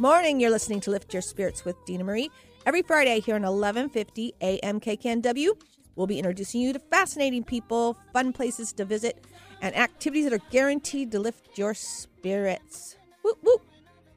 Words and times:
Morning. 0.00 0.40
You're 0.40 0.48
listening 0.48 0.80
to 0.80 0.90
Lift 0.90 1.12
Your 1.12 1.20
Spirits 1.20 1.66
with 1.66 1.76
Dena 1.84 2.04
Marie. 2.04 2.30
Every 2.64 2.80
Friday 2.80 3.20
here 3.20 3.34
on 3.34 3.42
1150 3.42 4.32
AM 4.40 4.80
KKNW, 4.80 5.50
we'll 5.94 6.06
be 6.06 6.18
introducing 6.18 6.62
you 6.62 6.72
to 6.72 6.78
fascinating 6.78 7.44
people, 7.44 7.98
fun 8.10 8.32
places 8.32 8.72
to 8.72 8.86
visit, 8.86 9.22
and 9.60 9.76
activities 9.76 10.24
that 10.24 10.32
are 10.32 10.42
guaranteed 10.50 11.12
to 11.12 11.18
lift 11.18 11.58
your 11.58 11.74
spirits. 11.74 12.96
Whoop, 13.22 13.40
whoop. 13.42 13.60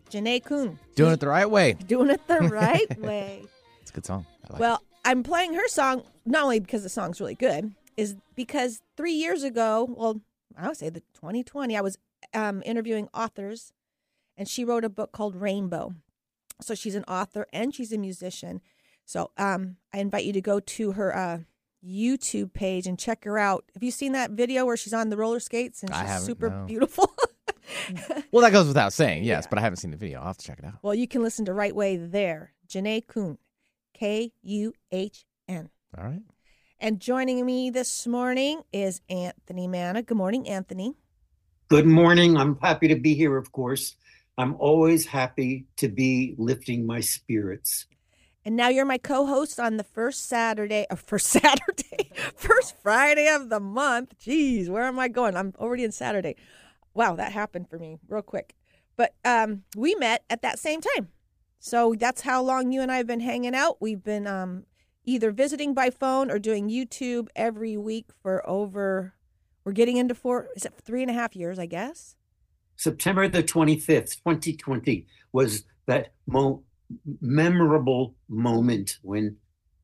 Janae 0.09 0.41
Kuhn. 0.41 0.79
Doing 0.95 1.11
it 1.11 1.19
the 1.19 1.27
right 1.27 1.49
way. 1.49 1.73
Doing 1.85 2.11
it 2.11 2.25
the 2.29 2.39
right 2.49 2.97
way. 3.01 3.43
It's 3.81 3.91
a 3.91 3.93
good 3.93 4.05
song. 4.05 4.25
I 4.47 4.53
like 4.53 4.61
Well, 4.61 4.81
I'm 5.03 5.21
playing 5.21 5.53
her 5.55 5.67
song 5.67 6.03
not 6.25 6.43
only 6.43 6.61
because 6.61 6.83
the 6.83 6.89
song's 6.89 7.19
really 7.19 7.35
good, 7.35 7.73
is 7.97 8.15
because 8.35 8.81
three 8.95 9.11
years 9.11 9.43
ago, 9.43 9.93
well, 9.97 10.21
I 10.57 10.69
would 10.69 10.77
say 10.77 10.87
the 10.87 11.01
2020, 11.15 11.75
I 11.75 11.81
was 11.81 11.97
um, 12.33 12.63
interviewing 12.65 13.09
authors, 13.13 13.73
and 14.37 14.47
she 14.47 14.65
wrote 14.65 14.83
a 14.83 14.89
book 14.89 15.11
called 15.11 15.35
Rainbow. 15.35 15.93
So 16.61 16.75
she's 16.75 16.95
an 16.95 17.03
author 17.05 17.47
and 17.51 17.73
she's 17.73 17.91
a 17.91 17.97
musician. 17.97 18.61
So 19.05 19.31
um, 19.37 19.77
I 19.93 19.99
invite 19.99 20.25
you 20.25 20.33
to 20.33 20.41
go 20.41 20.59
to 20.59 20.91
her 20.93 21.15
uh, 21.15 21.39
YouTube 21.85 22.53
page 22.53 22.87
and 22.87 22.97
check 22.97 23.25
her 23.25 23.37
out. 23.37 23.65
Have 23.73 23.83
you 23.83 23.91
seen 23.91 24.13
that 24.13 24.31
video 24.31 24.65
where 24.65 24.77
she's 24.77 24.93
on 24.93 25.09
the 25.09 25.17
roller 25.17 25.39
skates 25.39 25.83
and 25.83 25.93
she's 25.93 26.23
super 26.23 26.49
no. 26.49 26.65
beautiful? 26.65 27.13
Well, 28.31 28.43
that 28.43 28.51
goes 28.51 28.67
without 28.67 28.93
saying, 28.93 29.23
yes, 29.23 29.47
but 29.47 29.57
I 29.57 29.61
haven't 29.61 29.77
seen 29.77 29.91
the 29.91 29.97
video. 29.97 30.19
I'll 30.19 30.27
have 30.27 30.37
to 30.37 30.45
check 30.45 30.59
it 30.59 30.65
out. 30.65 30.75
well, 30.81 30.93
you 30.93 31.07
can 31.07 31.23
listen 31.23 31.45
to 31.45 31.53
Right 31.53 31.75
Way 31.75 31.97
there. 31.97 32.53
Janae 32.67 33.05
Kuhn, 33.05 33.37
K 33.93 34.31
U 34.41 34.73
H 34.91 35.25
N. 35.47 35.69
All 35.97 36.03
right. 36.03 36.21
And 36.79 36.99
joining 36.99 37.45
me 37.45 37.69
this 37.69 38.07
morning 38.07 38.61
is 38.73 39.01
Anthony 39.09 39.67
Manna. 39.67 40.01
Good 40.01 40.17
morning, 40.17 40.47
Anthony. 40.49 40.95
Good 41.69 41.85
morning. 41.85 42.35
I'm 42.35 42.57
happy 42.61 42.87
to 42.89 42.95
be 42.95 43.13
here, 43.13 43.37
of 43.37 43.51
course. 43.51 43.95
I'm 44.37 44.55
always 44.55 45.05
happy 45.05 45.67
to 45.77 45.87
be 45.87 46.35
lifting 46.37 46.85
my 46.85 47.01
spirits. 47.01 47.85
And 48.45 48.55
now 48.55 48.67
you're 48.69 48.85
my 48.85 48.97
co-host 48.97 49.59
on 49.59 49.77
the 49.77 49.83
first 49.83 50.27
Saturday, 50.27 50.85
or 50.89 50.97
first 50.97 51.27
Saturday, 51.27 52.11
first 52.35 52.75
Friday 52.81 53.27
of 53.27 53.49
the 53.49 53.59
month. 53.59 54.15
Jeez, 54.19 54.69
where 54.69 54.83
am 54.83 54.99
I 54.99 55.07
going? 55.07 55.35
I'm 55.37 55.53
already 55.59 55.83
in 55.83 55.91
Saturday. 55.91 56.35
Wow, 56.93 57.15
that 57.15 57.31
happened 57.31 57.69
for 57.69 57.79
me 57.79 57.99
real 58.07 58.21
quick. 58.21 58.55
But 58.95 59.15
um, 59.25 59.63
we 59.75 59.95
met 59.95 60.23
at 60.29 60.41
that 60.43 60.59
same 60.59 60.81
time, 60.81 61.09
so 61.59 61.95
that's 61.97 62.21
how 62.21 62.43
long 62.43 62.71
you 62.71 62.81
and 62.81 62.91
I 62.91 62.97
have 62.97 63.07
been 63.07 63.21
hanging 63.21 63.55
out. 63.55 63.77
We've 63.79 64.03
been 64.03 64.27
um, 64.27 64.65
either 65.03 65.31
visiting 65.31 65.73
by 65.73 65.89
phone 65.89 66.29
or 66.29 66.37
doing 66.37 66.69
YouTube 66.69 67.29
every 67.35 67.75
week 67.75 68.07
for 68.21 68.47
over. 68.47 69.13
We're 69.63 69.71
getting 69.71 69.97
into 69.97 70.13
four. 70.13 70.49
Is 70.55 70.65
it 70.65 70.73
three 70.83 71.01
and 71.01 71.09
a 71.09 71.13
half 71.13 71.35
years? 71.35 71.57
I 71.57 71.65
guess. 71.65 72.15
September 72.75 73.27
the 73.27 73.43
25th, 73.43 74.17
2020, 74.23 75.07
was 75.31 75.63
that 75.85 76.13
mo- 76.27 76.63
memorable 77.21 78.15
moment 78.27 78.97
when 79.01 79.37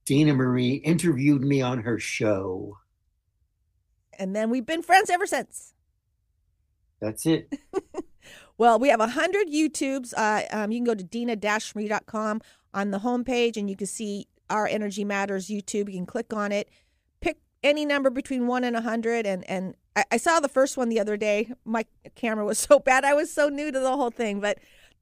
Dena 0.06 0.34
Marie 0.34 0.76
interviewed 0.76 1.42
me 1.42 1.62
on 1.62 1.84
her 1.84 2.00
show. 2.00 2.78
And 4.18 4.36
then 4.36 4.50
we've 4.50 4.66
been 4.66 4.82
friends 4.82 5.10
ever 5.10 5.26
since. 5.26 5.74
That's 7.00 7.26
it. 7.26 7.54
Well, 8.60 8.78
we 8.78 8.90
have 8.90 9.00
100 9.00 9.48
YouTubes. 9.48 10.14
Uh, 10.18 10.42
um, 10.52 10.72
you 10.72 10.80
can 10.80 10.84
go 10.84 10.94
to 10.94 11.04
dena-marie.com 11.04 12.42
on 12.74 12.92
the 12.92 13.00
homepage 13.00 13.56
and 13.56 13.70
you 13.70 13.78
can 13.78 13.88
see 13.88 14.28
Our 14.50 14.68
Energy 14.68 15.06
Matters 15.06 15.48
YouTube. 15.48 15.88
You 15.88 15.94
can 15.94 16.06
click 16.06 16.34
on 16.34 16.52
it, 16.52 16.70
any 17.64 17.86
number 17.86 18.10
between 18.10 18.48
1 18.48 18.64
and 18.64 18.76
a 18.76 18.80
100. 18.80 19.26
And, 19.26 19.50
and 19.50 19.76
I, 19.96 20.04
I 20.12 20.18
saw 20.18 20.40
the 20.40 20.50
first 20.50 20.78
one 20.78 20.90
the 20.90 21.00
other 21.00 21.18
day. 21.18 21.52
My 21.66 21.86
camera 22.16 22.46
was 22.46 22.60
so 22.70 22.80
bad. 22.80 23.04
I 23.06 23.14
was 23.14 23.32
so 23.32 23.50
new 23.50 23.72
to 23.72 23.80
the 23.80 23.96
whole 23.96 24.12
thing. 24.12 24.40
But 24.40 24.60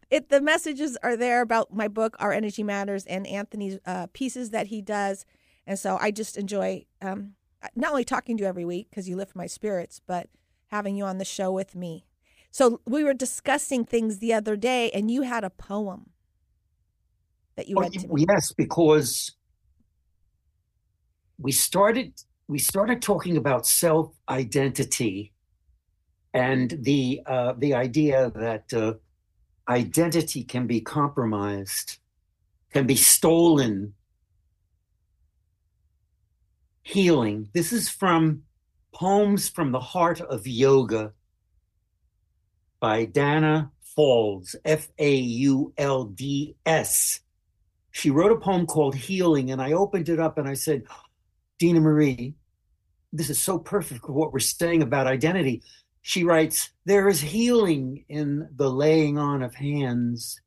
it 0.10 0.30
the 0.30 0.42
messages 0.42 0.98
are 1.04 1.18
there 1.18 1.42
about 1.42 1.74
my 1.74 1.88
book, 1.88 2.16
Our 2.20 2.32
Energy 2.32 2.64
Matters, 2.64 3.06
and 3.06 3.28
Anthony's 3.28 3.78
uh, 3.86 4.08
pieces 4.14 4.52
that 4.52 4.68
he 4.68 4.82
does. 4.82 5.26
And 5.66 5.78
so 5.78 5.98
I 6.00 6.12
just 6.12 6.38
enjoy 6.38 6.86
um, 7.02 7.34
not 7.76 7.92
only 7.92 8.06
talking 8.06 8.38
to 8.38 8.44
you 8.44 8.48
every 8.48 8.64
week 8.64 8.88
because 8.90 9.10
you 9.10 9.18
lift 9.18 9.36
my 9.36 9.48
spirits, 9.48 10.00
but 10.06 10.30
having 10.68 10.96
you 10.96 11.04
on 11.04 11.18
the 11.18 11.26
show 11.26 11.52
with 11.52 11.76
me. 11.76 12.06
So 12.52 12.80
we 12.88 13.04
were 13.04 13.14
discussing 13.14 13.84
things 13.84 14.20
the 14.20 14.34
other 14.34 14.56
day, 14.56 14.90
and 14.92 15.12
you 15.12 15.24
had 15.24 15.44
a 15.44 15.50
poem 15.50 16.12
that 17.58 17.68
you 17.68 17.76
Oh, 17.78 17.82
read 17.82 17.92
to 17.94 18.08
me. 18.08 18.26
yes, 18.30 18.54
because 18.54 19.36
we 21.38 21.52
started 21.52 22.14
we 22.48 22.60
started 22.60 23.02
talking 23.02 23.38
about 23.38 23.68
self 23.68 24.14
identity 24.30 25.34
and 26.34 26.78
the 26.82 27.22
uh, 27.26 27.54
the 27.58 27.74
idea 27.74 28.32
that 28.36 28.74
uh, 28.74 28.94
identity 29.68 30.44
can 30.44 30.68
be 30.68 30.82
compromised, 30.82 31.98
can 32.72 32.88
be 32.88 32.96
stolen. 32.96 33.94
Healing. 36.84 37.50
This 37.54 37.74
is 37.74 37.90
from 37.90 38.44
Poems 38.94 39.50
from 39.50 39.74
the 39.74 39.80
Heart 39.80 40.22
of 40.22 40.48
Yoga 40.48 41.12
by 42.80 43.06
Danna 43.06 43.72
Faulds, 43.98 44.56
F 44.64 44.88
A 44.98 45.16
U 45.16 45.74
L 45.78 46.06
D 46.06 46.56
S 46.66 47.20
she 47.98 48.12
wrote 48.12 48.32
a 48.32 48.36
poem 48.36 48.68
called 48.68 48.94
Healing, 48.94 49.50
and 49.50 49.60
I 49.60 49.72
opened 49.72 50.08
it 50.08 50.20
up 50.20 50.38
and 50.38 50.48
I 50.48 50.54
said, 50.54 50.84
Dena 51.60 51.80
Marie, 51.80 52.36
this 53.12 53.30
is 53.30 53.42
so 53.42 53.58
perfect 53.58 54.06
for 54.06 54.12
what 54.12 54.34
we're 54.34 54.40
saying 54.40 54.82
about 54.82 55.08
identity. 55.08 55.64
She 56.02 56.24
writes, 56.24 56.72
There 56.86 57.08
is 57.08 57.22
healing 57.22 58.06
in 58.10 58.48
the 58.56 58.70
laying 58.70 59.18
on 59.18 59.42
of 59.42 59.56
hands, 59.56 60.40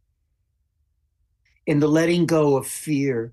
in 1.67 1.81
the 1.81 1.89
letting 1.89 2.27
go 2.27 2.57
of 2.57 2.67
fear, 2.67 3.33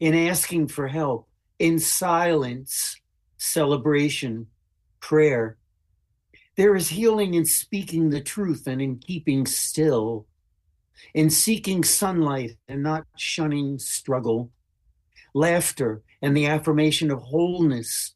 in 0.00 0.14
asking 0.14 0.68
for 0.68 0.88
help, 0.88 1.28
in 1.58 1.78
silence, 1.78 2.96
celebration, 3.36 4.46
prayer. 5.00 5.58
There 6.56 6.76
is 6.76 6.88
healing 6.88 7.34
in 7.34 7.44
speaking 7.44 8.10
the 8.10 8.20
truth 8.20 8.66
and 8.66 8.82
in 8.82 8.98
keeping 8.98 9.46
still 9.46 10.26
in 11.14 11.30
seeking 11.30 11.84
sunlight 11.84 12.56
and 12.68 12.82
not 12.82 13.06
shunning 13.16 13.78
struggle. 13.78 14.50
Laughter 15.34 16.02
and 16.22 16.36
the 16.36 16.46
affirmation 16.46 17.10
of 17.10 17.22
wholeness 17.22 18.14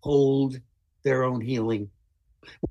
hold 0.00 0.60
their 1.02 1.24
own 1.24 1.40
healing. 1.40 1.90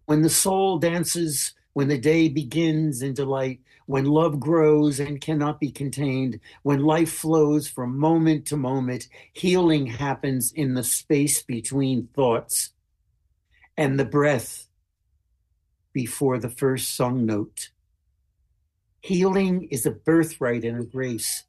When 0.06 0.22
the 0.22 0.30
soul 0.30 0.80
dances, 0.80 1.54
when 1.74 1.88
the 1.88 1.98
day 1.98 2.28
begins 2.28 3.02
in 3.02 3.14
delight, 3.14 3.62
when 3.86 4.06
love 4.06 4.40
grows 4.40 5.00
and 5.00 5.22
cannot 5.22 5.60
be 5.60 5.72
contained, 5.72 6.40
when 6.64 6.84
life 6.84 7.12
flows 7.12 7.68
from 7.68 7.98
moment 7.98 8.46
to 8.48 8.58
moment, 8.58 9.08
healing 9.34 9.86
happens 9.86 10.52
in 10.52 10.74
the 10.74 10.84
space 10.84 11.42
between 11.42 12.08
thoughts 12.14 12.72
and 13.78 14.00
the 14.00 14.06
breath 14.06 14.68
before 15.94 16.38
the 16.38 16.50
first 16.50 16.96
sung 16.96 17.26
note. 17.26 17.70
Healing 19.02 19.68
is 19.72 19.86
a 19.86 19.92
birthright 19.92 20.64
and 20.64 20.80
a 20.80 20.86
grace. 20.86 21.44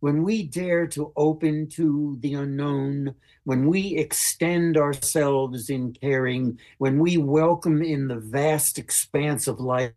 When 0.00 0.22
we 0.22 0.44
dare 0.44 0.86
to 0.88 1.12
open 1.16 1.68
to 1.70 2.18
the 2.20 2.34
unknown, 2.34 3.16
when 3.42 3.66
we 3.66 3.96
extend 3.96 4.76
ourselves 4.76 5.70
in 5.70 5.92
caring, 5.92 6.60
when 6.78 7.00
we 7.00 7.16
welcome 7.16 7.82
in 7.82 8.06
the 8.06 8.20
vast 8.20 8.78
expanse 8.78 9.48
of 9.48 9.58
life, 9.58 9.92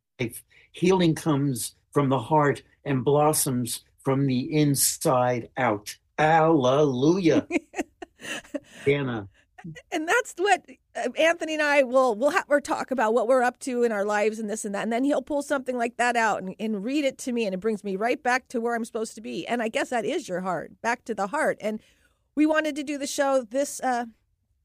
healing 0.72 1.14
comes 1.14 1.76
from 1.92 2.10
the 2.10 2.18
heart 2.18 2.64
and 2.84 3.06
blossoms 3.06 3.84
from 4.04 4.26
the 4.26 4.52
inside 4.52 5.50
out. 5.58 5.96
Hallelujah. 6.18 7.48
Anna. 8.88 9.28
And 9.92 10.08
that's 10.08 10.34
what 10.38 10.66
uh, 10.96 11.10
Anthony 11.18 11.54
and 11.54 11.64
I 11.64 11.84
will 11.84 12.16
we'll 12.16 12.32
have 12.32 12.46
or 12.48 12.62
talk 12.62 12.92
about 12.92 13.14
what 13.14 13.28
we're 13.28 13.44
up 13.44 13.60
to 13.60 13.84
in 13.84 13.92
our 13.92 14.06
lives 14.06 14.40
and 14.40 14.50
this 14.50 14.66
and 14.66 14.74
that, 14.76 14.84
and 14.84 14.92
then 14.92 15.04
he'll 15.04 15.22
pull 15.22 15.42
something 15.42 15.78
like 15.78 15.98
that 15.98 16.16
out 16.16 16.42
and, 16.42 16.56
and 16.60 16.84
read 16.84 17.06
it 17.06 17.18
to 17.20 17.32
me, 17.32 17.46
and 17.46 17.54
it 17.54 17.60
brings 17.60 17.84
me 17.84 17.96
right 17.96 18.22
back 18.22 18.48
to 18.50 18.62
where 18.62 18.76
I'm 18.76 18.86
supposed 18.86 19.16
to 19.16 19.22
be. 19.22 19.46
And 19.48 19.62
I 19.62 19.68
guess 19.68 19.90
that 19.90 20.06
is 20.06 20.28
your 20.28 20.42
heart, 20.42 20.82
back 20.82 21.06
to 21.06 21.16
the 21.16 21.28
heart. 21.28 21.58
And 21.62 21.82
we 22.36 22.46
wanted 22.46 22.76
to 22.76 22.84
do 22.84 22.98
the 22.98 23.08
show 23.08 23.46
this 23.50 23.80
uh, 23.82 24.06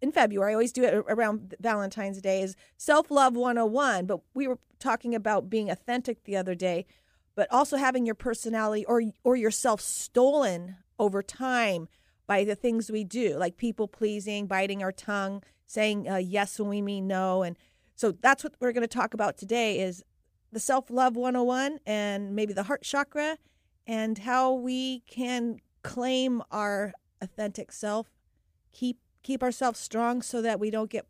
in 0.00 0.12
February. 0.12 0.52
I 0.52 0.54
always 0.54 0.72
do 0.72 0.84
it 0.84 0.94
around 1.08 1.54
Valentine's 1.60 2.20
Day. 2.20 2.42
Is 2.42 2.56
self 2.76 3.10
love 3.10 3.36
101. 3.36 4.06
But 4.06 4.20
we 4.34 4.46
were 4.46 4.58
talking 4.78 5.14
about 5.14 5.50
being 5.50 5.70
authentic 5.70 6.24
the 6.24 6.36
other 6.36 6.54
day, 6.54 6.86
but 7.34 7.48
also 7.50 7.76
having 7.76 8.06
your 8.06 8.14
personality 8.14 8.84
or 8.84 9.02
or 9.24 9.36
yourself 9.36 9.80
stolen 9.80 10.76
over 10.98 11.22
time 11.22 11.88
by 12.26 12.44
the 12.44 12.54
things 12.54 12.90
we 12.90 13.04
do, 13.04 13.36
like 13.36 13.56
people 13.56 13.88
pleasing, 13.88 14.46
biting 14.46 14.82
our 14.82 14.92
tongue, 14.92 15.42
saying 15.66 16.08
uh, 16.08 16.16
yes 16.16 16.58
when 16.58 16.68
we 16.68 16.82
mean 16.82 17.06
no, 17.06 17.42
and 17.42 17.56
so 17.94 18.12
that's 18.12 18.44
what 18.44 18.54
we're 18.60 18.72
going 18.72 18.82
to 18.82 18.88
talk 18.88 19.14
about 19.14 19.36
today. 19.36 19.80
Is 19.80 20.04
the 20.52 20.60
self 20.60 20.90
love 20.90 21.16
101 21.16 21.80
and 21.86 22.34
maybe 22.34 22.52
the 22.52 22.64
heart 22.64 22.82
chakra 22.82 23.38
and 23.86 24.18
how 24.18 24.52
we 24.52 25.00
can 25.00 25.58
claim 25.82 26.42
our 26.50 26.92
authentic 27.20 27.72
self, 27.72 28.08
keep 28.72 28.98
keep 29.22 29.42
ourselves 29.42 29.80
strong 29.80 30.22
so 30.22 30.40
that 30.42 30.60
we 30.60 30.70
don't 30.70 30.90
get 30.90 31.06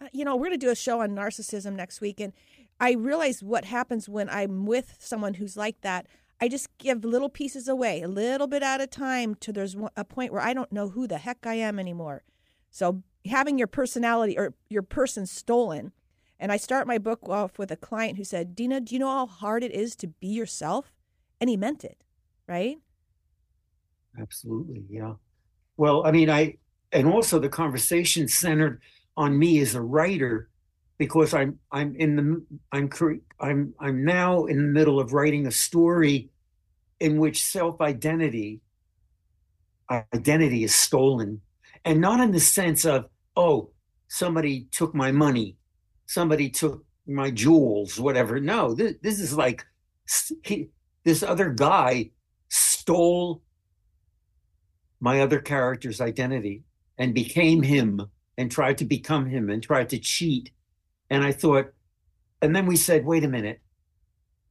uh, 0.00 0.06
you 0.12 0.24
know, 0.24 0.34
we're 0.34 0.46
going 0.46 0.58
to 0.58 0.66
do 0.66 0.70
a 0.70 0.76
show 0.76 1.00
on 1.00 1.10
narcissism 1.10 1.74
next 1.74 2.00
week 2.00 2.20
and 2.20 2.32
I 2.80 2.92
realize 2.92 3.42
what 3.42 3.66
happens 3.66 4.08
when 4.08 4.30
I'm 4.30 4.64
with 4.64 4.96
someone 4.98 5.34
who's 5.34 5.56
like 5.56 5.82
that. 5.82 6.06
I 6.40 6.48
just 6.48 6.76
give 6.78 7.04
little 7.04 7.28
pieces 7.28 7.68
away, 7.68 8.02
a 8.02 8.08
little 8.08 8.46
bit 8.46 8.62
at 8.62 8.80
a 8.80 8.86
time 8.86 9.34
to 9.36 9.52
there's 9.52 9.76
a 9.96 10.04
point 10.04 10.32
where 10.32 10.40
I 10.40 10.54
don't 10.54 10.72
know 10.72 10.88
who 10.88 11.06
the 11.06 11.18
heck 11.18 11.46
I 11.46 11.54
am 11.54 11.78
anymore. 11.78 12.22
So 12.70 13.02
having 13.26 13.58
your 13.58 13.66
personality 13.66 14.38
or 14.38 14.54
your 14.68 14.82
person 14.82 15.26
stolen. 15.26 15.92
And 16.38 16.50
I 16.50 16.56
start 16.56 16.86
my 16.86 16.96
book 16.96 17.28
off 17.28 17.58
with 17.58 17.70
a 17.70 17.76
client 17.76 18.16
who 18.16 18.24
said, 18.24 18.54
Dena, 18.54 18.80
do 18.80 18.94
you 18.94 18.98
know 18.98 19.10
how 19.10 19.26
hard 19.26 19.62
it 19.62 19.72
is 19.72 19.94
to 19.96 20.06
be 20.06 20.28
yourself? 20.28 20.94
And 21.40 21.50
he 21.50 21.56
meant 21.56 21.84
it, 21.84 22.02
right? 22.48 22.78
Absolutely, 24.18 24.84
yeah. 24.88 25.14
Well, 25.76 26.06
I 26.06 26.12
mean, 26.12 26.30
I 26.30 26.56
and 26.92 27.06
also 27.06 27.38
the 27.38 27.48
conversation 27.48 28.26
centered 28.26 28.80
on 29.16 29.38
me 29.38 29.60
as 29.60 29.74
a 29.74 29.80
writer 29.80 30.49
because 31.00 31.32
I'm 31.32 31.58
I'm 31.72 31.96
in 31.96 32.14
the 32.14 32.58
I'm 32.72 32.90
I'm 33.40 33.74
I'm 33.80 34.04
now 34.04 34.44
in 34.44 34.58
the 34.58 34.72
middle 34.78 35.00
of 35.00 35.14
writing 35.14 35.46
a 35.46 35.50
story 35.50 36.28
in 37.00 37.16
which 37.16 37.42
self 37.42 37.80
identity 37.80 38.60
identity 39.90 40.62
is 40.62 40.74
stolen 40.74 41.40
and 41.86 42.02
not 42.02 42.20
in 42.20 42.32
the 42.32 42.38
sense 42.38 42.84
of 42.84 43.06
oh 43.34 43.70
somebody 44.08 44.68
took 44.72 44.94
my 44.94 45.10
money 45.10 45.56
somebody 46.04 46.50
took 46.50 46.84
my 47.06 47.30
jewels 47.30 47.98
whatever 47.98 48.38
no 48.38 48.74
this, 48.74 48.94
this 49.02 49.20
is 49.20 49.34
like 49.34 49.64
he, 50.44 50.68
this 51.04 51.22
other 51.22 51.48
guy 51.48 52.10
stole 52.50 53.42
my 55.00 55.22
other 55.22 55.40
character's 55.40 56.02
identity 56.02 56.62
and 56.98 57.14
became 57.14 57.62
him 57.62 58.02
and 58.36 58.50
tried 58.50 58.76
to 58.78 58.84
become 58.84 59.26
him 59.26 59.48
and 59.50 59.62
tried 59.62 59.88
to 59.88 59.98
cheat. 59.98 60.50
And 61.10 61.24
I 61.24 61.32
thought, 61.32 61.72
and 62.40 62.54
then 62.54 62.66
we 62.66 62.76
said, 62.76 63.04
wait 63.04 63.24
a 63.24 63.28
minute, 63.28 63.60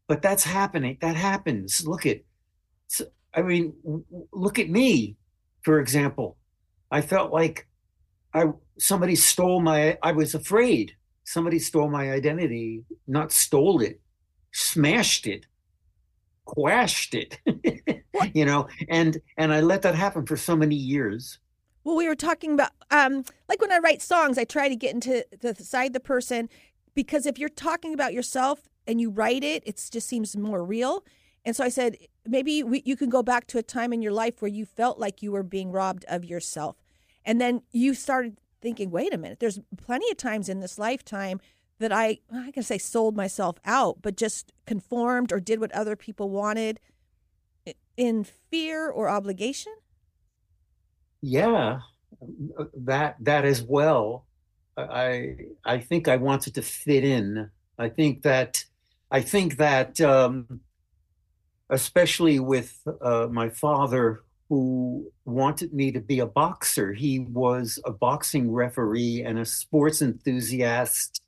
but 0.08 0.22
that's 0.22 0.44
happening. 0.44 0.98
That 1.02 1.16
happens. 1.16 1.88
Look 1.88 2.06
at, 2.06 2.22
I 3.34 3.42
mean, 3.42 3.74
look 4.32 4.60
at 4.60 4.70
me, 4.70 5.18
for 5.64 5.80
example. 5.80 6.38
I 6.92 7.02
felt 7.02 7.32
like 7.32 7.68
I 8.34 8.46
somebody 8.80 9.16
stole 9.16 9.62
my. 9.62 9.98
I 10.02 10.12
was 10.12 10.34
afraid 10.34 10.96
somebody 11.24 11.60
stole 11.60 11.90
my 11.90 12.12
identity. 12.12 12.84
Not 13.08 13.32
stole 13.32 13.82
it, 13.82 14.02
smashed 14.52 15.28
it, 15.28 15.46
quashed 16.46 17.14
it. 17.14 17.40
you 18.34 18.46
know, 18.46 18.68
and 18.90 19.22
and 19.38 19.54
I 19.54 19.62
let 19.62 19.84
that 19.84 19.96
happen 19.96 20.26
for 20.26 20.38
so 20.38 20.56
many 20.56 20.76
years. 20.76 21.40
Well, 21.84 21.96
we 21.96 22.08
were 22.08 22.16
talking 22.16 22.54
about 22.54 22.72
um, 22.92 23.24
like 23.48 23.62
when 23.62 23.72
I 23.72 23.80
write 23.80 24.02
songs, 24.02 24.38
I 24.38 24.44
try 24.44 24.70
to 24.70 24.76
get 24.76 24.94
into 24.94 25.26
the 25.40 25.56
side 25.56 25.94
the 25.94 26.00
person 26.00 26.50
because 26.94 27.26
if 27.26 27.38
you're 27.38 27.50
talking 27.50 27.94
about 27.94 28.14
yourself 28.14 28.68
and 28.86 29.00
you 29.00 29.10
write 29.10 29.44
it, 29.44 29.64
it 29.66 29.76
just 29.92 30.08
seems 30.08 30.36
more 30.36 30.64
real. 30.64 31.06
And 31.46 31.56
so 31.56 31.64
I 31.64 31.70
said, 31.70 31.98
maybe 32.28 32.64
we, 32.64 32.82
you 32.86 32.96
can 32.96 33.10
go 33.10 33.24
back 33.24 33.48
to 33.48 33.58
a 33.58 33.64
time 33.64 33.94
in 33.94 34.02
your 34.02 34.12
life 34.12 34.42
where 34.42 34.52
you 34.52 34.66
felt 34.66 35.00
like 35.00 35.22
you 35.22 35.32
were 35.32 35.44
being 35.44 35.72
robbed 35.72 36.06
of 36.10 36.26
yourself. 36.26 36.76
And 37.26 37.40
then 37.40 37.62
you 37.72 37.94
started 37.94 38.40
thinking, 38.62 38.92
wait 38.92 39.14
a 39.14 39.18
minute, 39.18 39.40
there's 39.40 39.60
plenty 39.78 40.10
of 40.12 40.18
times 40.18 40.50
in 40.50 40.60
this 40.60 40.78
lifetime 40.78 41.40
that 41.80 41.94
I, 41.94 42.20
I 42.34 42.52
can 42.52 42.64
say 42.64 42.78
sold 42.78 43.16
myself 43.16 43.56
out, 43.64 44.02
but 44.02 44.18
just 44.18 44.52
conformed 44.66 45.32
or 45.32 45.40
did 45.40 45.62
what 45.62 45.72
other 45.72 45.96
people 45.96 46.30
wanted 46.30 46.80
in 47.96 48.24
fear 48.24 48.90
or 48.90 49.08
obligation. 49.08 49.74
Yeah, 51.22 51.80
that 52.86 53.16
that 53.22 53.46
as 53.46 53.62
well. 53.62 54.26
I 54.78 55.36
I 55.66 55.80
think 55.80 56.08
I 56.08 56.18
wanted 56.18 56.56
to 56.56 56.62
fit 56.62 57.04
in. 57.04 57.50
I 57.78 57.90
think 57.90 58.24
that 58.24 58.64
I 59.12 59.22
think 59.22 59.58
that 59.58 60.00
um, 60.02 60.62
especially 61.70 62.40
with 62.40 62.80
uh, 63.02 63.28
my 63.32 63.50
father 63.50 64.24
who 64.50 65.12
wanted 65.26 65.74
me 65.74 65.92
to 65.92 66.00
be 66.00 66.20
a 66.20 66.26
boxer. 66.26 66.94
He 66.94 67.20
was 67.20 67.80
a 67.86 67.92
boxing 67.92 68.52
referee 68.52 69.24
and 69.24 69.38
a 69.38 69.46
sports 69.46 70.02
enthusiast. 70.02 71.22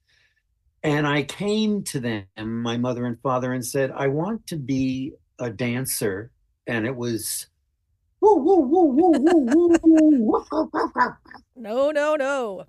And 0.83 1.07
I 1.07 1.23
came 1.23 1.83
to 1.85 1.99
them, 1.99 2.25
my 2.37 2.77
mother 2.77 3.05
and 3.05 3.19
father, 3.21 3.53
and 3.53 3.65
said, 3.65 3.91
I 3.91 4.07
want 4.07 4.47
to 4.47 4.57
be 4.57 5.13
a 5.39 5.51
dancer. 5.51 6.31
And 6.65 6.87
it 6.87 6.95
was 6.95 7.47
woo, 8.21 8.35
woo, 8.35 8.61
woo, 8.61 8.85
woo, 8.85 9.11
woo, 9.19 10.17
woo, 10.21 10.45
no, 11.55 11.91
no, 11.91 12.15
no. 12.15 12.65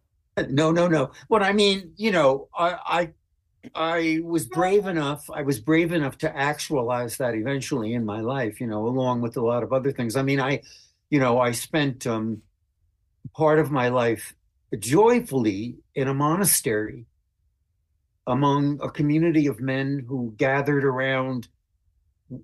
No, 0.49 0.73
no, 0.73 0.89
no. 0.89 1.11
But 1.29 1.43
I 1.43 1.53
mean, 1.53 1.93
you 1.97 2.11
know, 2.11 2.49
I, 2.57 2.79
I, 2.87 3.71
I 3.75 4.21
was 4.25 4.47
brave 4.47 4.87
enough. 4.87 5.29
I 5.31 5.43
was 5.43 5.61
brave 5.61 5.93
enough 5.93 6.17
to 6.19 6.37
actualize 6.37 7.19
that 7.19 7.35
eventually 7.35 7.93
in 7.93 8.05
my 8.05 8.21
life. 8.21 8.61
You 8.61 8.67
know, 8.67 8.87
along 8.87 9.21
with 9.21 9.37
a 9.37 9.43
lot 9.43 9.63
of 9.63 9.73
other 9.73 9.93
things. 9.93 10.17
I 10.17 10.23
mean, 10.23 10.41
I, 10.41 10.63
you 11.11 11.21
know, 11.21 11.39
I 11.39 11.53
spent 11.53 12.07
um, 12.07 12.41
part 13.35 13.59
of 13.59 13.71
my 13.71 13.89
life 13.89 14.35
joyfully 14.79 15.77
in 15.95 16.09
a 16.09 16.15
monastery 16.15 17.07
among 18.27 18.81
a 18.83 18.91
community 18.91 19.47
of 19.47 19.61
men 19.61 20.05
who 20.09 20.33
gathered 20.37 20.85
around 20.85 21.49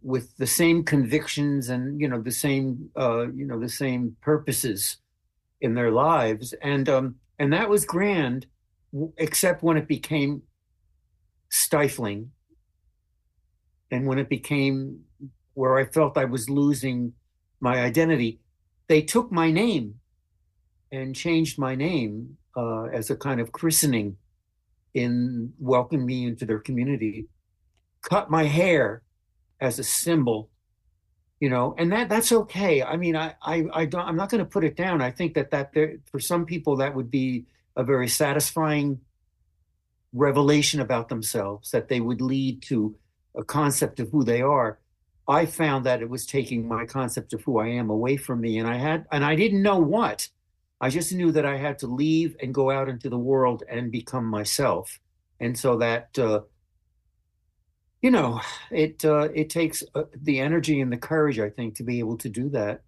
with 0.02 0.37
the 0.37 0.46
same 0.46 0.85
convictions 0.85 1.69
and 1.69 2.00
you 2.00 2.08
know 2.08 2.20
the 2.20 2.31
same 2.31 2.90
uh, 2.96 3.26
you 3.29 3.46
know 3.46 3.58
the 3.58 3.69
same 3.69 4.17
purposes 4.20 4.99
in 5.61 5.75
their 5.75 5.90
lives. 5.90 6.55
And 6.62 6.88
um 6.88 7.17
and 7.38 7.52
that 7.52 7.69
was 7.69 7.85
grand 7.85 8.46
except 9.17 9.62
when 9.62 9.76
it 9.76 9.88
became 9.88 10.42
stifling. 11.50 12.30
And 13.90 14.07
when 14.07 14.18
it 14.18 14.28
became 14.28 15.00
where 15.54 15.78
I 15.78 15.85
felt 15.87 16.18
I 16.18 16.26
was 16.26 16.50
losing 16.50 17.14
my 17.61 17.80
identity 17.80 18.40
they 18.88 19.02
took 19.02 19.30
my 19.30 19.50
name 19.50 19.95
and 20.90 21.14
changed 21.14 21.59
my 21.59 21.75
name 21.75 22.37
uh, 22.57 22.85
as 22.85 23.11
a 23.11 23.16
kind 23.16 23.40
of 23.40 23.52
christening 23.52 24.16
in 24.95 25.52
welcoming 25.59 26.07
me 26.07 26.26
into 26.26 26.47
their 26.47 26.59
community. 26.59 27.28
Cut 28.02 28.30
my 28.30 28.45
hair 28.45 29.02
as 29.60 29.78
a 29.78 29.84
symbol 29.84 30.50
you 31.40 31.48
know 31.48 31.74
and 31.78 31.92
that 31.92 32.08
that's 32.08 32.32
okay. 32.32 32.82
I 32.82 32.96
mean 32.96 33.16
i 33.16 33.34
i, 33.42 33.64
I 33.72 33.84
don't 33.84 34.02
i'm 34.06 34.16
not 34.16 34.30
going 34.30 34.44
to 34.44 34.50
put 34.50 34.64
it 34.64 34.76
down. 34.76 35.00
I 35.00 35.10
think 35.10 35.34
that 35.34 35.50
that 35.50 35.72
there 35.72 35.96
for 36.10 36.20
some 36.20 36.44
people 36.46 36.76
that 36.76 36.94
would 36.94 37.10
be 37.10 37.46
a 37.76 37.84
very 37.84 38.08
satisfying 38.08 39.00
revelation 40.12 40.80
about 40.80 41.08
themselves 41.08 41.70
that 41.70 41.88
they 41.88 42.00
would 42.00 42.20
lead 42.20 42.62
to 42.62 42.96
a 43.36 43.44
concept 43.44 44.00
of 44.00 44.10
who 44.10 44.24
they 44.24 44.42
are. 44.42 44.78
I 45.28 45.44
found 45.44 45.84
that 45.84 46.00
it 46.00 46.08
was 46.08 46.24
taking 46.26 46.66
my 46.66 46.86
concept 46.86 47.32
of 47.34 47.42
who 47.42 47.58
i 47.58 47.68
am 47.68 47.90
away 47.90 48.16
from 48.16 48.40
me 48.40 48.58
and 48.58 48.66
i 48.66 48.76
had 48.76 49.06
and 49.12 49.24
i 49.24 49.34
didn't 49.36 49.62
know 49.62 49.78
what. 49.78 50.28
I 50.80 50.90
just 50.90 51.12
knew 51.12 51.32
that 51.32 51.46
i 51.46 51.56
had 51.56 51.78
to 51.80 51.86
leave 51.86 52.36
and 52.40 52.54
go 52.54 52.70
out 52.70 52.88
into 52.88 53.10
the 53.10 53.18
world 53.18 53.62
and 53.68 53.92
become 53.92 54.24
myself. 54.24 54.98
And 55.40 55.56
so 55.56 55.76
that 55.78 56.18
uh, 56.18 56.40
you 58.02 58.11
know, 58.11 58.40
it 58.71 59.05
uh, 59.05 59.28
it 59.35 59.50
takes 59.50 59.83
uh, 59.95 60.05
the 60.14 60.40
energy 60.40 60.81
and 60.81 60.93
the 60.93 60.97
courage, 60.97 61.38
I 61.38 61.50
think, 61.50 61.75
to 61.76 61.83
be 61.83 61.99
able 61.99 62.17
to 62.19 62.28
do 62.28 62.49
that. 62.50 62.83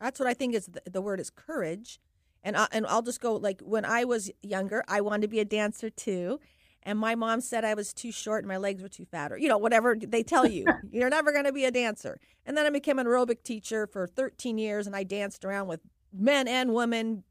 That's 0.00 0.18
what 0.18 0.28
I 0.28 0.34
think 0.34 0.54
is 0.54 0.66
the, 0.66 0.82
the 0.90 1.00
word 1.00 1.20
is 1.20 1.30
courage, 1.30 2.00
and 2.42 2.56
I, 2.56 2.66
and 2.72 2.86
I'll 2.86 3.02
just 3.02 3.20
go 3.20 3.36
like 3.36 3.60
when 3.60 3.84
I 3.84 4.04
was 4.04 4.30
younger, 4.42 4.82
I 4.88 5.00
wanted 5.00 5.22
to 5.22 5.28
be 5.28 5.40
a 5.40 5.44
dancer 5.44 5.88
too, 5.88 6.40
and 6.82 6.98
my 6.98 7.14
mom 7.14 7.40
said 7.40 7.64
I 7.64 7.74
was 7.74 7.92
too 7.92 8.10
short 8.10 8.42
and 8.42 8.48
my 8.48 8.56
legs 8.56 8.82
were 8.82 8.88
too 8.88 9.04
fat, 9.04 9.30
or 9.30 9.38
you 9.38 9.48
know 9.48 9.58
whatever 9.58 9.96
they 9.96 10.22
tell 10.22 10.46
you, 10.46 10.66
you're 10.90 11.10
never 11.10 11.30
going 11.32 11.44
to 11.44 11.52
be 11.52 11.64
a 11.64 11.70
dancer. 11.70 12.18
And 12.44 12.56
then 12.56 12.66
I 12.66 12.70
became 12.70 12.98
an 12.98 13.06
aerobic 13.06 13.42
teacher 13.44 13.86
for 13.86 14.06
13 14.06 14.58
years, 14.58 14.86
and 14.86 14.96
I 14.96 15.04
danced 15.04 15.44
around 15.44 15.68
with 15.68 15.80
men 16.12 16.48
and 16.48 16.74
women, 16.74 17.22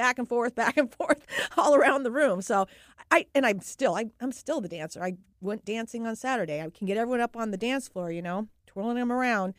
back 0.00 0.18
and 0.18 0.26
forth, 0.26 0.54
back 0.64 0.78
and 0.78 0.92
forth, 0.92 1.26
all 1.58 1.74
around 1.74 2.04
the 2.04 2.10
room. 2.10 2.40
So 2.40 2.66
I 3.10 3.26
and 3.34 3.44
I'm 3.44 3.60
still 3.60 3.94
I, 3.94 4.06
I'm 4.20 4.32
still 4.32 4.60
the 4.60 4.68
dancer. 4.68 5.02
I 5.02 5.16
went 5.40 5.64
dancing 5.66 6.06
on 6.06 6.16
Saturday. 6.16 6.62
I 6.62 6.70
can 6.70 6.86
get 6.86 6.96
everyone 6.96 7.20
up 7.20 7.36
on 7.36 7.50
the 7.50 7.58
dance 7.58 7.86
floor, 7.86 8.10
you 8.10 8.22
know, 8.22 8.48
twirling 8.66 8.96
them 8.96 9.12
around. 9.12 9.54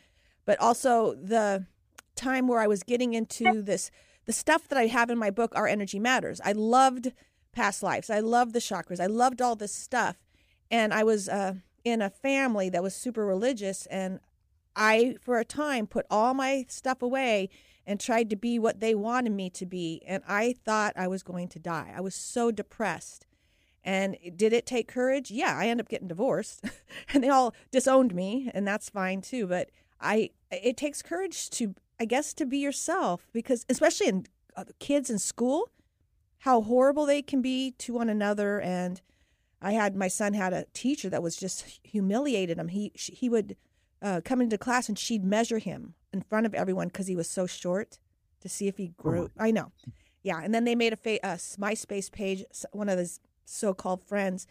But 0.46 0.60
also 0.60 1.14
the 1.14 1.68
time 2.16 2.48
where 2.48 2.60
I 2.60 2.68
was 2.68 2.82
getting 2.82 3.14
into 3.14 3.62
this 3.62 3.92
the 4.26 4.34
stuff 4.34 4.68
that 4.68 4.78
I 4.78 4.88
have 4.88 5.10
in 5.10 5.18
my 5.18 5.30
book, 5.30 5.52
Our 5.56 5.68
Energy 5.68 6.00
Matters. 6.00 6.42
I 6.44 6.54
loved 6.54 7.12
past 7.52 7.84
lives. 7.84 8.10
I 8.10 8.20
loved 8.20 8.54
the 8.54 8.60
chakras. 8.60 9.00
I 9.00 9.08
loved 9.08 9.42
all 9.42 9.56
this 9.56 9.74
stuff. 9.74 10.18
And 10.70 10.94
I 10.94 11.04
was 11.04 11.28
uh, 11.28 11.56
in 11.84 12.02
a 12.02 12.10
family 12.10 12.70
that 12.70 12.84
was 12.84 12.96
super 12.96 13.26
religious. 13.26 13.88
And 13.88 14.20
I, 14.76 15.16
for 15.22 15.38
a 15.38 15.46
time, 15.46 15.88
put 15.88 16.06
all 16.10 16.34
my 16.34 16.66
stuff 16.70 17.02
away 17.02 17.50
and 17.86 18.00
tried 18.00 18.30
to 18.30 18.36
be 18.36 18.60
what 18.60 18.80
they 18.80 18.96
wanted 18.96 19.32
me 19.32 19.50
to 19.50 19.66
be. 19.66 20.02
And 20.06 20.24
I 20.28 20.56
thought 20.66 20.94
I 20.96 21.08
was 21.08 21.24
going 21.24 21.48
to 21.50 21.60
die. 21.60 21.94
I 21.96 22.02
was 22.02 22.16
so 22.16 22.52
depressed. 22.52 23.26
And 23.84 24.18
did 24.36 24.54
it 24.54 24.66
take 24.66 24.88
courage? 24.88 25.32
Yeah, 25.32 25.58
I 25.58 25.68
ended 25.68 25.86
up 25.86 25.90
getting 25.90 26.08
divorced 26.08 26.66
and 27.14 27.24
they 27.24 27.30
all 27.30 27.56
disowned 27.72 28.14
me, 28.14 28.52
and 28.54 28.68
that's 28.68 28.90
fine 28.90 29.22
too. 29.22 29.48
But 29.48 29.72
I, 30.00 30.30
it 30.52 30.78
takes 30.78 31.02
courage 31.02 31.50
to, 31.52 31.74
I 32.00 32.06
guess, 32.06 32.34
to 32.36 32.46
be 32.46 32.60
yourself 32.60 33.28
because, 33.34 33.66
especially 33.70 34.08
in 34.08 34.26
uh, 34.56 34.66
kids 34.80 35.10
in 35.10 35.18
school, 35.18 35.70
how 36.40 36.62
horrible 36.62 37.06
they 37.06 37.22
can 37.22 37.42
be 37.42 37.72
to 37.80 37.94
one 37.94 38.10
another. 38.10 38.62
And 38.62 39.02
I 39.62 39.74
had 39.74 39.96
my 39.96 40.08
son 40.08 40.34
had 40.34 40.54
a 40.54 40.66
teacher 40.74 41.10
that 41.10 41.24
was 41.24 41.36
just 41.36 41.80
humiliated 41.84 42.58
him. 42.58 42.68
He 42.68 42.92
he 42.96 43.30
would 43.30 43.56
uh, 44.02 44.22
come 44.24 44.42
into 44.42 44.58
class 44.58 44.90
and 44.90 44.98
she'd 44.98 45.24
measure 45.24 45.60
him 45.60 45.96
in 46.14 46.22
front 46.22 46.46
of 46.46 46.54
everyone 46.54 46.88
because 46.88 47.08
he 47.08 47.16
was 47.16 47.30
so 47.30 47.46
short 47.46 48.00
to 48.42 48.50
see 48.50 48.68
if 48.68 48.78
he 48.78 48.90
grew. 48.98 49.30
Oh 49.38 49.44
I 49.44 49.52
know, 49.52 49.72
yeah. 50.24 50.40
And 50.42 50.54
then 50.54 50.66
they 50.66 50.76
made 50.76 50.94
a, 50.94 50.98
fa- 50.98 51.20
a 51.24 51.36
MySpace 51.36 52.12
page. 52.12 52.44
One 52.72 52.90
of 52.90 52.98
his 52.98 53.20
so-called 53.46 54.04
friends 54.04 54.48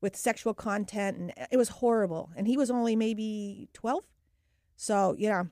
with 0.00 0.16
sexual 0.16 0.54
content, 0.54 1.16
and 1.16 1.32
it 1.50 1.56
was 1.56 1.68
horrible. 1.68 2.30
And 2.36 2.46
he 2.46 2.56
was 2.56 2.70
only 2.70 2.96
maybe 2.96 3.68
twelve. 3.72 4.04
So 4.76 5.14
yeah, 5.18 5.44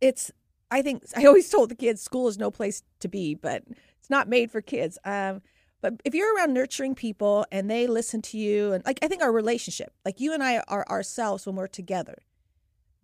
it's. 0.00 0.30
I 0.70 0.82
think 0.82 1.04
I 1.16 1.26
always 1.26 1.50
told 1.50 1.70
the 1.70 1.74
kids 1.74 2.02
school 2.02 2.28
is 2.28 2.38
no 2.38 2.50
place 2.50 2.82
to 3.00 3.08
be, 3.08 3.34
but 3.34 3.64
it's 3.98 4.10
not 4.10 4.28
made 4.28 4.50
for 4.50 4.60
kids. 4.60 4.98
Um, 5.04 5.42
but 5.82 5.94
if 6.04 6.14
you're 6.14 6.34
around 6.36 6.52
nurturing 6.52 6.94
people 6.94 7.46
and 7.50 7.70
they 7.70 7.86
listen 7.86 8.20
to 8.22 8.38
you, 8.38 8.72
and 8.72 8.84
like 8.84 8.98
I 9.02 9.08
think 9.08 9.22
our 9.22 9.32
relationship, 9.32 9.92
like 10.04 10.20
you 10.20 10.32
and 10.34 10.42
I 10.42 10.62
are 10.68 10.86
ourselves 10.88 11.46
when 11.46 11.56
we're 11.56 11.66
together, 11.66 12.18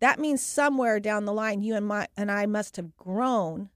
that 0.01 0.19
means 0.19 0.43
somewhere 0.43 1.01
down 1.01 1.25
the 1.25 1.33
line 1.33 1.63
you 1.63 1.75
and 1.75 1.87
my 1.87 2.09
and 2.17 2.31
I 2.31 2.47
must 2.47 2.77
have 2.77 2.97
grown, 2.97 3.71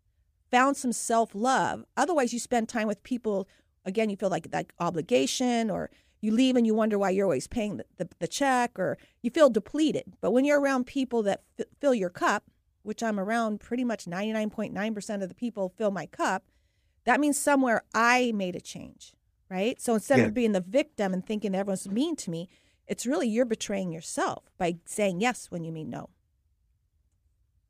found 0.51 0.77
some 0.77 0.93
self 0.93 1.35
love. 1.35 1.85
Otherwise, 1.97 2.33
you 2.33 2.39
spend 2.39 2.69
time 2.69 2.89
with 2.89 3.03
people. 3.03 3.49
Again, 3.85 4.11
you 4.11 4.17
feel 4.17 4.29
like 4.29 4.51
that 4.51 4.67
obligation, 4.79 5.71
or 5.71 5.91
you 6.21 6.33
leave 6.33 6.57
and 6.57 6.67
you 6.67 6.75
wonder 6.75 6.99
why 6.99 7.11
you're 7.11 7.25
always 7.25 7.47
paying 7.47 7.79
the, 7.79 7.85
the, 7.97 8.09
the 8.19 8.29
check, 8.29 8.79
or 8.79 8.99
you 9.23 9.31
feel 9.31 9.49
depleted. 9.49 10.13
But 10.21 10.33
when 10.33 10.45
you're 10.45 10.61
around 10.61 10.87
people 10.87 11.23
that 11.23 11.43
f- 11.59 11.67
fill 11.81 11.95
your 11.95 12.11
cup, 12.11 12.45
which 12.83 13.03
I'm 13.03 13.19
around 13.19 13.61
pretty 13.61 13.85
much 13.85 14.05
99.9% 14.05 15.23
of 15.23 15.29
the 15.29 15.35
people 15.35 15.73
fill 15.77 15.91
my 15.91 16.07
cup, 16.07 16.45
that 17.05 17.21
means 17.21 17.39
somewhere 17.39 17.85
I 17.95 18.33
made 18.35 18.55
a 18.55 18.61
change, 18.61 19.15
right? 19.49 19.81
So 19.81 19.95
instead 19.95 20.19
yeah. 20.19 20.27
of 20.27 20.35
being 20.35 20.53
the 20.53 20.61
victim 20.61 21.15
and 21.15 21.25
thinking 21.25 21.55
everyone's 21.55 21.89
mean 21.89 22.17
to 22.17 22.31
me, 22.31 22.49
it's 22.91 23.07
really 23.07 23.29
you're 23.29 23.45
betraying 23.45 23.93
yourself 23.93 24.51
by 24.59 24.77
saying 24.85 25.21
yes 25.21 25.47
when 25.49 25.63
you 25.63 25.71
mean 25.71 25.89
no. 25.89 26.11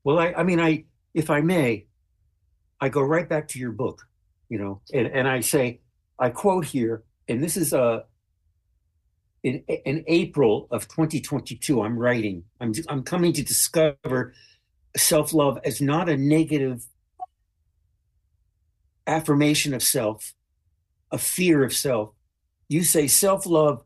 Well, 0.02 0.18
I, 0.18 0.32
I 0.32 0.42
mean, 0.42 0.58
I, 0.58 0.84
if 1.12 1.28
I 1.28 1.42
may, 1.42 1.86
I 2.80 2.88
go 2.88 3.02
right 3.02 3.28
back 3.28 3.46
to 3.48 3.58
your 3.58 3.72
book, 3.72 4.08
you 4.48 4.58
know, 4.58 4.80
and, 4.94 5.06
and 5.08 5.28
I 5.28 5.40
say, 5.40 5.82
I 6.18 6.30
quote 6.30 6.64
here, 6.64 7.04
and 7.28 7.44
this 7.44 7.58
is 7.58 7.74
a, 7.74 7.82
uh, 7.82 8.02
in, 9.42 9.62
in 9.84 10.04
April 10.06 10.68
of 10.70 10.88
2022, 10.88 11.82
I'm 11.82 11.98
writing, 11.98 12.44
I'm, 12.58 12.72
I'm 12.88 13.02
coming 13.02 13.34
to 13.34 13.42
discover 13.42 14.32
self 14.96 15.34
love 15.34 15.58
as 15.64 15.82
not 15.82 16.08
a 16.08 16.16
negative 16.16 16.86
affirmation 19.06 19.74
of 19.74 19.82
self, 19.82 20.34
a 21.10 21.18
fear 21.18 21.62
of 21.62 21.74
self. 21.74 22.10
You 22.68 22.84
say 22.84 23.06
self 23.06 23.44
love 23.44 23.82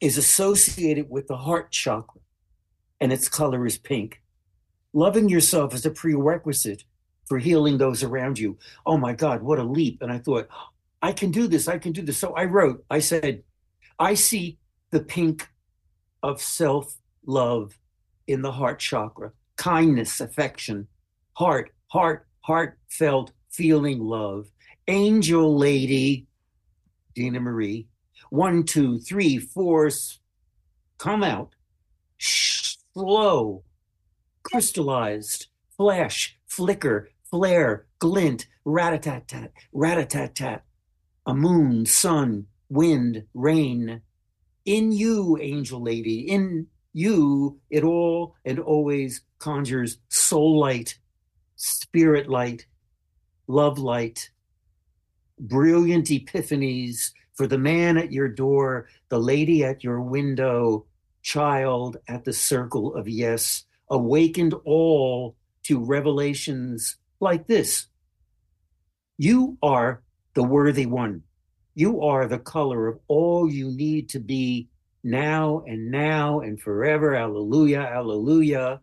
is 0.00 0.18
associated 0.18 1.08
with 1.10 1.26
the 1.26 1.36
heart 1.36 1.70
chakra 1.70 2.20
and 3.00 3.12
its 3.12 3.28
color 3.28 3.66
is 3.66 3.78
pink. 3.78 4.22
Loving 4.92 5.28
yourself 5.28 5.74
is 5.74 5.84
a 5.86 5.90
prerequisite 5.90 6.84
for 7.26 7.38
healing 7.38 7.78
those 7.78 8.02
around 8.02 8.38
you. 8.38 8.58
Oh 8.84 8.96
my 8.96 9.12
God, 9.12 9.42
what 9.42 9.58
a 9.58 9.64
leap. 9.64 10.00
And 10.00 10.12
I 10.12 10.18
thought, 10.18 10.48
I 11.02 11.12
can 11.12 11.30
do 11.30 11.46
this. 11.46 11.68
I 11.68 11.78
can 11.78 11.92
do 11.92 12.02
this. 12.02 12.18
So 12.18 12.32
I 12.34 12.44
wrote, 12.44 12.84
I 12.90 13.00
said, 13.00 13.42
I 13.98 14.14
see 14.14 14.58
the 14.90 15.00
pink 15.00 15.48
of 16.22 16.40
self 16.40 16.96
love 17.26 17.78
in 18.26 18.42
the 18.42 18.52
heart 18.52 18.78
chakra, 18.78 19.32
kindness, 19.56 20.20
affection, 20.20 20.88
heart, 21.34 21.70
heart, 21.88 22.26
heartfelt 22.40 23.32
feeling 23.50 24.00
love 24.00 24.50
Angel 24.88 25.56
Lady, 25.56 26.26
Dena 27.14 27.40
Marie. 27.40 27.88
One, 28.30 28.64
two, 28.64 28.98
three, 28.98 29.38
four, 29.38 29.90
come 30.98 31.22
out. 31.22 31.54
Slow, 32.18 33.62
crystallized, 34.42 35.46
flash, 35.76 36.38
flicker, 36.46 37.10
flare, 37.30 37.86
glint, 37.98 38.46
rat-a-tat-tat, 38.64 39.52
rat-a-tat-tat. 39.72 40.64
A 41.26 41.34
moon, 41.34 41.86
sun, 41.86 42.46
wind, 42.68 43.24
rain. 43.34 44.00
In 44.64 44.92
you, 44.92 45.38
angel 45.40 45.82
lady, 45.82 46.20
in 46.20 46.66
you, 46.92 47.60
it 47.70 47.84
all 47.84 48.34
and 48.44 48.58
always 48.58 49.22
conjures 49.38 49.98
soul 50.08 50.58
light, 50.58 50.98
spirit 51.56 52.28
light, 52.28 52.66
love 53.46 53.78
light, 53.78 54.30
brilliant 55.38 56.06
epiphanies 56.06 57.12
for 57.36 57.46
the 57.46 57.58
man 57.58 57.98
at 57.98 58.12
your 58.12 58.28
door, 58.28 58.88
the 59.08 59.18
lady 59.18 59.62
at 59.62 59.84
your 59.84 60.00
window, 60.00 60.86
child 61.22 61.98
at 62.08 62.24
the 62.24 62.32
circle 62.32 62.94
of 62.94 63.08
yes, 63.08 63.64
awakened 63.90 64.54
all 64.64 65.36
to 65.64 65.78
revelations 65.78 66.96
like 67.20 67.46
this. 67.46 67.86
You 69.18 69.58
are 69.62 70.02
the 70.34 70.42
worthy 70.42 70.86
one. 70.86 71.22
You 71.74 72.02
are 72.02 72.26
the 72.26 72.38
color 72.38 72.88
of 72.88 72.98
all 73.06 73.50
you 73.50 73.70
need 73.70 74.08
to 74.10 74.20
be 74.20 74.68
now 75.04 75.62
and 75.66 75.90
now 75.90 76.40
and 76.40 76.60
forever. 76.60 77.14
Alleluia, 77.14 77.80
alleluia. 77.80 78.80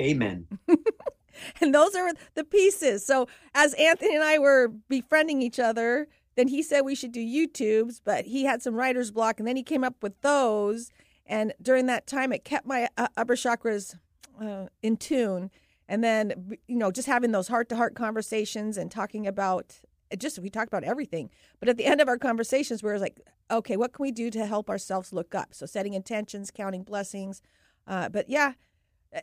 Amen. 0.00 0.46
and 1.60 1.74
those 1.74 1.94
are 1.94 2.12
the 2.34 2.44
pieces. 2.44 3.04
So 3.04 3.28
as 3.54 3.74
Anthony 3.74 4.14
and 4.14 4.24
I 4.24 4.38
were 4.38 4.68
befriending 4.88 5.42
each 5.42 5.58
other, 5.58 6.08
then 6.36 6.48
he 6.48 6.62
said 6.62 6.82
we 6.82 6.94
should 6.94 7.12
do 7.12 7.20
YouTubes, 7.20 8.00
but 8.04 8.26
he 8.26 8.44
had 8.44 8.62
some 8.62 8.74
writer's 8.74 9.10
block, 9.10 9.38
and 9.38 9.48
then 9.48 9.56
he 9.56 9.62
came 9.62 9.82
up 9.82 10.02
with 10.02 10.20
those. 10.20 10.90
And 11.26 11.52
during 11.60 11.86
that 11.86 12.06
time, 12.06 12.32
it 12.32 12.44
kept 12.44 12.66
my 12.66 12.88
uh, 12.96 13.08
upper 13.16 13.34
chakras 13.34 13.96
uh, 14.40 14.66
in 14.82 14.96
tune. 14.96 15.50
And 15.88 16.04
then, 16.04 16.56
you 16.66 16.76
know, 16.76 16.90
just 16.90 17.08
having 17.08 17.32
those 17.32 17.48
heart 17.48 17.68
to 17.70 17.76
heart 17.76 17.94
conversations 17.94 18.76
and 18.76 18.90
talking 18.90 19.26
about 19.26 19.80
just 20.18 20.38
we 20.38 20.50
talked 20.50 20.68
about 20.68 20.84
everything. 20.84 21.30
But 21.58 21.68
at 21.68 21.76
the 21.76 21.84
end 21.84 22.00
of 22.00 22.08
our 22.08 22.18
conversations, 22.18 22.82
we 22.82 22.90
were 22.90 22.98
like, 22.98 23.20
okay, 23.50 23.76
what 23.76 23.92
can 23.92 24.02
we 24.02 24.12
do 24.12 24.30
to 24.30 24.46
help 24.46 24.70
ourselves 24.70 25.12
look 25.12 25.34
up? 25.34 25.54
So 25.54 25.66
setting 25.66 25.94
intentions, 25.94 26.50
counting 26.50 26.84
blessings. 26.84 27.42
Uh, 27.86 28.08
but 28.08 28.28
yeah, 28.28 28.52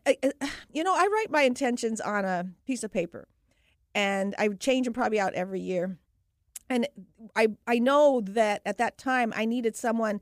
I, 0.06 0.18
you 0.72 0.84
know, 0.84 0.94
I 0.94 1.08
write 1.08 1.32
my 1.32 1.44
intentions 1.44 2.02
on 2.02 2.26
a 2.26 2.46
piece 2.66 2.84
of 2.84 2.92
paper, 2.92 3.28
and 3.94 4.36
I 4.38 4.48
change 4.50 4.86
them 4.86 4.94
probably 4.94 5.20
out 5.20 5.34
every 5.34 5.62
year. 5.62 5.98
And 6.74 6.88
I 7.36 7.50
I 7.68 7.78
know 7.78 8.22
that 8.22 8.62
at 8.66 8.78
that 8.80 8.98
time 8.98 9.32
I 9.36 9.46
needed 9.46 9.76
someone, 9.76 10.22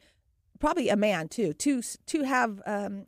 probably 0.60 0.90
a 0.90 0.98
man 0.98 1.30
too, 1.30 1.54
to 1.54 1.82
to 1.82 2.24
have 2.24 2.62
um, 2.66 3.06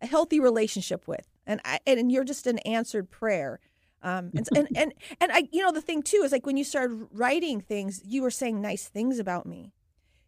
a 0.00 0.06
healthy 0.06 0.40
relationship 0.40 1.06
with, 1.06 1.26
and 1.46 1.60
I, 1.64 1.78
and 1.86 2.10
you're 2.10 2.24
just 2.24 2.46
an 2.46 2.58
answered 2.60 3.10
prayer. 3.10 3.60
Um, 4.02 4.30
and, 4.34 4.48
and 4.56 4.68
and 4.76 4.94
and 5.20 5.32
I, 5.32 5.48
you 5.52 5.62
know, 5.62 5.72
the 5.72 5.82
thing 5.82 6.02
too 6.02 6.22
is 6.24 6.32
like 6.32 6.46
when 6.46 6.56
you 6.56 6.64
started 6.64 7.06
writing 7.12 7.60
things, 7.60 8.00
you 8.02 8.22
were 8.22 8.30
saying 8.30 8.62
nice 8.62 8.88
things 8.88 9.18
about 9.18 9.44
me, 9.44 9.74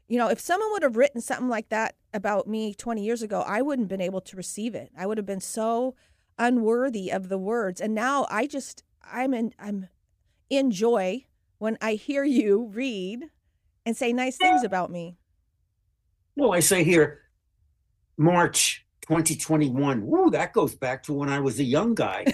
you 0.09 0.19
know, 0.19 0.29
if 0.29 0.41
someone 0.41 0.71
would 0.73 0.83
have 0.83 0.97
written 0.97 1.23
something 1.23 1.49
like 1.49 1.71
that 1.71 1.95
about 2.13 2.47
me 2.47 2.75
20 2.75 3.03
years 3.03 3.23
ago, 3.23 3.43
I 3.47 3.63
wouldn't 3.63 3.85
have 3.85 3.99
been 3.99 4.05
able 4.05 4.21
to 4.23 4.37
receive 4.37 4.75
it. 4.75 4.91
I 4.97 5.07
would 5.07 5.17
have 5.17 5.27
been 5.27 5.41
so 5.41 5.95
unworthy 6.39 7.11
of 7.11 7.31
the 7.31 7.39
words. 7.39 7.81
And 7.81 7.95
now 7.95 8.27
I 8.29 8.47
just 8.47 8.83
I'm 9.11 9.33
in 9.33 9.55
I'm 9.59 9.89
in 10.51 10.71
joy 10.71 11.27
when 11.59 11.77
I 11.81 11.95
hear 11.95 12.25
you 12.25 12.71
read 12.73 13.25
and 13.85 13.97
say 13.97 14.13
nice 14.13 14.37
things 14.37 14.65
about 14.65 14.91
me. 14.91 15.17
Well, 16.37 16.53
I 16.53 16.61
say 16.61 16.85
here 16.85 17.23
March 18.17 18.87
2021. 19.03 20.07
Woo, 20.07 20.31
that 20.31 20.53
goes 20.53 20.75
back 20.75 21.03
to 21.05 21.13
when 21.13 21.29
I 21.29 21.41
was 21.41 21.59
a 21.59 21.65
young 21.65 21.95
guy. 21.95 22.27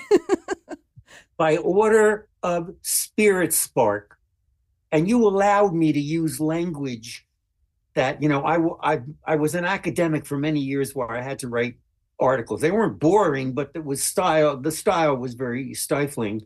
By 1.37 1.57
order 1.57 2.28
of 2.43 2.75
Spirit 2.83 3.52
Spark. 3.52 4.19
And 4.93 5.09
you 5.09 5.26
allowed 5.26 5.75
me 5.75 5.93
to 5.93 6.00
use 6.00 6.38
language 6.38 7.26
that 7.95 8.23
you 8.23 8.28
know 8.28 8.45
I, 8.45 8.95
I 8.95 9.00
I 9.25 9.37
was 9.37 9.54
an 9.54 9.64
academic 9.64 10.26
for 10.26 10.37
many 10.37 10.61
years 10.61 10.95
where 10.95 11.11
I 11.11 11.21
had 11.21 11.40
to 11.40 11.49
write 11.49 11.76
articles. 12.21 12.61
They 12.61 12.71
weren't 12.71 12.99
boring, 12.99 13.52
but 13.52 13.71
it 13.75 13.85
was 13.85 14.02
style. 14.02 14.57
The 14.57 14.71
style 14.71 15.16
was 15.16 15.35
very 15.35 15.75
stifling. 15.75 16.43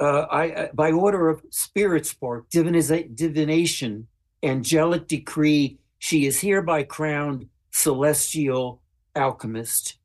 Uh, 0.00 0.26
I, 0.30 0.50
uh, 0.50 0.68
by 0.74 0.92
order 0.92 1.28
of 1.28 1.42
spirit 1.50 2.06
spark, 2.06 2.48
diviniza- 2.50 3.14
divination, 3.14 4.06
angelic 4.42 5.08
decree, 5.08 5.78
she 5.98 6.26
is 6.26 6.40
hereby 6.40 6.84
crowned 6.84 7.48
celestial 7.72 8.80
alchemist. 9.16 9.98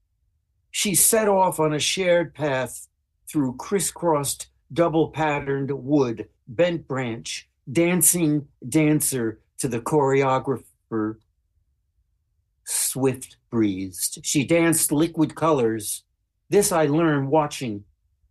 She 0.71 0.95
set 0.95 1.27
off 1.27 1.59
on 1.59 1.73
a 1.73 1.79
shared 1.79 2.33
path 2.33 2.87
through 3.31 3.57
crisscrossed, 3.57 4.47
double 4.71 5.09
patterned 5.09 5.71
wood, 5.71 6.29
bent 6.47 6.87
branch, 6.87 7.47
dancing 7.71 8.47
dancer 8.67 9.39
to 9.59 9.67
the 9.67 9.79
choreographer, 9.79 11.17
swift 12.65 13.37
breezed. 13.49 14.19
She 14.23 14.45
danced 14.45 14.91
liquid 14.91 15.35
colors. 15.35 16.03
This 16.49 16.71
I 16.71 16.85
learned 16.85 17.29
watching, 17.29 17.83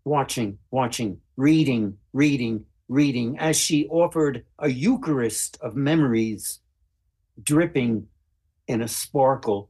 watching, 0.05 0.59
watching, 0.71 1.21
reading, 1.43 1.99
reading, 2.13 2.65
reading, 2.89 3.37
as 3.41 3.57
she 3.59 3.89
offered 3.89 4.45
a 4.61 4.69
Eucharist 4.69 5.59
of 5.61 5.75
memories 5.75 6.61
dripping 7.43 8.07
in 8.69 8.81
a 8.81 8.87
sparkle 8.87 9.69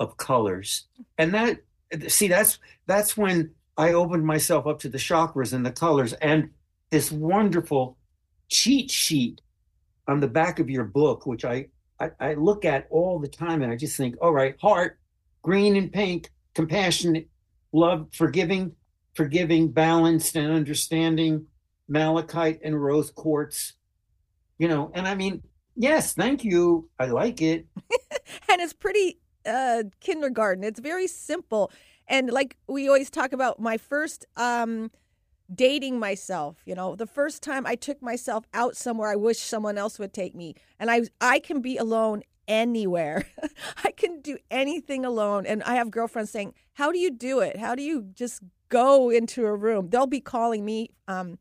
of 0.00 0.16
colors. 0.16 0.88
And 1.18 1.32
that, 1.32 1.60
see, 2.08 2.26
that's 2.26 2.58
that's 2.86 3.16
when 3.16 3.52
I 3.76 3.92
opened 3.92 4.26
myself 4.26 4.66
up 4.66 4.80
to 4.80 4.88
the 4.88 4.98
chakras 4.98 5.52
and 5.52 5.64
the 5.64 5.70
colors 5.70 6.12
and 6.14 6.50
this 6.90 7.12
wonderful 7.12 7.96
cheat 8.48 8.90
sheet 8.90 9.40
on 10.08 10.18
the 10.18 10.26
back 10.26 10.58
of 10.58 10.68
your 10.68 10.84
book, 10.84 11.24
which 11.24 11.44
I, 11.44 11.68
I, 12.00 12.10
I 12.18 12.34
look 12.34 12.64
at 12.64 12.88
all 12.90 13.20
the 13.20 13.28
time 13.28 13.62
and 13.62 13.70
I 13.70 13.76
just 13.76 13.96
think, 13.96 14.16
all 14.20 14.32
right, 14.32 14.56
heart, 14.60 14.98
green 15.42 15.76
and 15.76 15.92
pink, 15.92 16.32
compassionate, 16.56 17.28
love, 17.72 18.08
forgiving, 18.12 18.74
forgiving, 19.14 19.68
balanced 19.68 20.36
and 20.36 20.52
understanding, 20.52 21.46
malachite 21.88 22.60
and 22.64 22.82
rose 22.82 23.10
quartz. 23.10 23.74
You 24.58 24.68
know, 24.68 24.90
and 24.94 25.08
I 25.08 25.14
mean, 25.14 25.42
yes, 25.76 26.14
thank 26.14 26.44
you. 26.44 26.88
I 26.98 27.06
like 27.06 27.42
it. 27.42 27.66
and 28.48 28.60
it's 28.60 28.72
pretty 28.72 29.18
uh 29.44 29.84
kindergarten. 30.00 30.64
It's 30.64 30.80
very 30.80 31.06
simple. 31.06 31.72
And 32.06 32.30
like 32.30 32.56
we 32.68 32.88
always 32.88 33.10
talk 33.10 33.32
about 33.32 33.60
my 33.60 33.76
first 33.76 34.26
um 34.36 34.90
dating 35.52 35.98
myself, 35.98 36.62
you 36.64 36.74
know, 36.74 36.96
the 36.96 37.06
first 37.06 37.42
time 37.42 37.66
I 37.66 37.74
took 37.74 38.00
myself 38.00 38.44
out 38.54 38.76
somewhere 38.76 39.10
I 39.10 39.16
wish 39.16 39.38
someone 39.38 39.76
else 39.76 39.98
would 39.98 40.12
take 40.12 40.34
me. 40.34 40.54
And 40.78 40.90
I 40.90 41.02
I 41.20 41.40
can 41.40 41.60
be 41.60 41.76
alone 41.76 42.22
anywhere. 42.48 43.24
I 43.84 43.90
can 43.92 44.20
do 44.20 44.38
anything 44.50 45.04
alone. 45.04 45.46
And 45.46 45.62
I 45.64 45.74
have 45.76 45.90
girlfriends 45.90 46.30
saying, 46.30 46.54
"How 46.74 46.92
do 46.92 46.98
you 46.98 47.10
do 47.10 47.40
it? 47.40 47.56
How 47.58 47.74
do 47.74 47.82
you 47.82 48.02
just 48.14 48.40
go 48.68 49.10
into 49.10 49.44
a 49.46 49.54
room?" 49.54 49.88
They'll 49.90 50.06
be 50.06 50.20
calling 50.20 50.64
me 50.64 50.90
um 51.08 51.38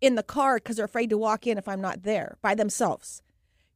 in 0.00 0.14
the 0.14 0.22
car 0.22 0.56
because 0.56 0.76
they're 0.76 0.84
afraid 0.86 1.10
to 1.10 1.18
walk 1.18 1.46
in 1.46 1.58
if 1.58 1.68
I'm 1.68 1.80
not 1.80 2.02
there 2.02 2.36
by 2.42 2.54
themselves. 2.54 3.22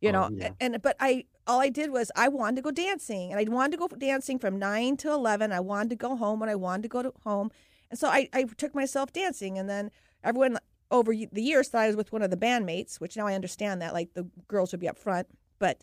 You 0.00 0.08
Oh, 0.10 0.12
know, 0.12 0.30
yeah. 0.32 0.50
and 0.60 0.82
but 0.82 0.96
I 1.00 1.24
all 1.46 1.60
I 1.60 1.68
did 1.70 1.90
was 1.90 2.10
I 2.16 2.28
wanted 2.28 2.56
to 2.56 2.62
go 2.62 2.70
dancing 2.70 3.30
and 3.32 3.40
I 3.40 3.50
wanted 3.50 3.72
to 3.72 3.76
go 3.78 3.88
dancing 3.88 4.38
from 4.38 4.58
9 4.58 4.96
to 4.98 5.10
11. 5.12 5.52
I 5.52 5.60
wanted 5.60 5.90
to 5.90 5.96
go 5.96 6.16
home 6.16 6.42
and 6.42 6.50
I 6.50 6.54
wanted 6.54 6.82
to 6.82 6.88
go 6.88 7.02
to 7.02 7.12
home. 7.22 7.50
And 7.90 7.98
so 7.98 8.08
I, 8.08 8.28
I 8.32 8.44
took 8.44 8.74
myself 8.74 9.12
dancing 9.12 9.58
and 9.58 9.68
then 9.68 9.90
everyone 10.22 10.58
over 10.90 11.12
the 11.14 11.42
years 11.42 11.68
thought 11.68 11.82
I 11.82 11.86
was 11.86 11.96
with 11.96 12.12
one 12.12 12.22
of 12.22 12.30
the 12.30 12.36
bandmates, 12.36 13.00
which 13.00 13.16
now 13.16 13.26
I 13.26 13.34
understand 13.34 13.80
that 13.82 13.92
like 13.94 14.14
the 14.14 14.26
girls 14.48 14.72
would 14.72 14.80
be 14.80 14.88
up 14.88 14.98
front, 14.98 15.26
but 15.58 15.82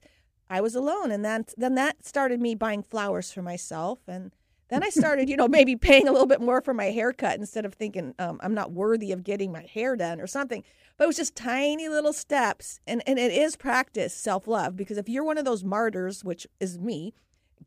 I 0.51 0.61
was 0.61 0.75
alone 0.75 1.11
and 1.11 1.23
then 1.23 1.45
then 1.57 1.75
that 1.75 2.05
started 2.05 2.39
me 2.41 2.55
buying 2.55 2.83
flowers 2.83 3.31
for 3.31 3.41
myself 3.41 3.99
and 4.07 4.31
then 4.71 4.83
I 4.83 4.89
started, 4.89 5.29
you 5.29 5.35
know, 5.35 5.49
maybe 5.49 5.75
paying 5.75 6.07
a 6.07 6.11
little 6.13 6.25
bit 6.27 6.39
more 6.39 6.61
for 6.61 6.73
my 6.73 6.85
haircut 6.85 7.37
instead 7.37 7.65
of 7.65 7.73
thinking 7.73 8.15
um, 8.19 8.39
I'm 8.41 8.53
not 8.53 8.71
worthy 8.71 9.11
of 9.11 9.21
getting 9.21 9.51
my 9.51 9.63
hair 9.63 9.97
done 9.97 10.21
or 10.21 10.27
something. 10.27 10.63
But 10.97 11.03
it 11.03 11.07
was 11.07 11.17
just 11.17 11.35
tiny 11.35 11.89
little 11.89 12.13
steps. 12.13 12.79
And, 12.87 13.03
and 13.05 13.19
it 13.19 13.33
is 13.33 13.57
practice, 13.57 14.13
self 14.13 14.47
love, 14.47 14.77
because 14.77 14.97
if 14.97 15.09
you're 15.09 15.25
one 15.25 15.37
of 15.37 15.43
those 15.43 15.65
martyrs, 15.65 16.23
which 16.23 16.47
is 16.61 16.79
me, 16.79 17.13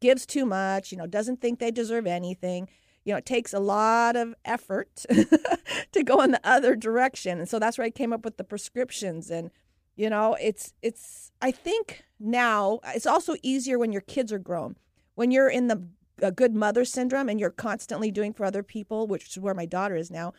gives 0.01 0.25
too 0.25 0.47
much, 0.47 0.93
you 0.93 0.97
know, 0.97 1.07
doesn't 1.07 1.43
think 1.43 1.59
they 1.59 1.71
deserve 1.71 2.07
anything, 2.07 2.71
you 3.05 3.13
know, 3.13 3.19
it 3.19 3.27
takes 3.27 3.53
a 3.53 3.61
lot 3.61 4.17
of 4.17 4.35
effort 4.47 5.05
to 5.93 6.03
go 6.03 6.23
in 6.23 6.31
the 6.31 6.41
other 6.43 6.75
direction. 6.75 7.39
And 7.39 7.49
so 7.49 7.59
that's 7.59 7.77
where 7.77 7.87
I 7.87 7.91
came 7.91 8.15
up 8.15 8.25
with 8.25 8.39
the 8.39 8.45
prescriptions. 8.45 9.31
And, 9.31 9.51
you 9.97 10.11
know, 10.11 10.37
it's, 10.41 10.73
it's, 10.83 11.33
I 11.41 11.51
think 11.51 12.05
now 12.19 12.81
it's 12.95 13.07
also 13.07 13.37
easier 13.43 13.79
when 13.79 13.93
your 13.93 14.01
kids 14.03 14.33
are 14.33 14.39
grown. 14.39 14.77
When 15.15 15.31
you're 15.31 15.49
in 15.49 15.69
the 15.69 15.87
a 16.23 16.31
good 16.31 16.55
mother 16.55 16.85
syndrome 16.85 17.29
and 17.29 17.41
you're 17.41 17.51
constantly 17.51 18.11
doing 18.11 18.33
for 18.33 18.45
other 18.45 18.63
people, 18.63 19.07
which 19.07 19.29
is 19.29 19.39
where 19.39 19.55
my 19.55 19.67
daughter 19.67 19.97
is 19.97 20.11
now, 20.11 20.33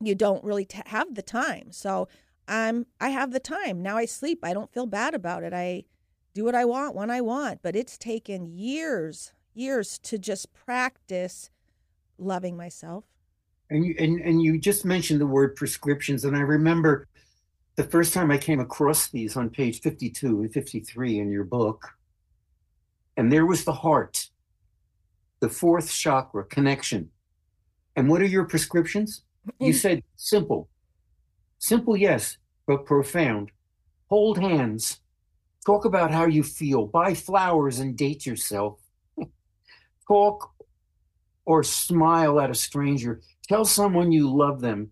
you 0.00 0.14
don't 0.14 0.44
really 0.44 0.64
t- 0.64 0.80
have 0.86 1.14
the 1.14 1.22
time. 1.22 1.72
So 1.72 2.08
I'm 2.46 2.86
I 3.00 3.10
have 3.10 3.32
the 3.32 3.40
time 3.40 3.82
now. 3.82 3.96
I 3.96 4.06
sleep. 4.06 4.40
I 4.42 4.54
don't 4.54 4.72
feel 4.72 4.86
bad 4.86 5.14
about 5.14 5.42
it. 5.42 5.52
I 5.52 5.84
do 6.34 6.44
what 6.44 6.54
I 6.54 6.64
want 6.64 6.94
when 6.94 7.10
I 7.10 7.20
want. 7.20 7.62
But 7.62 7.76
it's 7.76 7.98
taken 7.98 8.46
years, 8.46 9.32
years 9.54 9.98
to 10.00 10.18
just 10.18 10.52
practice 10.52 11.50
loving 12.16 12.56
myself. 12.56 13.04
And 13.70 13.84
you 13.84 13.94
and, 13.98 14.20
and 14.20 14.42
you 14.42 14.58
just 14.58 14.84
mentioned 14.84 15.20
the 15.20 15.26
word 15.26 15.54
prescriptions, 15.56 16.24
and 16.24 16.36
I 16.36 16.40
remember 16.40 17.06
the 17.78 17.84
first 17.84 18.12
time 18.12 18.32
I 18.32 18.38
came 18.38 18.58
across 18.58 19.08
these 19.08 19.36
on 19.36 19.50
page 19.50 19.80
52 19.82 20.42
and 20.42 20.52
53 20.52 21.20
in 21.20 21.30
your 21.30 21.44
book. 21.44 21.92
And 23.16 23.32
there 23.32 23.46
was 23.46 23.62
the 23.62 23.72
heart, 23.72 24.30
the 25.38 25.48
fourth 25.48 25.88
chakra 25.88 26.44
connection. 26.44 27.10
And 27.94 28.08
what 28.08 28.20
are 28.20 28.26
your 28.26 28.46
prescriptions? 28.46 29.22
You 29.60 29.72
mm. 29.72 29.76
said 29.76 30.02
simple. 30.16 30.68
Simple, 31.60 31.96
yes, 31.96 32.38
but 32.66 32.84
profound. 32.84 33.52
Hold 34.08 34.38
hands. 34.38 34.98
Talk 35.64 35.84
about 35.84 36.10
how 36.10 36.26
you 36.26 36.42
feel. 36.42 36.84
Buy 36.84 37.14
flowers 37.14 37.78
and 37.78 37.96
date 37.96 38.26
yourself. 38.26 38.80
Talk 40.08 40.50
or 41.44 41.62
smile 41.62 42.40
at 42.40 42.50
a 42.50 42.54
stranger. 42.56 43.20
Tell 43.48 43.64
someone 43.64 44.10
you 44.10 44.34
love 44.34 44.60
them. 44.60 44.90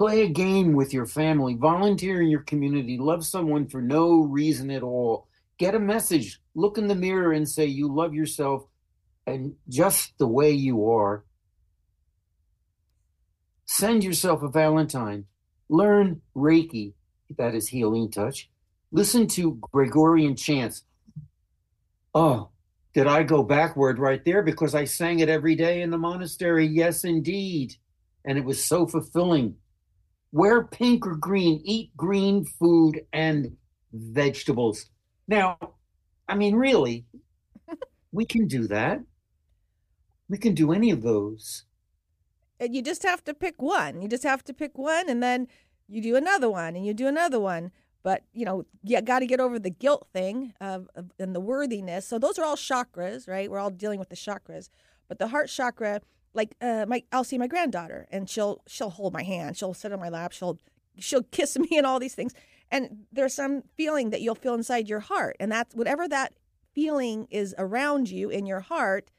Play 0.00 0.22
a 0.22 0.28
game 0.28 0.72
with 0.72 0.94
your 0.94 1.04
family. 1.04 1.52
Volunteer 1.52 2.22
in 2.22 2.30
your 2.30 2.40
community. 2.40 2.96
Love 2.96 3.22
someone 3.22 3.68
for 3.68 3.82
no 3.82 4.22
reason 4.22 4.70
at 4.70 4.82
all. 4.82 5.28
Get 5.58 5.74
a 5.74 5.78
message. 5.78 6.40
Look 6.54 6.78
in 6.78 6.88
the 6.88 6.94
mirror 6.94 7.34
and 7.34 7.46
say 7.46 7.66
you 7.66 7.94
love 7.94 8.14
yourself 8.14 8.62
and 9.26 9.52
just 9.68 10.16
the 10.16 10.26
way 10.26 10.52
you 10.52 10.88
are. 10.88 11.26
Send 13.66 14.02
yourself 14.02 14.42
a 14.42 14.48
Valentine. 14.48 15.26
Learn 15.68 16.22
Reiki, 16.34 16.94
that 17.36 17.54
is 17.54 17.68
healing 17.68 18.10
touch. 18.10 18.48
Listen 18.92 19.26
to 19.26 19.60
Gregorian 19.70 20.34
chants. 20.34 20.82
Oh, 22.14 22.48
did 22.94 23.06
I 23.06 23.22
go 23.22 23.42
backward 23.42 23.98
right 23.98 24.24
there? 24.24 24.42
Because 24.42 24.74
I 24.74 24.86
sang 24.86 25.18
it 25.18 25.28
every 25.28 25.56
day 25.56 25.82
in 25.82 25.90
the 25.90 25.98
monastery. 25.98 26.66
Yes, 26.66 27.04
indeed. 27.04 27.74
And 28.24 28.38
it 28.38 28.46
was 28.46 28.64
so 28.64 28.86
fulfilling. 28.86 29.56
Wear 30.32 30.64
pink 30.64 31.06
or 31.06 31.16
green, 31.16 31.60
eat 31.64 31.96
green 31.96 32.44
food 32.44 33.02
and 33.12 33.56
vegetables. 33.92 34.86
Now, 35.26 35.58
I 36.28 36.34
mean, 36.34 36.54
really, 36.54 37.04
we 38.12 38.24
can 38.24 38.46
do 38.46 38.68
that. 38.68 39.00
We 40.28 40.38
can 40.38 40.54
do 40.54 40.72
any 40.72 40.90
of 40.90 41.02
those. 41.02 41.64
And 42.60 42.74
you 42.74 42.82
just 42.82 43.02
have 43.02 43.24
to 43.24 43.34
pick 43.34 43.60
one. 43.60 44.02
You 44.02 44.08
just 44.08 44.22
have 44.22 44.44
to 44.44 44.54
pick 44.54 44.78
one, 44.78 45.08
and 45.08 45.22
then 45.22 45.48
you 45.88 46.00
do 46.00 46.14
another 46.14 46.48
one, 46.48 46.76
and 46.76 46.86
you 46.86 46.94
do 46.94 47.08
another 47.08 47.40
one. 47.40 47.72
But 48.02 48.22
you 48.32 48.44
know, 48.44 48.64
you 48.82 49.00
got 49.00 49.18
to 49.18 49.26
get 49.26 49.40
over 49.40 49.58
the 49.58 49.70
guilt 49.70 50.06
thing 50.12 50.54
of, 50.60 50.88
of 50.94 51.10
and 51.18 51.34
the 51.34 51.40
worthiness. 51.40 52.06
So 52.06 52.18
those 52.18 52.38
are 52.38 52.44
all 52.44 52.56
chakras, 52.56 53.28
right? 53.28 53.50
We're 53.50 53.58
all 53.58 53.70
dealing 53.70 53.98
with 53.98 54.08
the 54.08 54.16
chakras. 54.16 54.68
But 55.08 55.18
the 55.18 55.28
heart 55.28 55.48
chakra, 55.48 56.00
like 56.34 56.54
uh, 56.60 56.86
my, 56.86 57.02
I'll 57.12 57.24
see 57.24 57.38
my 57.38 57.46
granddaughter, 57.46 58.06
and 58.10 58.28
she'll 58.28 58.62
she'll 58.66 58.90
hold 58.90 59.12
my 59.12 59.22
hand, 59.22 59.56
she'll 59.56 59.74
sit 59.74 59.92
on 59.92 60.00
my 60.00 60.08
lap, 60.08 60.32
she'll 60.32 60.58
she'll 60.98 61.22
kiss 61.30 61.58
me, 61.58 61.68
and 61.72 61.86
all 61.86 61.98
these 61.98 62.14
things. 62.14 62.34
And 62.70 63.06
there's 63.10 63.34
some 63.34 63.62
feeling 63.76 64.10
that 64.10 64.20
you'll 64.20 64.36
feel 64.36 64.54
inside 64.54 64.88
your 64.88 65.00
heart, 65.00 65.36
and 65.40 65.50
that's 65.50 65.74
whatever 65.74 66.06
that 66.08 66.34
feeling 66.72 67.26
is 67.30 67.54
around 67.58 68.08
you 68.10 68.30
in 68.30 68.46
your 68.46 68.60
heart 68.60 69.10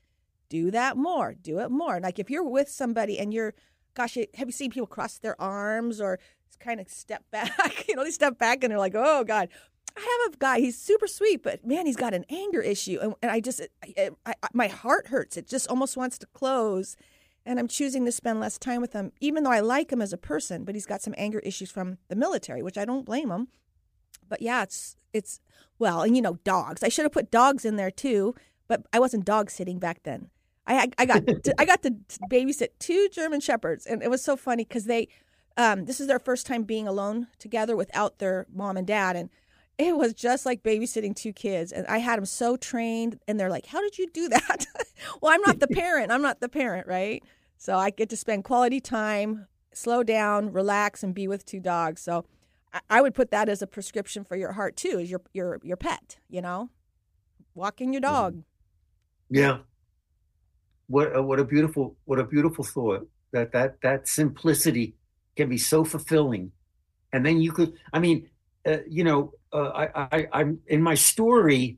do 0.52 0.70
that 0.72 0.98
more 0.98 1.34
do 1.34 1.60
it 1.60 1.72
more. 1.72 2.00
Like 2.00 2.20
if 2.20 2.30
you're 2.30 2.44
with 2.44 2.70
somebody 2.70 3.18
and 3.18 3.34
you're 3.34 3.54
gosh 3.94 4.16
have 4.16 4.48
you 4.48 4.52
seen 4.52 4.72
people 4.72 4.88
cross 4.88 5.18
their 5.18 5.40
arms 5.42 6.00
or 6.00 6.20
kind 6.60 6.80
of 6.80 6.88
step 6.90 7.24
back 7.32 7.88
you 7.88 7.96
know 7.96 8.04
they 8.04 8.12
step 8.12 8.38
back 8.38 8.64
and 8.64 8.72
they're 8.72 8.78
like 8.78 8.94
oh 8.96 9.24
god 9.24 9.50
i 9.98 10.24
have 10.26 10.34
a 10.34 10.38
guy 10.38 10.60
he's 10.60 10.78
super 10.80 11.08
sweet 11.08 11.44
but 11.44 11.66
man 11.66 11.86
he's 11.86 11.96
got 11.96 12.14
an 12.14 12.26
anger 12.30 12.62
issue 12.62 13.00
and, 13.02 13.14
and 13.22 13.32
i 13.32 13.40
just 13.40 13.60
it, 13.60 13.72
I, 13.86 14.10
I, 14.26 14.34
my 14.54 14.68
heart 14.68 15.08
hurts. 15.08 15.38
It 15.38 15.48
just 15.48 15.70
almost 15.70 15.98
wants 15.98 16.18
to 16.20 16.28
close 16.28 16.96
and 17.46 17.60
i'm 17.60 17.68
choosing 17.68 18.06
to 18.06 18.12
spend 18.12 18.40
less 18.40 18.58
time 18.58 18.82
with 18.82 18.94
him 18.94 19.12
even 19.20 19.44
though 19.44 19.52
i 19.52 19.60
like 19.60 19.92
him 19.92 20.02
as 20.02 20.14
a 20.14 20.18
person 20.18 20.64
but 20.64 20.76
he's 20.76 20.86
got 20.86 21.02
some 21.02 21.16
anger 21.18 21.40
issues 21.40 21.72
from 21.72 21.98
the 22.08 22.16
military 22.16 22.62
which 22.62 22.78
i 22.78 22.86
don't 22.86 23.06
blame 23.06 23.32
him. 23.32 23.48
But 24.28 24.42
yeah 24.42 24.64
it's 24.64 24.96
it's 25.14 25.42
well 25.78 26.02
and 26.02 26.16
you 26.16 26.22
know 26.22 26.40
dogs. 26.44 26.84
I 26.84 26.90
should 26.90 27.04
have 27.04 27.12
put 27.12 27.32
dogs 27.32 27.66
in 27.66 27.76
there 27.76 27.92
too 27.92 28.36
but 28.68 28.86
i 28.94 29.00
wasn't 29.00 29.26
dog 29.26 29.50
sitting 29.50 29.80
back 29.80 30.04
then. 30.04 30.30
I, 30.68 30.92
I 30.98 31.06
got 31.06 31.26
to, 31.26 31.56
I 31.60 31.66
got 31.66 31.82
to 31.84 31.92
babysit 32.30 32.70
two 32.80 33.10
German 33.12 33.42
shepherds, 33.42 33.86
and 33.86 34.02
it 34.02 34.10
was 34.10 34.24
so 34.24 34.38
funny 34.38 34.64
because 34.64 34.86
they 34.86 35.08
um, 35.58 35.86
this 35.86 36.00
is 36.00 36.08
their 36.08 36.20
first 36.20 36.48
time 36.48 36.64
being 36.64 36.88
alone 36.88 37.28
together 37.38 37.76
without 37.76 38.20
their 38.20 38.46
mom 38.54 38.78
and 38.78 38.88
dad, 38.88 39.16
and 39.16 39.30
it 39.78 39.98
was 39.98 40.14
just 40.14 40.46
like 40.46 40.64
babysitting 40.64 41.16
two 41.16 41.34
kids. 41.34 41.72
And 41.72 41.88
I 41.88 41.98
had 42.00 42.18
them 42.18 42.26
so 42.26 42.56
trained, 42.56 43.20
and 43.28 43.40
they're 43.40 43.50
like, 43.50 43.66
"How 43.66 43.82
did 43.82 43.98
you 43.98 44.08
do 44.12 44.30
that?" 44.30 44.66
well, 45.22 45.34
I'm 45.34 45.42
not 45.42 45.60
the 45.60 45.68
parent. 45.68 46.12
I'm 46.12 46.22
not 46.22 46.40
the 46.40 46.50
parent, 46.50 46.88
right? 46.88 47.24
So 47.58 47.78
I 47.78 47.90
get 47.92 48.10
to 48.10 48.18
spend 48.18 48.44
quality 48.44 48.80
time, 48.80 49.48
slow 49.74 50.04
down, 50.04 50.52
relax, 50.52 51.04
and 51.04 51.14
be 51.14 51.28
with 51.28 51.46
two 51.46 51.60
dogs. 51.60 52.02
So 52.02 52.26
I- 52.90 53.02
would 53.02 53.14
put 53.14 53.32
that 53.32 53.50
as 53.50 53.62
a 53.62 53.68
prescription 53.68 54.24
for 54.24 54.36
your 54.36 54.54
heart 54.54 54.76
too, 54.76 55.00
is 55.00 55.12
your 55.12 55.22
your 55.34 55.60
your 55.64 55.78
pet. 55.78 56.18
You 56.30 56.42
know, 56.42 56.70
walking 57.56 57.94
your 57.94 58.02
dog. 58.02 58.44
Yeah. 59.30 59.60
What 60.88 61.16
a, 61.16 61.22
what 61.22 61.40
a 61.40 61.46
beautiful 61.46 61.96
what 62.06 62.20
a 62.20 62.24
beautiful 62.26 62.64
thought 62.64 63.08
that 63.32 63.52
that 63.54 63.82
that 63.82 64.08
simplicity 64.08 64.96
can 65.38 65.48
be 65.50 65.58
so 65.58 65.84
fulfilling, 65.86 66.52
and 67.14 67.26
then 67.26 67.42
you 67.42 67.52
could 67.52 67.74
I 67.94 68.00
mean 68.00 68.30
uh, 68.66 68.78
you 68.88 69.04
know 69.04 69.34
uh, 69.54 69.88
I, 70.12 70.28
I'm 70.32 70.60
in 70.68 70.82
my 70.82 70.96
story 70.96 71.78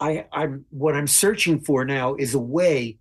I 0.00 0.26
I'm 0.32 0.66
what 0.70 0.94
I'm 0.94 1.06
searching 1.06 1.60
for 1.60 1.84
now 1.84 2.14
is 2.14 2.34
a 2.34 2.38
way 2.38 2.98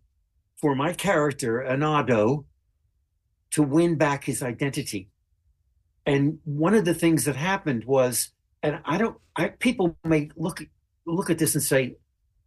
for 0.58 0.76
my 0.76 0.94
character 0.94 1.66
Anado 1.68 2.46
to 3.52 3.64
win 3.64 3.96
back 3.96 4.24
his 4.24 4.42
identity, 4.42 5.10
and 6.06 6.40
one 6.44 6.74
of 6.74 6.86
the 6.86 6.94
things 6.94 7.26
that 7.26 7.36
happened 7.36 7.86
was 7.86 8.32
and 8.62 8.80
I 8.86 8.98
don't 8.98 9.18
I 9.36 9.50
people 9.50 9.98
may 10.04 10.30
look 10.36 10.64
look 11.06 11.30
at 11.30 11.40
this 11.40 11.56
and 11.56 11.64
say 11.64 11.98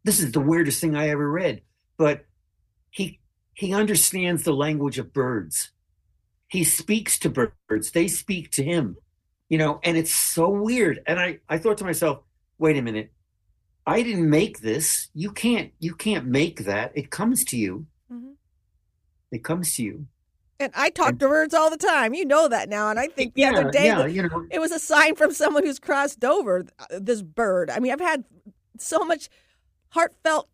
this 0.04 0.20
is 0.20 0.32
the 0.32 0.40
weirdest 0.40 0.80
thing 0.80 0.96
I 0.96 1.08
ever 1.10 1.30
read. 1.30 1.62
But 1.98 2.24
he 2.90 3.20
he 3.54 3.74
understands 3.74 4.44
the 4.44 4.54
language 4.54 4.98
of 4.98 5.12
birds. 5.12 5.70
He 6.48 6.62
speaks 6.62 7.18
to 7.18 7.50
birds. 7.68 7.90
They 7.90 8.06
speak 8.06 8.52
to 8.52 8.62
him. 8.62 8.96
You 9.48 9.58
know, 9.58 9.80
and 9.84 9.96
it's 9.96 10.14
so 10.14 10.48
weird. 10.48 11.00
And 11.06 11.20
I, 11.20 11.38
I 11.48 11.58
thought 11.58 11.78
to 11.78 11.84
myself, 11.84 12.20
wait 12.58 12.76
a 12.76 12.82
minute. 12.82 13.12
I 13.86 14.02
didn't 14.02 14.28
make 14.28 14.60
this. 14.60 15.08
You 15.14 15.30
can't 15.30 15.70
you 15.78 15.94
can't 15.94 16.26
make 16.26 16.64
that. 16.64 16.90
It 16.96 17.10
comes 17.10 17.44
to 17.46 17.56
you. 17.56 17.86
Mhm. 18.12 18.34
It 19.30 19.44
comes 19.44 19.76
to 19.76 19.84
you. 19.84 20.06
And 20.58 20.72
I 20.74 20.90
talk 20.90 21.10
And- 21.10 21.20
to 21.20 21.28
birds 21.28 21.54
all 21.54 21.70
the 21.70 21.76
time. 21.76 22.12
You 22.14 22.24
know 22.24 22.48
that 22.48 22.68
now. 22.68 22.90
And 22.90 22.98
I 22.98 23.06
think 23.06 23.34
the 23.34 23.44
other 23.44 23.70
day 23.70 23.86
yeah, 23.86 24.06
you 24.06 24.22
know, 24.22 24.46
it 24.50 24.58
was 24.58 24.72
a 24.72 24.78
sign 24.80 25.14
from 25.14 25.32
someone 25.32 25.64
who's 25.64 25.78
crossed 25.78 26.24
over 26.24 26.64
uh, 26.80 26.84
this 26.98 27.22
bird. 27.22 27.70
I 27.70 27.78
mean, 27.78 27.92
I've 27.92 28.00
had 28.00 28.24
so 28.78 29.04
much 29.04 29.28
heartfelt. 29.90 30.48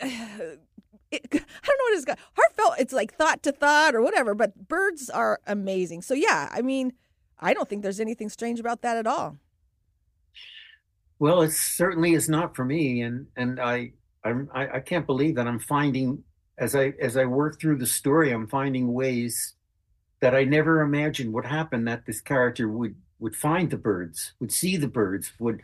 It, 1.10 1.20
I 1.30 1.36
don't 1.36 1.78
know 1.78 1.84
what 1.84 1.94
it's 1.94 2.04
got. 2.06 2.18
Heartfelt. 2.36 2.76
It's 2.78 2.92
like 2.94 3.12
thought 3.14 3.42
to 3.42 3.52
thought 3.52 3.94
or 3.94 4.00
whatever. 4.00 4.34
But 4.34 4.66
birds 4.68 5.10
are 5.10 5.40
amazing. 5.46 6.00
So 6.00 6.14
yeah, 6.14 6.48
I 6.50 6.62
mean, 6.62 6.94
I 7.42 7.52
don't 7.54 7.68
think 7.68 7.82
there's 7.82 8.00
anything 8.00 8.28
strange 8.28 8.60
about 8.60 8.82
that 8.82 8.96
at 8.96 9.06
all. 9.06 9.36
Well, 11.18 11.42
it 11.42 11.52
certainly 11.52 12.14
is 12.14 12.28
not 12.28 12.56
for 12.56 12.64
me, 12.64 13.02
and 13.02 13.26
and 13.36 13.60
I 13.60 13.92
I'm, 14.24 14.48
I 14.54 14.76
I 14.76 14.80
can't 14.80 15.06
believe 15.06 15.34
that 15.36 15.46
I'm 15.46 15.58
finding 15.58 16.24
as 16.58 16.74
I 16.74 16.94
as 17.00 17.16
I 17.16 17.24
work 17.24 17.60
through 17.60 17.78
the 17.78 17.86
story, 17.86 18.30
I'm 18.30 18.46
finding 18.48 18.92
ways 18.92 19.54
that 20.20 20.34
I 20.34 20.44
never 20.44 20.80
imagined 20.80 21.32
would 21.32 21.46
happen. 21.46 21.84
That 21.84 22.06
this 22.06 22.20
character 22.20 22.68
would 22.68 22.94
would 23.18 23.36
find 23.36 23.70
the 23.70 23.76
birds, 23.76 24.32
would 24.40 24.52
see 24.52 24.76
the 24.76 24.88
birds, 24.88 25.32
would 25.38 25.62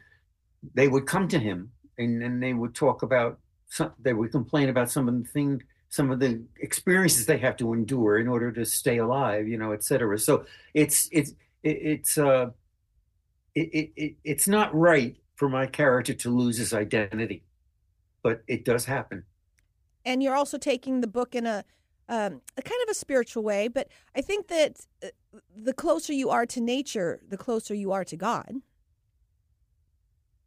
they 0.74 0.88
would 0.88 1.06
come 1.06 1.28
to 1.28 1.38
him, 1.38 1.72
and 1.96 2.22
and 2.22 2.42
they 2.42 2.54
would 2.54 2.74
talk 2.74 3.02
about 3.02 3.38
some, 3.68 3.92
they 3.98 4.14
would 4.14 4.32
complain 4.32 4.68
about 4.68 4.90
some 4.90 5.08
of 5.08 5.14
the 5.22 5.28
thing, 5.28 5.62
some 5.88 6.10
of 6.10 6.20
the 6.20 6.42
experiences 6.60 7.26
they 7.26 7.38
have 7.38 7.56
to 7.56 7.72
endure 7.72 8.18
in 8.18 8.28
order 8.28 8.52
to 8.52 8.64
stay 8.64 8.98
alive, 8.98 9.48
you 9.48 9.58
know, 9.58 9.72
et 9.72 9.84
cetera. 9.84 10.18
So 10.18 10.44
it's 10.74 11.08
it's 11.12 11.32
it, 11.68 11.78
it's 11.92 12.18
uh 12.18 12.50
it, 13.54 13.68
it, 13.78 13.92
it 13.96 14.12
it's 14.24 14.48
not 14.48 14.74
right 14.74 15.16
for 15.36 15.48
my 15.48 15.66
character 15.66 16.14
to 16.14 16.30
lose 16.30 16.56
his 16.58 16.72
identity, 16.72 17.44
but 18.22 18.42
it 18.46 18.64
does 18.64 18.84
happen. 18.84 19.24
and 20.04 20.22
you're 20.22 20.34
also 20.34 20.58
taking 20.58 21.00
the 21.00 21.06
book 21.06 21.34
in 21.34 21.46
a, 21.46 21.64
um, 22.08 22.40
a 22.56 22.62
kind 22.62 22.80
of 22.84 22.90
a 22.90 22.94
spiritual 22.94 23.42
way. 23.42 23.68
But 23.68 23.88
I 24.16 24.20
think 24.22 24.48
that 24.48 24.80
uh, 25.02 25.08
the 25.54 25.74
closer 25.74 26.12
you 26.12 26.30
are 26.30 26.46
to 26.46 26.60
nature, 26.60 27.20
the 27.28 27.36
closer 27.36 27.74
you 27.74 27.92
are 27.92 28.04
to 28.04 28.16
God. 28.16 28.50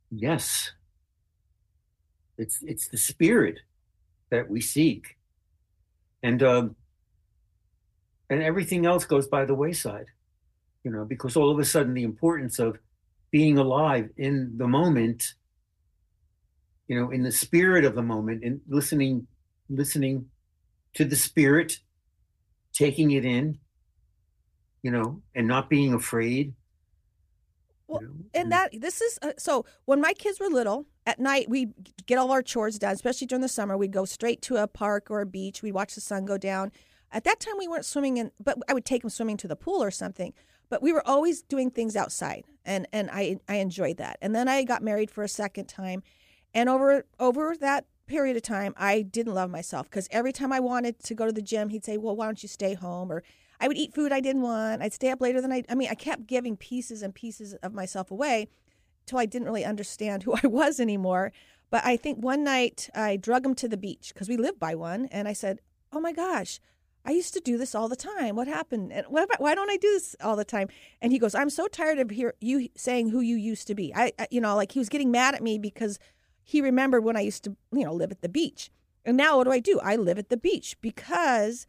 Yes, 0.09 0.71
it's 2.37 2.57
it's 2.63 2.87
the 2.89 2.97
spirit 2.97 3.59
that 4.29 4.49
we 4.49 4.59
seek, 4.59 5.17
and 6.23 6.41
um, 6.43 6.75
and 8.29 8.41
everything 8.41 8.85
else 8.85 9.05
goes 9.05 9.27
by 9.27 9.45
the 9.45 9.53
wayside, 9.53 10.07
you 10.83 10.91
know, 10.91 11.05
because 11.05 11.35
all 11.35 11.51
of 11.51 11.59
a 11.59 11.65
sudden 11.65 11.93
the 11.93 12.03
importance 12.03 12.59
of 12.59 12.77
being 13.29 13.57
alive 13.57 14.09
in 14.17 14.57
the 14.57 14.67
moment, 14.67 15.33
you 16.87 16.99
know, 16.99 17.11
in 17.11 17.23
the 17.23 17.31
spirit 17.31 17.85
of 17.85 17.95
the 17.95 18.01
moment, 18.01 18.43
and 18.43 18.61
listening, 18.67 19.27
listening 19.69 20.25
to 20.95 21.05
the 21.05 21.15
spirit, 21.15 21.79
taking 22.73 23.11
it 23.11 23.23
in, 23.23 23.57
you 24.81 24.91
know, 24.91 25.21
and 25.35 25.47
not 25.47 25.69
being 25.69 25.93
afraid. 25.93 26.53
Well, 27.87 28.01
And 28.33 28.51
that 28.51 28.71
this 28.79 29.01
is 29.01 29.19
uh, 29.21 29.33
so 29.37 29.65
when 29.83 29.99
my 29.99 30.13
kids 30.13 30.39
were 30.39 30.47
little 30.47 30.85
at 31.05 31.19
night 31.19 31.49
we'd 31.49 31.73
get 32.05 32.17
all 32.17 32.31
our 32.31 32.41
chores 32.41 32.79
done 32.79 32.93
especially 32.93 33.27
during 33.27 33.41
the 33.41 33.49
summer 33.49 33.77
we'd 33.77 33.91
go 33.91 34.05
straight 34.05 34.41
to 34.43 34.55
a 34.55 34.65
park 34.65 35.11
or 35.11 35.19
a 35.19 35.25
beach 35.25 35.61
we'd 35.61 35.73
watch 35.73 35.95
the 35.95 35.99
sun 35.99 36.23
go 36.23 36.37
down 36.37 36.71
at 37.11 37.25
that 37.25 37.41
time 37.41 37.55
we 37.57 37.67
weren't 37.67 37.83
swimming 37.83 38.15
in 38.15 38.31
but 38.41 38.57
i 38.69 38.73
would 38.73 38.85
take 38.85 39.01
them 39.01 39.09
swimming 39.09 39.35
to 39.35 39.45
the 39.45 39.57
pool 39.57 39.83
or 39.83 39.91
something 39.91 40.31
but 40.71 40.81
we 40.81 40.91
were 40.91 41.07
always 41.07 41.43
doing 41.43 41.69
things 41.69 41.95
outside 41.95 42.43
and 42.65 42.87
and 42.91 43.11
i 43.11 43.37
i 43.47 43.57
enjoyed 43.57 43.97
that 43.97 44.17
and 44.21 44.33
then 44.33 44.47
i 44.47 44.63
got 44.63 44.81
married 44.81 45.11
for 45.11 45.23
a 45.23 45.29
second 45.29 45.67
time 45.67 46.01
and 46.55 46.67
over 46.67 47.05
over 47.19 47.55
that 47.55 47.85
period 48.07 48.35
of 48.35 48.41
time 48.41 48.73
i 48.77 49.03
didn't 49.03 49.35
love 49.35 49.51
myself 49.51 49.87
because 49.87 50.07
every 50.09 50.31
time 50.31 50.51
i 50.51 50.59
wanted 50.59 50.97
to 51.03 51.13
go 51.13 51.27
to 51.27 51.31
the 51.31 51.41
gym 51.41 51.69
he'd 51.69 51.85
say 51.85 51.97
well 51.97 52.15
why 52.15 52.25
don't 52.25 52.41
you 52.41 52.49
stay 52.49 52.73
home 52.73 53.11
or 53.11 53.21
I 53.63 53.67
would 53.67 53.77
eat 53.77 53.93
food 53.93 54.11
I 54.11 54.21
didn't 54.21 54.41
want. 54.41 54.81
I'd 54.81 54.91
stay 54.91 55.11
up 55.11 55.21
later 55.21 55.39
than 55.39 55.51
I. 55.51 55.63
I 55.69 55.75
mean, 55.75 55.87
I 55.91 55.93
kept 55.93 56.25
giving 56.25 56.57
pieces 56.57 57.03
and 57.03 57.13
pieces 57.13 57.53
of 57.61 57.75
myself 57.75 58.09
away 58.09 58.49
till 59.05 59.19
I 59.19 59.27
didn't 59.27 59.45
really 59.45 59.63
understand 59.63 60.23
who 60.23 60.33
I 60.33 60.47
was 60.47 60.79
anymore. 60.79 61.31
But 61.69 61.85
I 61.85 61.95
think 61.95 62.17
one 62.17 62.43
night 62.43 62.89
I 62.95 63.17
drug 63.17 63.45
him 63.45 63.53
to 63.55 63.67
the 63.67 63.77
beach 63.77 64.13
because 64.13 64.27
we 64.27 64.35
lived 64.35 64.59
by 64.59 64.73
one, 64.73 65.05
and 65.11 65.27
I 65.27 65.33
said, 65.33 65.59
"Oh 65.93 65.99
my 66.01 66.11
gosh, 66.11 66.59
I 67.05 67.11
used 67.11 67.33
to 67.33 67.39
do 67.39 67.57
this 67.57 67.73
all 67.73 67.87
the 67.87 67.95
time. 67.95 68.35
What 68.35 68.47
happened? 68.47 68.91
And 68.93 69.05
what, 69.07 69.29
why 69.39 69.55
don't 69.55 69.69
I 69.69 69.77
do 69.77 69.91
this 69.91 70.15
all 70.21 70.35
the 70.35 70.45
time?" 70.45 70.69
And 71.01 71.11
he 71.11 71.19
goes, 71.19 71.35
"I'm 71.35 71.49
so 71.49 71.67
tired 71.67 71.99
of 71.99 72.09
hear 72.09 72.33
you 72.39 72.69
saying 72.75 73.09
who 73.09 73.21
you 73.21 73.35
used 73.35 73.67
to 73.67 73.75
be. 73.75 73.93
I, 73.95 74.11
I, 74.19 74.27
you 74.31 74.41
know, 74.41 74.55
like 74.55 74.71
he 74.71 74.79
was 74.79 74.89
getting 74.89 75.11
mad 75.11 75.35
at 75.35 75.43
me 75.43 75.57
because 75.57 75.99
he 76.43 76.61
remembered 76.61 77.03
when 77.03 77.17
I 77.17 77.21
used 77.21 77.43
to, 77.45 77.55
you 77.71 77.85
know, 77.85 77.93
live 77.93 78.11
at 78.11 78.21
the 78.21 78.29
beach. 78.29 78.69
And 79.05 79.17
now 79.17 79.37
what 79.37 79.45
do 79.45 79.51
I 79.51 79.59
do? 79.59 79.79
I 79.81 79.95
live 79.95 80.19
at 80.19 80.29
the 80.29 80.37
beach 80.37 80.75
because 80.81 81.65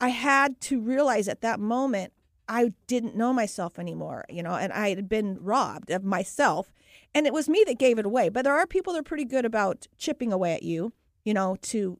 I 0.00 0.10
had 0.10 0.60
to 0.62 0.80
realize 0.80 1.28
at 1.28 1.40
that 1.40 1.58
moment 1.58 2.12
I 2.48 2.72
didn't 2.86 3.16
know 3.16 3.32
myself 3.32 3.78
anymore, 3.78 4.24
you 4.28 4.42
know, 4.42 4.54
and 4.54 4.72
I 4.72 4.90
had 4.90 5.08
been 5.08 5.38
robbed 5.40 5.90
of 5.90 6.04
myself. 6.04 6.72
And 7.14 7.26
it 7.26 7.32
was 7.32 7.48
me 7.48 7.64
that 7.66 7.78
gave 7.78 7.98
it 7.98 8.06
away. 8.06 8.28
But 8.28 8.44
there 8.44 8.56
are 8.56 8.66
people 8.66 8.92
that 8.92 9.00
are 9.00 9.04
pretty 9.04 9.24
good 9.24 9.44
about 9.44 9.86
chipping 9.98 10.32
away 10.32 10.54
at 10.54 10.62
you, 10.62 10.92
you 11.24 11.34
know, 11.34 11.56
to 11.62 11.98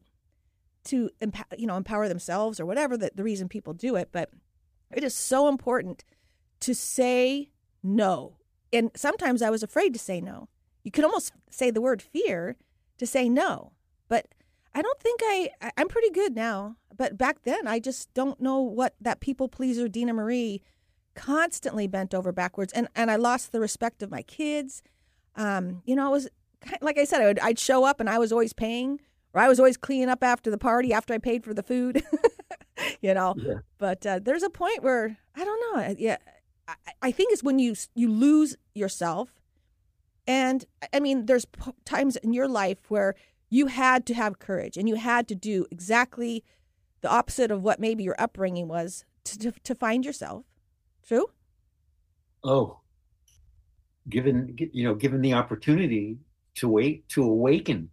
to 0.87 1.11
empower, 1.21 1.47
you 1.57 1.67
know, 1.67 1.77
empower 1.77 2.09
themselves 2.09 2.59
or 2.59 2.67
whatever 2.67 2.97
the, 2.97 3.11
the 3.15 3.23
reason 3.23 3.49
people 3.49 3.73
do 3.73 3.97
it. 3.97 4.09
But 4.13 4.31
it 4.93 5.05
is 5.05 5.15
so 5.15 5.49
important 5.49 6.05
to 6.61 6.75
say 6.75 7.51
no. 7.83 8.39
And 8.73 8.91
sometimes 8.97 9.43
I 9.43 9.51
was 9.51 9.63
afraid 9.63 9.93
to 9.93 9.99
say 9.99 10.21
no. 10.21 10.49
You 10.85 10.91
could 10.91 11.05
almost 11.05 11.33
say 11.51 11.71
the 11.71 11.81
word 11.81 12.03
fear 12.03 12.57
to 12.99 13.07
say 13.07 13.29
no. 13.29 13.73
But 14.09 14.27
I 14.75 14.83
don't 14.83 15.01
think 15.01 15.21
I, 15.25 15.51
I'm 15.77 15.89
pretty 15.89 16.11
good 16.11 16.35
now. 16.35 16.77
But 16.97 17.19
back 17.19 17.43
then, 17.43 17.67
I 17.67 17.79
just 17.79 18.13
don't 18.15 18.41
know 18.41 18.61
what 18.61 18.95
that 19.01 19.21
people 19.21 19.49
pleaser 19.49 19.89
Dena 19.89 20.13
Marie 20.13 20.63
constantly 21.15 21.87
bent 21.87 22.15
over 22.15 22.33
backwards. 22.33 22.73
And, 22.73 22.89
and 22.95 23.11
I 23.11 23.17
lost 23.17 23.53
the 23.53 23.61
respect 23.61 24.03
of 24.03 24.11
my 24.11 24.23
kids. 24.23 24.83
Um, 25.35 25.83
you 25.85 25.97
know, 25.97 26.07
i 26.07 26.11
was 26.11 26.29
like 26.81 26.99
I 26.99 27.05
said, 27.05 27.21
I 27.21 27.27
would, 27.27 27.39
I'd 27.41 27.59
show 27.59 27.85
up 27.85 28.01
and 28.01 28.09
I 28.09 28.19
was 28.19 28.33
always 28.33 28.53
paying, 28.53 29.01
or 29.37 29.41
I 29.41 29.49
was 29.49 29.61
always 29.61 29.77
cleaning 29.77 30.09
up 30.09 30.25
after 30.25 30.51
the 30.51 30.57
party 30.57 30.95
after 30.95 31.13
I 31.13 31.19
paid 31.19 31.45
for 31.45 31.53
the 31.53 31.63
food, 31.63 32.03
you 33.03 33.13
know. 33.13 33.35
Yeah. 33.37 33.59
But 33.77 34.07
uh, 34.07 34.21
there's 34.23 34.43
a 34.43 34.49
point 34.49 34.83
where 34.83 35.19
I 35.37 35.45
don't 35.45 35.77
know. 35.77 35.95
Yeah, 35.99 36.17
I, 36.67 36.75
I 37.03 37.11
think 37.13 37.33
it's 37.33 37.43
when 37.45 37.59
you 37.59 37.75
you 37.95 38.11
lose 38.11 38.57
yourself, 38.75 39.35
and 40.27 40.65
I 40.93 41.01
mean, 41.01 41.27
there's 41.27 41.45
p- 41.45 41.73
times 41.85 42.17
in 42.17 42.33
your 42.33 42.49
life 42.49 42.91
where 42.91 43.15
you 43.51 43.67
had 43.67 44.07
to 44.07 44.15
have 44.15 44.39
courage 44.39 44.77
and 44.77 44.89
you 44.89 44.97
had 44.97 45.29
to 45.29 45.35
do 45.35 45.67
exactly 45.71 46.43
the 47.03 47.11
opposite 47.11 47.51
of 47.51 47.63
what 47.63 47.79
maybe 47.79 48.03
your 48.03 48.17
upbringing 48.19 48.69
was 48.69 49.05
to 49.25 49.39
to, 49.39 49.53
to 49.53 49.75
find 49.75 50.07
yourself. 50.07 50.47
True. 51.07 51.27
Oh, 52.43 52.81
given 54.09 54.57
you 54.73 54.85
know, 54.85 54.95
given 54.95 55.21
the 55.21 55.35
opportunity 55.35 56.17
to 56.55 56.71
wait 56.71 57.07
to 57.11 57.23
awaken. 57.23 57.91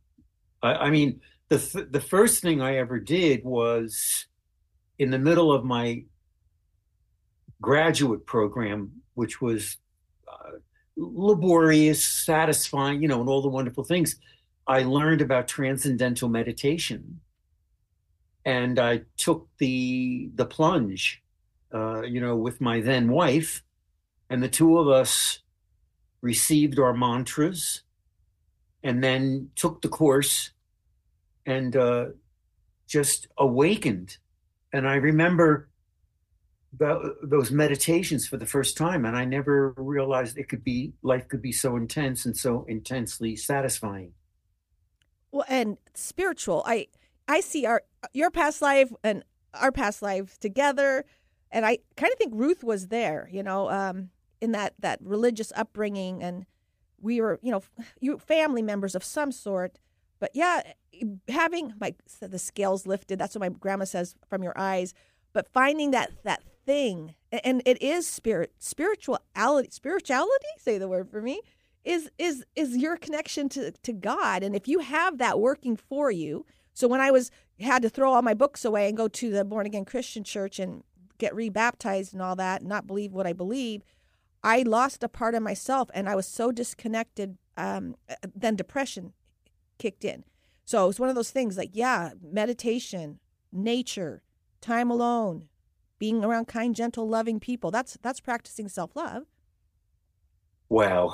I, 0.61 0.73
I 0.75 0.89
mean, 0.89 1.19
the 1.53 1.59
th- 1.59 1.91
the 1.91 2.01
first 2.01 2.41
thing 2.41 2.61
I 2.61 2.77
ever 2.77 2.99
did 2.99 3.43
was 3.43 4.25
in 4.97 5.11
the 5.11 5.19
middle 5.19 5.51
of 5.51 5.63
my 5.63 6.03
graduate 7.61 8.25
program, 8.25 8.91
which 9.13 9.39
was 9.39 9.77
uh, 10.27 10.57
laborious, 10.97 12.03
satisfying, 12.03 13.01
you 13.01 13.07
know, 13.07 13.19
and 13.19 13.29
all 13.29 13.41
the 13.41 13.49
wonderful 13.49 13.83
things, 13.83 14.15
I 14.65 14.83
learned 14.83 15.21
about 15.21 15.47
transcendental 15.47 16.27
meditation, 16.27 17.21
and 18.45 18.79
I 18.79 19.01
took 19.17 19.47
the 19.59 20.31
the 20.33 20.45
plunge, 20.45 21.21
uh, 21.71 22.01
you 22.01 22.19
know, 22.19 22.35
with 22.35 22.61
my 22.61 22.81
then 22.81 23.09
wife, 23.09 23.63
and 24.29 24.41
the 24.41 24.49
two 24.49 24.79
of 24.79 24.87
us 24.87 25.39
received 26.21 26.79
our 26.79 26.93
mantras, 26.93 27.83
and 28.81 29.03
then 29.03 29.51
took 29.55 29.83
the 29.83 29.89
course, 29.89 30.51
and 31.45 31.75
uh, 31.75 32.05
just 32.87 33.27
awakened. 33.37 34.17
And 34.71 34.87
I 34.87 34.95
remember 34.95 35.69
about 36.73 37.05
those 37.21 37.51
meditations 37.51 38.27
for 38.27 38.37
the 38.37 38.45
first 38.45 38.75
time, 38.75 39.05
and 39.05 39.15
I 39.15 39.25
never 39.25 39.73
realized 39.77 40.37
it 40.37 40.49
could 40.49 40.63
be 40.63 40.93
life 41.03 41.27
could 41.27 41.41
be 41.41 41.51
so 41.51 41.75
intense 41.75 42.25
and 42.25 42.35
so 42.35 42.65
intensely 42.67 43.35
satisfying. 43.35 44.13
Well, 45.31 45.45
and 45.47 45.77
spiritual. 45.93 46.63
I 46.65 46.87
I 47.27 47.41
see 47.41 47.65
our 47.65 47.83
your 48.13 48.31
past 48.31 48.61
life 48.61 48.91
and 49.03 49.23
our 49.53 49.71
past 49.71 50.01
life 50.01 50.39
together, 50.39 51.05
and 51.51 51.65
I 51.65 51.79
kind 51.95 52.11
of 52.11 52.17
think 52.17 52.33
Ruth 52.35 52.63
was 52.63 52.87
there. 52.87 53.29
You 53.31 53.43
know, 53.43 53.69
um, 53.69 54.09
in 54.41 54.51
that 54.53 54.73
that 54.79 54.99
religious 55.01 55.51
upbringing, 55.55 56.23
and 56.23 56.45
we 56.99 57.21
were, 57.21 57.39
you 57.43 57.51
know, 57.51 57.63
you 57.99 58.17
family 58.17 58.61
members 58.61 58.95
of 58.95 59.03
some 59.03 59.31
sort. 59.31 59.79
But 60.23 60.31
yeah, 60.33 60.61
having 61.27 61.73
like 61.81 61.97
the 62.21 62.39
scales 62.39 62.87
lifted. 62.87 63.19
That's 63.19 63.35
what 63.35 63.41
my 63.41 63.49
grandma 63.49 63.83
says 63.83 64.15
from 64.29 64.41
your 64.41 64.57
eyes. 64.57 64.93
But 65.33 65.49
finding 65.51 65.91
that 65.91 66.11
that 66.23 66.43
thing 66.65 67.15
and 67.29 67.61
it 67.65 67.81
is 67.81 68.07
spirit 68.07 68.53
spirituality 68.57 69.67
spirituality 69.69 70.47
say 70.57 70.77
the 70.77 70.87
word 70.87 71.09
for 71.11 71.21
me 71.21 71.41
is 71.83 72.09
is 72.17 72.45
is 72.55 72.77
your 72.77 72.95
connection 72.95 73.49
to 73.49 73.71
to 73.71 73.91
god 73.91 74.43
and 74.43 74.55
if 74.55 74.65
you 74.65 74.79
have 74.79 75.17
that 75.17 75.41
working 75.41 75.75
for 75.75 76.09
you 76.09 76.45
so 76.73 76.87
when 76.87 77.01
i 77.01 77.11
was 77.11 77.29
had 77.59 77.81
to 77.81 77.89
throw 77.89 78.13
all 78.13 78.21
my 78.21 78.33
books 78.33 78.63
away 78.63 78.87
and 78.87 78.95
go 78.95 79.09
to 79.09 79.29
the 79.29 79.43
born 79.43 79.65
again 79.65 79.83
christian 79.83 80.23
church 80.23 80.57
and 80.57 80.85
get 81.17 81.35
rebaptized 81.35 82.13
and 82.13 82.21
all 82.21 82.37
that 82.37 82.63
not 82.63 82.87
believe 82.87 83.11
what 83.11 83.27
i 83.27 83.33
believe 83.33 83.83
i 84.41 84.61
lost 84.61 85.03
a 85.03 85.09
part 85.09 85.35
of 85.35 85.43
myself 85.43 85.91
and 85.93 86.07
i 86.07 86.15
was 86.15 86.25
so 86.25 86.49
disconnected 86.49 87.37
um, 87.57 87.97
then 88.33 88.55
depression 88.55 89.11
kicked 89.83 90.05
in 90.05 90.23
so 90.65 90.89
it's 90.89 90.99
one 90.99 91.09
of 91.09 91.15
those 91.15 91.31
things 91.31 91.57
like 91.57 91.71
yeah 91.73 92.11
meditation 92.21 93.19
nature 93.51 94.23
time 94.61 94.89
alone 94.89 95.47
being 96.03 96.21
around 96.21 96.49
kind, 96.49 96.75
gentle, 96.75 97.07
loving 97.07 97.39
people. 97.39 97.71
That's 97.71 97.97
that's 98.01 98.19
practicing 98.19 98.67
self-love. 98.67 99.23
Wow. 100.67 101.13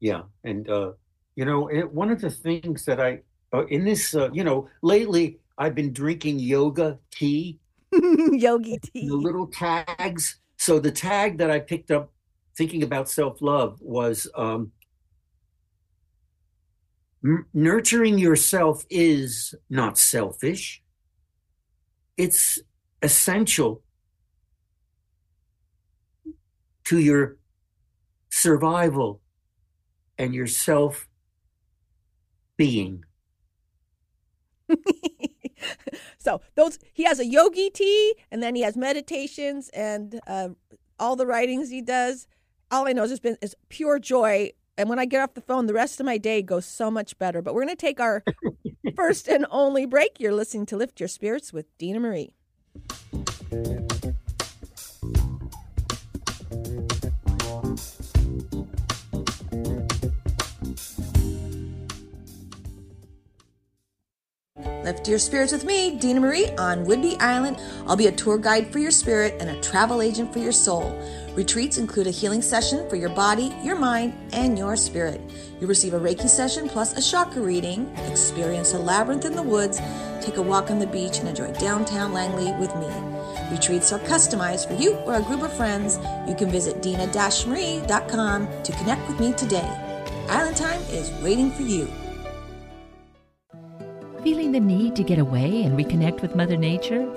Yeah, 0.00 0.24
and 0.44 0.68
uh, 0.68 0.92
you 1.34 1.46
know, 1.46 1.68
it, 1.68 1.90
one 1.90 2.10
of 2.10 2.20
the 2.20 2.28
things 2.28 2.84
that 2.84 3.00
I 3.00 3.20
uh, 3.54 3.64
in 3.68 3.86
this, 3.86 4.14
uh, 4.14 4.28
you 4.34 4.44
know, 4.44 4.68
lately 4.82 5.38
I've 5.56 5.74
been 5.74 5.94
drinking 5.94 6.40
yoga 6.40 6.98
tea, 7.10 7.58
yogi 7.92 8.78
tea, 8.78 9.08
the 9.08 9.16
little 9.16 9.46
tags. 9.46 10.38
So 10.58 10.78
the 10.78 10.92
tag 10.92 11.38
that 11.38 11.50
I 11.50 11.58
picked 11.58 11.90
up 11.90 12.12
thinking 12.54 12.82
about 12.82 13.08
self-love 13.08 13.78
was 13.80 14.28
um, 14.34 14.72
nurturing 17.22 18.18
yourself 18.18 18.84
is 18.90 19.54
not 19.68 19.98
selfish. 19.98 20.82
It's 22.16 22.58
essential 23.02 23.82
to 26.84 26.98
your 26.98 27.36
survival 28.30 29.20
and 30.18 30.34
your 30.34 30.46
self 30.46 31.08
being. 32.56 33.04
so 36.18 36.40
those 36.54 36.78
he 36.92 37.04
has 37.04 37.18
a 37.18 37.26
yogi 37.26 37.70
tea 37.70 38.14
and 38.30 38.42
then 38.42 38.54
he 38.54 38.62
has 38.62 38.76
meditations 38.76 39.68
and 39.70 40.20
uh, 40.26 40.48
all 40.98 41.16
the 41.16 41.26
writings 41.26 41.70
he 41.70 41.82
does 41.82 42.26
all 42.70 42.86
i 42.86 42.92
know 42.92 43.02
is 43.02 43.10
just 43.10 43.22
been 43.22 43.36
is 43.42 43.56
pure 43.68 43.98
joy 43.98 44.50
and 44.80 44.88
when 44.88 44.98
i 44.98 45.04
get 45.04 45.20
off 45.20 45.34
the 45.34 45.40
phone 45.42 45.66
the 45.66 45.74
rest 45.74 46.00
of 46.00 46.06
my 46.06 46.16
day 46.16 46.40
goes 46.40 46.64
so 46.64 46.90
much 46.90 47.18
better 47.18 47.42
but 47.42 47.54
we're 47.54 47.64
going 47.64 47.76
to 47.76 47.80
take 47.80 48.00
our 48.00 48.24
first 48.96 49.28
and 49.28 49.46
only 49.50 49.84
break 49.84 50.18
you're 50.18 50.32
listening 50.32 50.64
to 50.64 50.76
lift 50.76 50.98
your 50.98 51.08
spirits 51.08 51.52
with 51.52 51.66
dena 51.76 52.00
marie 52.00 52.32
Lift 64.82 65.06
your 65.06 65.18
spirits 65.18 65.52
with 65.52 65.64
me, 65.64 65.96
Dena 65.98 66.20
Marie, 66.20 66.48
on 66.58 66.84
Whidbey 66.84 67.20
Island. 67.20 67.58
I'll 67.86 67.96
be 67.96 68.06
a 68.06 68.12
tour 68.12 68.38
guide 68.38 68.72
for 68.72 68.78
your 68.78 68.90
spirit 68.90 69.36
and 69.38 69.50
a 69.50 69.60
travel 69.60 70.02
agent 70.02 70.32
for 70.32 70.38
your 70.38 70.52
soul. 70.52 70.82
Retreats 71.34 71.78
include 71.78 72.08
a 72.08 72.10
healing 72.10 72.42
session 72.42 72.88
for 72.90 72.96
your 72.96 73.08
body, 73.10 73.54
your 73.62 73.76
mind, 73.76 74.12
and 74.32 74.58
your 74.58 74.74
spirit. 74.76 75.20
You'll 75.60 75.68
receive 75.68 75.94
a 75.94 76.00
Reiki 76.00 76.28
session 76.28 76.68
plus 76.68 76.96
a 76.98 77.00
chakra 77.00 77.40
reading, 77.40 77.88
experience 78.08 78.74
a 78.74 78.78
labyrinth 78.78 79.24
in 79.24 79.36
the 79.36 79.42
woods, 79.42 79.78
take 80.20 80.38
a 80.38 80.42
walk 80.42 80.72
on 80.72 80.80
the 80.80 80.88
beach, 80.88 81.18
and 81.20 81.28
enjoy 81.28 81.52
downtown 81.52 82.12
Langley 82.12 82.50
with 82.58 82.74
me. 82.76 82.88
Retreats 83.52 83.92
are 83.92 84.00
customized 84.00 84.66
for 84.66 84.74
you 84.74 84.94
or 85.06 85.14
a 85.14 85.22
group 85.22 85.42
of 85.42 85.52
friends. 85.52 85.98
You 86.28 86.34
can 86.34 86.50
visit 86.50 86.82
dena-marie.com 86.82 88.62
to 88.64 88.72
connect 88.72 89.08
with 89.08 89.20
me 89.20 89.32
today. 89.34 89.70
Island 90.28 90.56
Time 90.56 90.80
is 90.90 91.12
waiting 91.22 91.52
for 91.52 91.62
you. 91.62 91.88
Feeling 94.24 94.50
the 94.50 94.60
need 94.60 94.96
to 94.96 95.04
get 95.04 95.20
away 95.20 95.62
and 95.62 95.78
reconnect 95.78 96.22
with 96.22 96.34
Mother 96.34 96.56
Nature? 96.56 97.08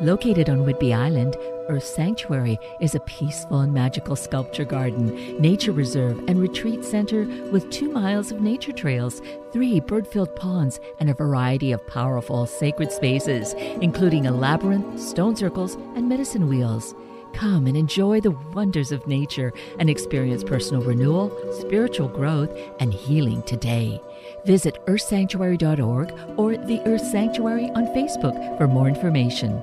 Located 0.00 0.50
on 0.50 0.66
Whidbey 0.66 0.94
Island, 0.94 1.36
Earth 1.68 1.84
Sanctuary 1.84 2.58
is 2.80 2.94
a 2.94 3.00
peaceful 3.00 3.60
and 3.60 3.72
magical 3.72 4.16
sculpture 4.16 4.64
garden, 4.64 5.40
nature 5.40 5.72
reserve, 5.72 6.18
and 6.28 6.40
retreat 6.40 6.84
center 6.84 7.24
with 7.50 7.70
two 7.70 7.90
miles 7.90 8.32
of 8.32 8.40
nature 8.40 8.72
trails, 8.72 9.22
three 9.52 9.80
bird 9.80 10.06
filled 10.06 10.34
ponds, 10.36 10.80
and 10.98 11.08
a 11.08 11.14
variety 11.14 11.72
of 11.72 11.86
powerful 11.86 12.46
sacred 12.46 12.90
spaces, 12.90 13.54
including 13.80 14.26
a 14.26 14.32
labyrinth, 14.32 15.00
stone 15.00 15.36
circles, 15.36 15.74
and 15.94 16.08
medicine 16.08 16.48
wheels. 16.48 16.94
Come 17.32 17.66
and 17.66 17.76
enjoy 17.76 18.20
the 18.20 18.36
wonders 18.52 18.92
of 18.92 19.06
nature 19.06 19.52
and 19.78 19.88
experience 19.88 20.44
personal 20.44 20.82
renewal, 20.82 21.30
spiritual 21.60 22.08
growth, 22.08 22.50
and 22.78 22.92
healing 22.92 23.42
today. 23.44 24.00
Visit 24.44 24.84
earthsanctuary.org 24.86 26.12
or 26.36 26.56
the 26.56 26.80
Earth 26.84 27.06
Sanctuary 27.06 27.70
on 27.70 27.86
Facebook 27.86 28.58
for 28.58 28.68
more 28.68 28.88
information. 28.88 29.62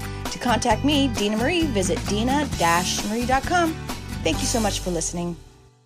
To 0.41 0.47
contact 0.47 0.83
me, 0.83 1.07
Dena 1.09 1.37
Marie, 1.37 1.67
visit 1.67 2.03
dena-marie.com. 2.07 3.73
Thank 4.23 4.39
you 4.39 4.47
so 4.47 4.59
much 4.59 4.79
for 4.79 4.89
listening. 4.89 5.35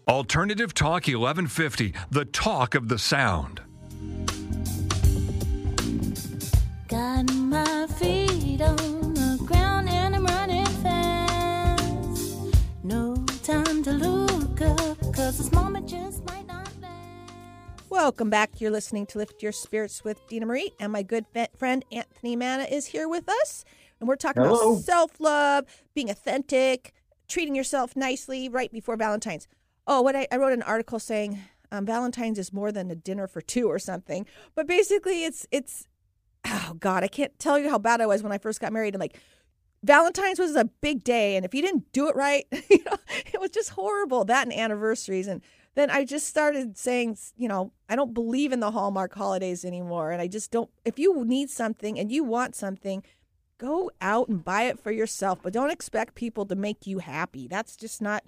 Alternative 0.07 0.73
Talk 0.73 1.07
1150, 1.07 1.93
the 2.09 2.23
talk 2.23 2.73
of 2.73 2.87
the 2.87 2.97
sound. 2.97 3.59
Got 6.87 7.33
my 7.33 7.87
feet 7.99 8.61
on 8.61 9.13
the 9.13 9.43
ground 9.45 9.89
and 9.89 10.15
I'm 10.15 10.25
running 10.25 10.65
fast. 10.65 12.55
No 12.83 13.15
time 13.43 13.83
to 13.83 13.91
look 13.91 14.61
up, 14.61 15.01
cause 15.13 15.37
this 15.37 15.51
moment 15.51 15.89
just 15.89 16.23
might 16.27 16.47
not 16.47 16.69
last. 16.81 17.33
Welcome 17.89 18.29
back. 18.29 18.61
You're 18.61 18.71
listening 18.71 19.05
to 19.07 19.17
Lift 19.17 19.43
Your 19.43 19.51
Spirits 19.51 20.05
with 20.05 20.25
Dena 20.29 20.45
Marie, 20.45 20.71
and 20.79 20.93
my 20.93 21.03
good 21.03 21.25
friend 21.57 21.83
Anthony 21.91 22.37
Manna 22.37 22.63
is 22.63 22.85
here 22.85 23.09
with 23.09 23.27
us. 23.27 23.65
And 24.05 24.07
we're 24.07 24.17
talking 24.17 24.43
Hello. 24.43 24.73
about 24.73 24.83
self 24.83 25.19
love, 25.19 25.65
being 25.95 26.11
authentic, 26.11 26.93
treating 27.27 27.55
yourself 27.55 27.95
nicely 27.95 28.47
right 28.47 28.71
before 28.71 28.95
Valentine's. 28.95 29.47
Oh, 29.87 30.03
what 30.03 30.15
I, 30.15 30.27
I 30.31 30.37
wrote 30.37 30.53
an 30.53 30.61
article 30.61 30.99
saying 30.99 31.39
um, 31.71 31.87
Valentine's 31.87 32.37
is 32.37 32.53
more 32.53 32.71
than 32.71 32.91
a 32.91 32.95
dinner 32.95 33.25
for 33.25 33.41
two 33.41 33.67
or 33.67 33.79
something. 33.79 34.27
But 34.53 34.67
basically, 34.67 35.23
it's 35.23 35.47
it's 35.49 35.87
oh 36.45 36.75
god, 36.79 37.03
I 37.03 37.07
can't 37.07 37.37
tell 37.39 37.57
you 37.57 37.67
how 37.67 37.79
bad 37.79 37.99
I 37.99 38.05
was 38.05 38.21
when 38.21 38.31
I 38.31 38.37
first 38.37 38.61
got 38.61 38.71
married. 38.71 38.93
And 38.93 39.01
like 39.01 39.17
Valentine's 39.81 40.37
was 40.37 40.55
a 40.55 40.65
big 40.65 41.03
day, 41.03 41.35
and 41.35 41.43
if 41.43 41.55
you 41.55 41.63
didn't 41.63 41.91
do 41.91 42.07
it 42.07 42.15
right, 42.15 42.45
you 42.69 42.83
know, 42.83 42.97
it 43.33 43.41
was 43.41 43.49
just 43.49 43.71
horrible. 43.71 44.23
That 44.23 44.45
and 44.45 44.53
anniversaries, 44.55 45.25
and 45.25 45.41
then 45.73 45.89
I 45.89 46.05
just 46.05 46.27
started 46.27 46.77
saying, 46.77 47.17
you 47.37 47.47
know, 47.47 47.71
I 47.89 47.95
don't 47.95 48.13
believe 48.13 48.51
in 48.51 48.59
the 48.59 48.69
Hallmark 48.69 49.15
holidays 49.15 49.65
anymore, 49.65 50.11
and 50.11 50.21
I 50.21 50.27
just 50.27 50.51
don't. 50.51 50.69
If 50.85 50.99
you 50.99 51.25
need 51.25 51.49
something 51.49 51.97
and 51.97 52.11
you 52.11 52.23
want 52.23 52.55
something, 52.55 53.01
go 53.57 53.91
out 54.01 54.27
and 54.27 54.43
buy 54.43 54.63
it 54.63 54.79
for 54.79 54.91
yourself, 54.91 55.39
but 55.41 55.53
don't 55.53 55.71
expect 55.71 56.15
people 56.15 56.45
to 56.45 56.55
make 56.55 56.85
you 56.85 56.99
happy. 56.99 57.47
That's 57.47 57.75
just 57.75 58.01
not. 58.01 58.23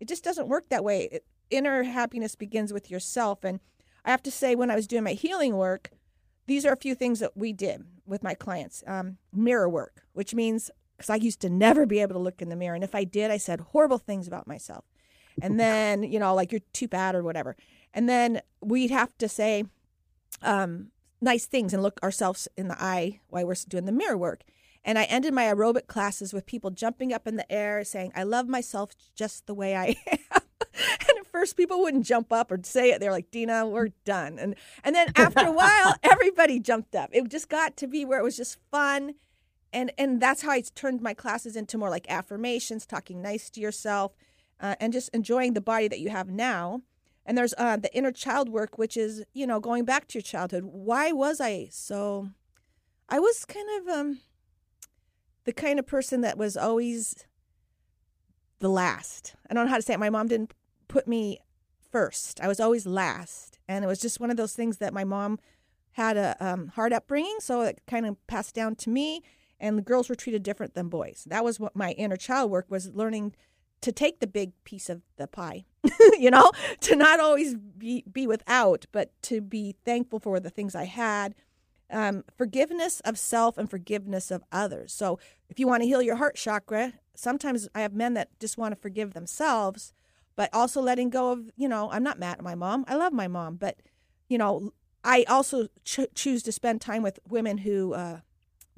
It 0.00 0.08
just 0.08 0.24
doesn't 0.24 0.48
work 0.48 0.68
that 0.68 0.84
way. 0.84 1.08
It, 1.10 1.24
inner 1.50 1.82
happiness 1.82 2.34
begins 2.34 2.72
with 2.72 2.90
yourself, 2.90 3.44
and 3.44 3.60
I 4.04 4.10
have 4.10 4.22
to 4.24 4.30
say, 4.30 4.54
when 4.54 4.70
I 4.70 4.76
was 4.76 4.86
doing 4.86 5.04
my 5.04 5.12
healing 5.12 5.56
work, 5.56 5.90
these 6.46 6.64
are 6.64 6.72
a 6.72 6.76
few 6.76 6.94
things 6.94 7.20
that 7.20 7.36
we 7.36 7.52
did 7.52 7.84
with 8.06 8.22
my 8.22 8.34
clients. 8.34 8.82
Um, 8.86 9.18
mirror 9.32 9.68
work, 9.68 10.02
which 10.12 10.34
means 10.34 10.70
because 10.96 11.10
I 11.10 11.16
used 11.16 11.40
to 11.40 11.50
never 11.50 11.86
be 11.86 12.00
able 12.00 12.14
to 12.14 12.20
look 12.20 12.42
in 12.42 12.48
the 12.48 12.56
mirror, 12.56 12.74
and 12.74 12.84
if 12.84 12.94
I 12.94 13.04
did, 13.04 13.30
I 13.30 13.36
said 13.36 13.60
horrible 13.60 13.98
things 13.98 14.26
about 14.26 14.46
myself. 14.46 14.84
And 15.40 15.60
then 15.60 16.02
you 16.02 16.18
know, 16.18 16.34
like 16.34 16.50
you're 16.50 16.60
too 16.72 16.88
bad 16.88 17.14
or 17.14 17.22
whatever. 17.22 17.56
And 17.94 18.08
then 18.08 18.40
we'd 18.60 18.90
have 18.90 19.16
to 19.18 19.28
say 19.28 19.64
um, 20.42 20.88
nice 21.20 21.46
things 21.46 21.72
and 21.72 21.82
look 21.82 22.00
ourselves 22.02 22.48
in 22.56 22.68
the 22.68 22.82
eye 22.82 23.20
while 23.28 23.46
we're 23.46 23.54
doing 23.68 23.84
the 23.84 23.92
mirror 23.92 24.16
work. 24.16 24.42
And 24.84 24.98
I 24.98 25.04
ended 25.04 25.34
my 25.34 25.44
aerobic 25.44 25.86
classes 25.86 26.32
with 26.32 26.46
people 26.46 26.70
jumping 26.70 27.12
up 27.12 27.26
in 27.26 27.36
the 27.36 27.50
air 27.50 27.84
saying, 27.84 28.12
I 28.14 28.22
love 28.22 28.48
myself 28.48 28.92
just 29.14 29.46
the 29.46 29.54
way 29.54 29.76
I 29.76 29.96
am. 30.10 30.18
and 30.72 31.18
at 31.18 31.26
first 31.26 31.56
people 31.56 31.80
wouldn't 31.80 32.06
jump 32.06 32.32
up 32.32 32.50
or 32.50 32.58
say 32.62 32.90
it. 32.90 33.00
They're 33.00 33.12
like, 33.12 33.30
Dena, 33.30 33.66
we're 33.66 33.88
done. 34.04 34.38
And 34.38 34.54
and 34.84 34.94
then 34.94 35.12
after 35.16 35.46
a 35.46 35.52
while, 35.52 35.94
everybody 36.02 36.60
jumped 36.60 36.94
up. 36.94 37.10
It 37.12 37.28
just 37.28 37.48
got 37.48 37.76
to 37.78 37.86
be 37.86 38.04
where 38.04 38.18
it 38.18 38.24
was 38.24 38.36
just 38.36 38.58
fun. 38.70 39.14
And 39.72 39.92
and 39.98 40.20
that's 40.20 40.42
how 40.42 40.52
I 40.52 40.62
turned 40.74 41.00
my 41.02 41.14
classes 41.14 41.56
into 41.56 41.76
more 41.78 41.90
like 41.90 42.06
affirmations, 42.08 42.86
talking 42.86 43.20
nice 43.20 43.50
to 43.50 43.60
yourself, 43.60 44.12
uh, 44.60 44.76
and 44.80 44.92
just 44.92 45.10
enjoying 45.10 45.54
the 45.54 45.60
body 45.60 45.88
that 45.88 46.00
you 46.00 46.10
have 46.10 46.30
now. 46.30 46.82
And 47.26 47.36
there's 47.36 47.52
uh, 47.58 47.76
the 47.76 47.94
inner 47.94 48.12
child 48.12 48.48
work, 48.48 48.78
which 48.78 48.96
is, 48.96 49.22
you 49.34 49.46
know, 49.46 49.60
going 49.60 49.84
back 49.84 50.08
to 50.08 50.18
your 50.18 50.22
childhood. 50.22 50.64
Why 50.64 51.12
was 51.12 51.40
I 51.40 51.68
so 51.70 52.30
I 53.08 53.18
was 53.18 53.44
kind 53.44 53.68
of 53.80 53.88
um 53.88 54.20
the 55.48 55.52
kind 55.54 55.78
of 55.78 55.86
person 55.86 56.20
that 56.20 56.36
was 56.36 56.58
always 56.58 57.24
the 58.58 58.68
last. 58.68 59.34
I 59.48 59.54
don't 59.54 59.64
know 59.64 59.70
how 59.70 59.78
to 59.78 59.82
say 59.82 59.94
it. 59.94 59.98
My 59.98 60.10
mom 60.10 60.28
didn't 60.28 60.52
put 60.88 61.08
me 61.08 61.38
first. 61.90 62.38
I 62.42 62.46
was 62.46 62.60
always 62.60 62.84
last. 62.84 63.58
And 63.66 63.82
it 63.82 63.88
was 63.88 63.98
just 63.98 64.20
one 64.20 64.30
of 64.30 64.36
those 64.36 64.52
things 64.52 64.76
that 64.76 64.92
my 64.92 65.04
mom 65.04 65.38
had 65.92 66.18
a 66.18 66.36
um, 66.38 66.68
hard 66.68 66.92
upbringing, 66.92 67.36
so 67.40 67.62
it 67.62 67.80
kind 67.86 68.04
of 68.04 68.18
passed 68.26 68.54
down 68.54 68.74
to 68.74 68.90
me. 68.90 69.22
And 69.58 69.78
the 69.78 69.82
girls 69.82 70.10
were 70.10 70.14
treated 70.14 70.42
different 70.42 70.74
than 70.74 70.90
boys. 70.90 71.24
That 71.26 71.44
was 71.44 71.58
what 71.58 71.74
my 71.74 71.92
inner 71.92 72.18
child 72.18 72.50
work 72.50 72.66
was 72.68 72.92
learning 72.92 73.34
to 73.80 73.90
take 73.90 74.20
the 74.20 74.26
big 74.26 74.52
piece 74.64 74.90
of 74.90 75.00
the 75.16 75.26
pie, 75.26 75.64
you 76.18 76.30
know, 76.30 76.52
to 76.80 76.94
not 76.94 77.20
always 77.20 77.54
be, 77.54 78.04
be 78.12 78.26
without, 78.26 78.84
but 78.92 79.12
to 79.22 79.40
be 79.40 79.76
thankful 79.86 80.20
for 80.20 80.40
the 80.40 80.50
things 80.50 80.74
I 80.74 80.84
had. 80.84 81.34
Um, 81.90 82.24
forgiveness 82.36 83.00
of 83.00 83.18
self 83.18 83.56
and 83.56 83.70
forgiveness 83.70 84.30
of 84.30 84.42
others. 84.52 84.92
So, 84.92 85.18
if 85.48 85.58
you 85.58 85.66
want 85.66 85.82
to 85.82 85.88
heal 85.88 86.02
your 86.02 86.16
heart 86.16 86.36
chakra, 86.36 86.92
sometimes 87.14 87.68
I 87.74 87.80
have 87.80 87.94
men 87.94 88.14
that 88.14 88.38
just 88.38 88.58
want 88.58 88.74
to 88.74 88.80
forgive 88.80 89.14
themselves, 89.14 89.92
but 90.36 90.50
also 90.52 90.80
letting 90.80 91.10
go 91.10 91.32
of, 91.32 91.50
you 91.56 91.66
know, 91.66 91.90
I'm 91.90 92.02
not 92.02 92.18
mad 92.18 92.38
at 92.38 92.44
my 92.44 92.54
mom. 92.54 92.84
I 92.86 92.94
love 92.94 93.12
my 93.12 93.26
mom, 93.26 93.56
but, 93.56 93.80
you 94.28 94.38
know, 94.38 94.72
I 95.02 95.24
also 95.28 95.68
ch- 95.84 96.12
choose 96.14 96.42
to 96.42 96.52
spend 96.52 96.80
time 96.80 97.02
with 97.02 97.18
women 97.26 97.58
who 97.58 97.94
uh, 97.94 98.20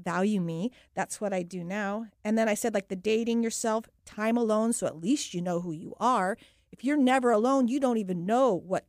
value 0.02 0.40
me. 0.40 0.70
That's 0.94 1.20
what 1.20 1.32
I 1.32 1.42
do 1.42 1.64
now. 1.64 2.06
And 2.24 2.38
then 2.38 2.48
I 2.48 2.54
said, 2.54 2.74
like 2.74 2.88
the 2.88 2.96
dating 2.96 3.42
yourself, 3.42 3.86
time 4.04 4.36
alone, 4.36 4.72
so 4.72 4.86
at 4.86 5.00
least 5.00 5.34
you 5.34 5.42
know 5.42 5.60
who 5.60 5.72
you 5.72 5.94
are. 6.00 6.36
If 6.72 6.84
you're 6.84 6.96
never 6.96 7.30
alone, 7.30 7.68
you 7.68 7.80
don't 7.80 7.98
even 7.98 8.24
know 8.24 8.54
what 8.54 8.86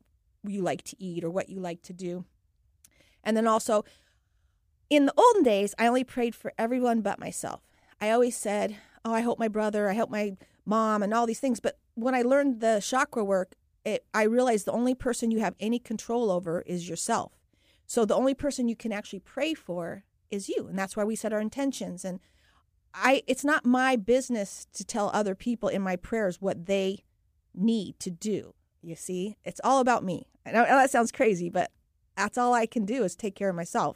you 0.48 0.62
like 0.62 0.84
to 0.84 0.96
eat 1.04 1.24
or 1.24 1.30
what 1.30 1.50
you 1.50 1.60
like 1.60 1.82
to 1.84 1.94
do. 1.94 2.26
And 3.24 3.38
then 3.38 3.48
also, 3.48 3.86
in 4.92 5.06
the 5.06 5.14
olden 5.18 5.42
days, 5.42 5.74
I 5.80 5.88
only 5.88 6.04
prayed 6.04 6.36
for 6.36 6.54
everyone 6.58 7.00
but 7.00 7.18
myself. 7.18 7.62
I 8.02 8.12
always 8.12 8.36
said, 8.36 8.76
Oh, 9.06 9.14
I 9.14 9.22
hope 9.22 9.40
my 9.40 9.48
brother, 9.48 9.90
I 9.90 9.96
hope 9.96 10.12
my 10.12 10.36
mom, 10.66 11.02
and 11.02 11.14
all 11.14 11.26
these 11.26 11.40
things. 11.40 11.62
But 11.62 11.80
when 11.96 12.14
I 12.14 12.22
learned 12.22 12.60
the 12.60 12.84
chakra 12.86 13.24
work, 13.24 13.54
it, 13.86 14.06
I 14.14 14.24
realized 14.24 14.66
the 14.66 14.74
only 14.74 14.94
person 14.94 15.32
you 15.32 15.40
have 15.40 15.56
any 15.60 15.80
control 15.80 16.30
over 16.30 16.62
is 16.68 16.90
yourself. 16.90 17.32
So 17.88 18.06
the 18.06 18.16
only 18.16 18.34
person 18.34 18.68
you 18.68 18.76
can 18.76 18.92
actually 18.92 19.20
pray 19.20 19.54
for 19.54 20.04
is 20.30 20.50
you. 20.50 20.68
And 20.68 20.78
that's 20.78 20.96
why 20.98 21.06
we 21.06 21.16
set 21.16 21.34
our 21.34 21.40
intentions. 21.40 22.04
And 22.04 22.20
I 22.94 23.24
it's 23.28 23.46
not 23.46 23.66
my 23.66 23.96
business 23.96 24.68
to 24.74 24.84
tell 24.84 25.10
other 25.14 25.36
people 25.36 25.70
in 25.70 25.82
my 25.82 25.96
prayers 25.96 26.42
what 26.42 26.66
they 26.66 27.06
need 27.56 27.98
to 28.02 28.12
do. 28.12 28.56
You 28.82 28.98
see? 28.98 29.38
It's 29.46 29.62
all 29.64 29.80
about 29.80 30.04
me. 30.04 30.28
I 30.46 30.52
know 30.52 30.66
that 30.66 30.92
sounds 30.92 31.14
crazy, 31.14 31.50
but 31.50 31.72
that's 32.18 32.38
all 32.38 32.54
I 32.54 32.66
can 32.66 32.84
do 32.84 33.06
is 33.06 33.16
take 33.16 33.36
care 33.36 33.50
of 33.50 33.56
myself. 33.56 33.96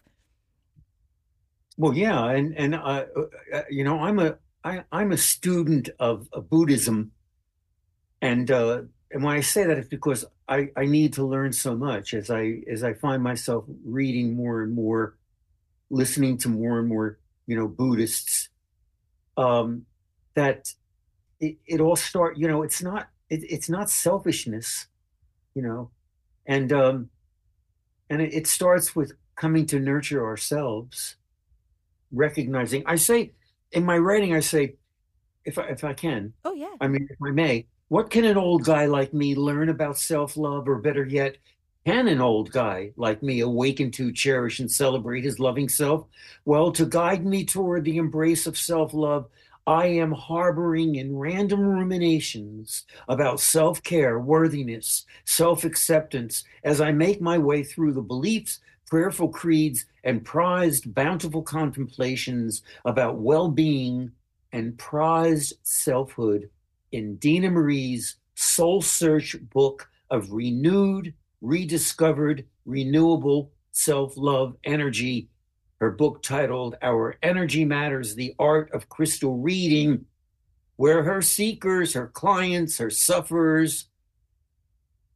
Well, 1.77 1.93
yeah, 1.93 2.25
and 2.29 2.57
and 2.57 2.75
uh, 2.75 3.05
you 3.69 3.83
know, 3.83 3.99
I'm 3.99 4.19
a 4.19 4.37
I, 4.63 4.83
I'm 4.91 5.11
a 5.11 5.17
student 5.17 5.89
of, 5.99 6.27
of 6.31 6.49
Buddhism, 6.49 7.11
and 8.21 8.49
uh, 8.49 8.83
and 9.11 9.23
when 9.23 9.35
I 9.35 9.41
say 9.41 9.65
that, 9.65 9.77
it's 9.77 9.89
because 9.89 10.25
I, 10.47 10.69
I 10.77 10.85
need 10.85 11.13
to 11.13 11.25
learn 11.25 11.51
so 11.53 11.75
much 11.75 12.13
as 12.13 12.29
I 12.29 12.61
as 12.71 12.83
I 12.83 12.93
find 12.93 13.21
myself 13.21 13.65
reading 13.83 14.35
more 14.35 14.63
and 14.63 14.73
more, 14.73 15.17
listening 15.89 16.37
to 16.39 16.49
more 16.49 16.79
and 16.79 16.87
more, 16.87 17.19
you 17.45 17.57
know, 17.57 17.67
Buddhists. 17.67 18.49
Um, 19.37 19.85
that 20.35 20.73
it, 21.41 21.57
it 21.65 21.81
all 21.81 21.95
start, 21.97 22.37
you 22.37 22.47
know, 22.47 22.63
it's 22.63 22.81
not 22.81 23.09
it, 23.29 23.43
it's 23.49 23.69
not 23.69 23.89
selfishness, 23.89 24.87
you 25.53 25.61
know, 25.61 25.91
and 26.45 26.71
um, 26.71 27.09
and 28.09 28.21
it, 28.21 28.33
it 28.33 28.47
starts 28.47 28.95
with 28.95 29.11
coming 29.35 29.65
to 29.65 29.79
nurture 29.79 30.25
ourselves 30.25 31.17
recognizing 32.15 32.83
i 32.85 32.95
say 32.95 33.31
in 33.71 33.83
my 33.83 33.97
writing 33.97 34.33
i 34.33 34.39
say 34.39 34.75
if 35.43 35.57
i 35.57 35.63
if 35.63 35.83
i 35.83 35.93
can 35.93 36.33
Oh 36.43 36.53
yeah. 36.53 36.73
i 36.81 36.87
mean 36.87 37.07
if 37.09 37.17
i 37.25 37.31
may 37.31 37.65
what 37.89 38.09
can 38.09 38.25
an 38.25 38.37
old 38.37 38.63
guy 38.63 38.85
like 38.85 39.13
me 39.13 39.35
learn 39.35 39.69
about 39.69 39.97
self-love 39.97 40.67
or 40.67 40.79
better 40.79 41.05
yet 41.05 41.37
can 41.85 42.07
an 42.07 42.21
old 42.21 42.51
guy 42.51 42.91
like 42.97 43.21
me 43.21 43.41
awaken 43.41 43.91
to 43.91 44.11
cherish 44.11 44.59
and 44.59 44.71
celebrate 44.71 45.23
his 45.23 45.39
loving 45.39 45.69
self 45.69 46.07
well 46.45 46.71
to 46.71 46.85
guide 46.85 47.25
me 47.25 47.45
toward 47.45 47.83
the 47.83 47.97
embrace 47.97 48.47
of 48.47 48.57
self-love 48.57 49.27
I 49.67 49.87
am 49.87 50.11
harboring 50.11 50.95
in 50.95 51.17
random 51.17 51.61
ruminations 51.61 52.85
about 53.07 53.39
self 53.39 53.81
care, 53.81 54.19
worthiness, 54.19 55.05
self 55.25 55.63
acceptance 55.63 56.43
as 56.63 56.81
I 56.81 56.91
make 56.91 57.19
my 57.19 57.39
way 57.39 57.63
through 57.63 57.93
the 57.93 58.01
beliefs, 58.01 58.59
prayerful 58.95 59.27
creeds, 59.27 59.85
and 60.05 60.23
prized, 60.23 60.95
bountiful 60.95 61.41
contemplations 61.41 62.63
about 62.85 63.17
well 63.17 63.49
being 63.49 64.09
and 64.53 64.77
prized 64.77 65.51
selfhood 65.63 66.49
in 66.93 67.17
Dena 67.17 67.51
Marie's 67.51 68.15
Soul 68.35 68.81
Search 68.81 69.35
book 69.49 69.89
of 70.09 70.31
renewed, 70.31 71.13
rediscovered, 71.41 72.45
renewable 72.63 73.51
self 73.73 74.15
love 74.15 74.55
energy. 74.63 75.27
Her 75.81 75.91
book 75.91 76.23
titled 76.23 76.77
Our 76.81 77.17
Energy 77.21 77.65
Matters 77.65 78.15
The 78.15 78.33
Art 78.39 78.71
of 78.71 78.87
Crystal 78.87 79.35
Reading. 79.35 80.05
where 80.77 81.03
her 81.03 81.21
seekers, 81.21 81.95
her 81.95 82.07
clients, 82.07 82.77
her 82.77 82.89
sufferers, 82.89 83.89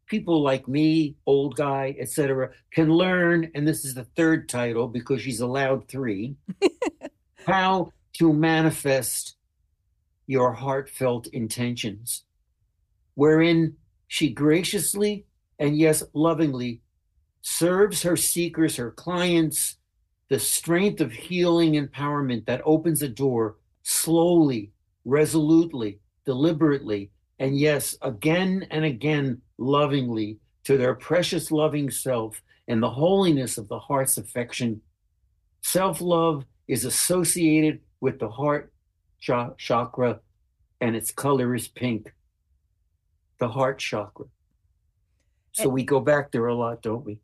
people 0.10 0.41
like 0.41 0.68
me, 0.68 1.16
old 1.26 1.55
guy, 1.55 1.95
etc., 1.99 2.49
can 2.72 2.91
learn. 2.91 3.49
And 3.55 3.68
this 3.68 3.86
is 3.86 3.93
the 3.93 4.03
third 4.03 4.49
title 4.49 4.88
because 4.88 5.22
she's 5.22 5.39
allowed 5.39 5.88
three 5.88 6.36
how 7.47 7.93
to 8.14 8.34
manifest 8.34 9.36
your 10.28 10.51
heartfelt 10.51 11.28
intentions, 11.28 12.24
wherein 13.16 13.76
she 14.07 14.30
graciously 14.30 15.26
and 15.57 15.78
yes, 15.78 16.03
lovingly 16.14 16.82
serves 17.41 18.03
her 18.03 18.16
seekers, 18.16 18.76
her 18.78 18.91
clients, 18.91 19.78
the 20.30 20.39
strength 20.39 21.01
of 21.01 21.12
healing 21.12 21.74
empowerment 21.74 22.45
that 22.45 22.62
opens 22.66 23.01
a 23.01 23.10
door 23.10 23.57
slowly, 23.84 24.72
resolutely, 25.05 25.99
deliberately, 26.26 27.12
and 27.39 27.57
yes, 27.57 27.97
again 28.01 28.68
and 28.70 28.86
again, 28.86 29.41
lovingly 29.60 30.38
to 30.64 30.78
their 30.78 30.95
precious 30.95 31.51
loving 31.51 31.89
self 31.91 32.41
and 32.68 32.82
the 32.82 32.89
holiness 32.89 33.57
of 33.57 33.68
the 33.68 33.80
heart's 33.80 34.18
affection. 34.18 34.82
Self 35.62 36.01
love 36.01 36.45
is 36.68 36.86
associated 36.86 37.82
with 37.99 38.20
the 38.20 38.30
heart 38.30 38.72
cha- 39.20 39.53
chakra, 39.57 40.20
and 40.80 40.95
its 40.95 41.12
color 41.12 41.53
is 41.53 41.68
pink. 41.68 42.14
The 43.39 43.49
heart 43.49 43.80
chakra. 43.80 44.26
So 45.51 45.64
And- 45.64 45.74
we 45.74 45.84
go 45.84 45.99
back 45.99 46.32
there 46.32 46.47
a 46.47 46.55
lot, 46.55 46.82
don't 46.82 47.05
we? 47.05 47.20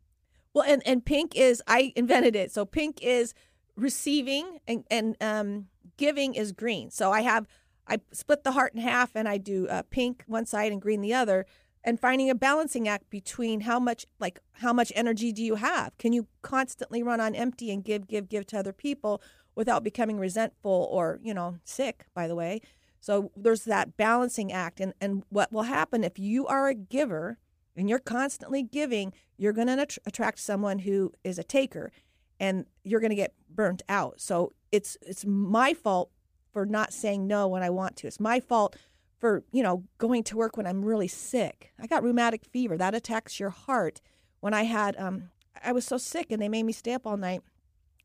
Well, 0.52 0.64
and 0.66 0.82
and 0.86 1.04
pink 1.04 1.36
is 1.36 1.62
I 1.66 1.92
invented 1.96 2.34
it. 2.34 2.50
So 2.50 2.64
pink 2.64 3.02
is 3.02 3.34
receiving 3.76 4.58
and 4.66 4.84
and 4.90 5.16
um, 5.20 5.68
giving 5.98 6.34
is 6.34 6.52
green. 6.52 6.90
So 6.90 7.12
I 7.12 7.20
have 7.22 7.46
I 7.86 8.00
split 8.12 8.42
the 8.42 8.52
heart 8.52 8.74
in 8.74 8.80
half 8.80 9.14
and 9.14 9.28
I 9.28 9.36
do 9.38 9.68
uh, 9.68 9.82
pink 9.90 10.24
one 10.26 10.46
side 10.46 10.72
and 10.72 10.80
green 10.80 11.02
the 11.02 11.12
other. 11.14 11.46
And 11.86 11.98
finding 11.98 12.28
a 12.28 12.34
balancing 12.34 12.88
act 12.88 13.08
between 13.08 13.60
how 13.60 13.80
much 13.80 14.06
like 14.18 14.40
how 14.54 14.72
much 14.72 14.92
energy 14.94 15.32
do 15.32 15.42
you 15.42 15.54
have? 15.54 15.96
Can 15.98 16.12
you 16.12 16.26
constantly 16.42 17.02
run 17.02 17.20
on 17.20 17.34
empty 17.34 17.70
and 17.70 17.82
give 17.82 18.08
give 18.08 18.28
give 18.28 18.46
to 18.48 18.58
other 18.58 18.72
people 18.72 19.22
without 19.54 19.82
becoming 19.82 20.18
resentful 20.18 20.88
or 20.90 21.20
you 21.22 21.32
know 21.32 21.58
sick? 21.64 22.06
By 22.12 22.26
the 22.26 22.34
way, 22.34 22.60
so 23.00 23.30
there's 23.36 23.64
that 23.64 23.96
balancing 23.96 24.52
act. 24.52 24.80
And 24.80 24.92
and 25.00 25.22
what 25.28 25.52
will 25.52 25.62
happen 25.62 26.02
if 26.02 26.18
you 26.18 26.46
are 26.46 26.68
a 26.68 26.74
giver? 26.74 27.38
and 27.76 27.88
you're 27.88 27.98
constantly 27.98 28.62
giving, 28.62 29.12
you're 29.36 29.52
going 29.52 29.66
to 29.66 29.80
att- 29.80 29.98
attract 30.06 30.38
someone 30.38 30.80
who 30.80 31.12
is 31.22 31.38
a 31.38 31.44
taker 31.44 31.92
and 32.40 32.66
you're 32.84 33.00
going 33.00 33.10
to 33.10 33.16
get 33.16 33.34
burnt 33.50 33.82
out. 33.88 34.20
So 34.20 34.52
it's 34.72 34.96
it's 35.02 35.24
my 35.24 35.74
fault 35.74 36.10
for 36.52 36.66
not 36.66 36.92
saying 36.92 37.26
no 37.26 37.48
when 37.48 37.62
I 37.62 37.70
want 37.70 37.96
to. 37.96 38.06
It's 38.06 38.20
my 38.20 38.40
fault 38.40 38.76
for, 39.18 39.44
you 39.52 39.62
know, 39.62 39.84
going 39.98 40.22
to 40.24 40.36
work 40.36 40.56
when 40.56 40.66
I'm 40.66 40.84
really 40.84 41.08
sick. 41.08 41.72
I 41.80 41.86
got 41.86 42.02
rheumatic 42.02 42.44
fever. 42.44 42.76
That 42.76 42.94
attacks 42.94 43.40
your 43.40 43.50
heart. 43.50 44.00
When 44.40 44.54
I 44.54 44.64
had 44.64 44.96
um 44.98 45.30
I 45.62 45.72
was 45.72 45.84
so 45.84 45.96
sick 45.98 46.30
and 46.30 46.40
they 46.40 46.48
made 46.48 46.64
me 46.64 46.72
stay 46.72 46.92
up 46.92 47.06
all 47.06 47.16
night. 47.16 47.42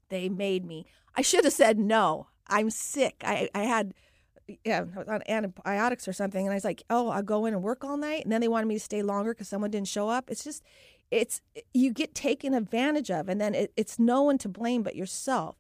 They 0.10 0.30
made 0.30 0.66
me. 0.66 0.86
I 1.16 1.22
should 1.22 1.44
have 1.44 1.54
said 1.54 1.78
no. 1.78 2.28
I'm 2.48 2.70
sick. 2.70 3.22
I 3.26 3.50
I 3.54 3.64
had 3.64 3.94
yeah, 4.66 4.86
I 4.96 5.00
was 5.00 5.08
on 5.08 5.22
antibiotics 5.28 6.08
or 6.08 6.14
something. 6.14 6.46
And 6.46 6.52
I 6.52 6.56
was 6.56 6.64
like, 6.66 6.84
oh, 6.90 7.10
I'll 7.10 7.24
go 7.24 7.46
in 7.46 7.54
and 7.54 7.64
work 7.64 7.84
all 7.84 7.98
night. 7.98 8.24
And 8.24 8.32
then 8.32 8.42
they 8.42 8.48
wanted 8.48 8.68
me 8.68 8.76
to 8.76 8.80
stay 8.80 9.02
longer 9.02 9.34
because 9.34 9.48
someone 9.48 9.72
didn't 9.72 9.88
show 9.88 10.10
up. 10.10 10.30
It's 10.30 10.44
just, 10.44 10.64
it's, 11.10 11.42
you 11.74 11.92
get 11.92 12.16
taken 12.16 12.54
advantage 12.54 13.12
of. 13.12 13.30
And 13.30 13.40
then 13.40 13.56
it, 13.56 13.74
it's 13.76 14.00
no 14.00 14.24
one 14.24 14.38
to 14.40 14.50
blame 14.50 14.84
but 14.84 14.96
yourself. 14.96 15.58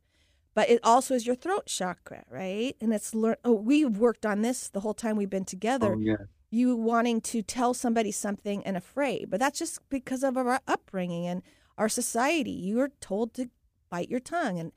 But 0.53 0.69
it 0.69 0.79
also 0.83 1.15
is 1.15 1.25
your 1.25 1.35
throat 1.35 1.65
chakra, 1.67 2.23
right? 2.29 2.75
And 2.81 2.93
it's 2.93 3.15
learn. 3.15 3.35
Oh, 3.45 3.53
we've 3.53 3.97
worked 3.97 4.25
on 4.25 4.41
this 4.41 4.67
the 4.69 4.81
whole 4.81 4.93
time 4.93 5.15
we've 5.15 5.29
been 5.29 5.45
together. 5.45 5.93
Oh, 5.95 5.99
yeah. 5.99 6.15
You 6.49 6.75
wanting 6.75 7.21
to 7.21 7.41
tell 7.41 7.73
somebody 7.73 8.11
something 8.11 8.61
and 8.65 8.75
afraid, 8.75 9.29
but 9.29 9.39
that's 9.39 9.57
just 9.59 9.79
because 9.89 10.21
of 10.23 10.35
our 10.35 10.59
upbringing 10.67 11.25
and 11.25 11.41
our 11.77 11.87
society. 11.87 12.51
You 12.51 12.81
are 12.81 12.89
told 12.99 13.33
to 13.35 13.49
bite 13.89 14.09
your 14.09 14.19
tongue, 14.19 14.59
and 14.59 14.73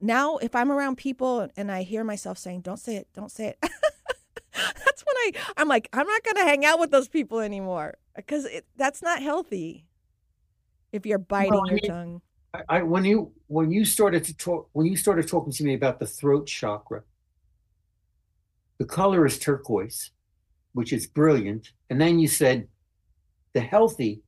now 0.00 0.38
if 0.38 0.54
I'm 0.56 0.72
around 0.72 0.96
people 0.96 1.50
and 1.54 1.70
I 1.70 1.82
hear 1.82 2.02
myself 2.04 2.38
saying, 2.38 2.62
"Don't 2.62 2.78
say 2.78 2.96
it, 2.96 3.08
don't 3.12 3.30
say 3.30 3.48
it," 3.48 3.58
that's 4.54 5.04
when 5.04 5.16
I 5.16 5.32
I'm 5.58 5.68
like, 5.68 5.90
I'm 5.92 6.06
not 6.06 6.22
going 6.24 6.36
to 6.36 6.44
hang 6.44 6.64
out 6.64 6.80
with 6.80 6.90
those 6.90 7.08
people 7.08 7.40
anymore 7.40 7.98
because 8.16 8.46
that's 8.76 9.02
not 9.02 9.20
healthy. 9.20 9.84
If 10.92 11.04
you're 11.04 11.18
biting 11.18 11.52
Well, 11.52 11.66
your 11.66 11.74
mean- 11.82 11.90
tongue, 11.90 12.22
I, 12.68 12.82
when 12.82 13.04
you 13.04 13.32
when 13.46 13.70
you 13.70 13.84
started 13.84 14.24
to 14.24 14.36
talk 14.36 14.68
when 14.72 14.86
you 14.86 14.96
started 14.96 15.28
talking 15.28 15.52
to 15.52 15.64
me 15.64 15.74
about 15.74 16.00
the 16.00 16.06
throat 16.06 16.46
chakra, 16.46 17.02
the 18.78 18.84
color 18.84 19.26
is 19.26 19.38
turquoise, 19.38 20.10
which 20.72 20.92
is 20.92 21.06
brilliant, 21.06 21.72
and 21.90 22.00
then 22.00 22.18
you 22.18 22.28
said 22.28 22.68
the 23.52 23.60
healthy 23.60 24.22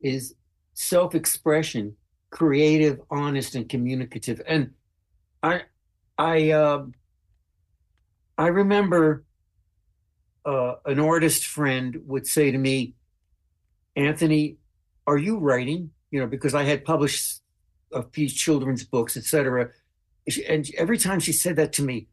is 0.00 0.34
self-expression, 0.74 1.96
creative, 2.30 3.00
honest, 3.10 3.54
and 3.54 3.68
communicative. 3.68 4.42
And 4.46 4.72
I 5.42 5.62
I 6.18 6.50
um 6.50 6.94
I 8.36 8.48
remember 8.48 9.24
uh, 10.44 10.74
an 10.84 11.00
artist 11.00 11.46
friend 11.46 12.02
would 12.06 12.26
say 12.26 12.50
to 12.50 12.58
me, 12.58 12.94
Anthony, 13.96 14.58
are 15.06 15.16
you 15.16 15.38
writing? 15.38 15.90
You 16.14 16.20
know, 16.20 16.28
because 16.28 16.54
I 16.54 16.62
had 16.62 16.84
published 16.84 17.40
a 17.92 18.04
few 18.04 18.28
children's 18.28 18.84
books, 18.84 19.16
etc. 19.16 19.70
And 20.48 20.70
every 20.78 20.96
time 20.96 21.18
she 21.18 21.32
said 21.32 21.56
that 21.56 21.72
to 21.72 21.82
me, 21.82 22.06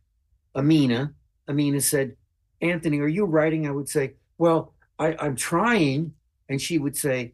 Amina, 0.55 1.13
Amina 1.47 1.81
said, 1.81 2.15
Anthony, 2.61 2.99
are 2.99 3.07
you 3.07 3.25
writing? 3.25 3.67
I 3.67 3.71
would 3.71 3.87
say, 3.87 4.13
Well, 4.39 4.73
I, 4.97 5.15
I'm 5.19 5.35
trying. 5.35 6.15
And 6.49 6.59
she 6.59 6.79
would 6.79 6.97
say, 6.97 7.33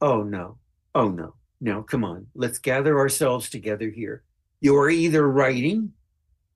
Oh, 0.00 0.22
no. 0.22 0.56
Oh, 0.94 1.10
no. 1.10 1.34
No, 1.60 1.82
come 1.82 2.06
on. 2.06 2.28
Let's 2.34 2.58
gather 2.58 2.98
ourselves 2.98 3.50
together 3.50 3.90
here. 3.90 4.22
You 4.62 4.78
are 4.78 4.88
either 4.88 5.28
writing 5.28 5.92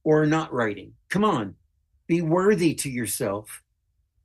or 0.03 0.25
not 0.25 0.51
writing. 0.51 0.95
Come 1.11 1.27
on. 1.27 1.57
Be 2.07 2.23
worthy 2.23 2.73
to 2.77 2.89
yourself. 2.89 3.63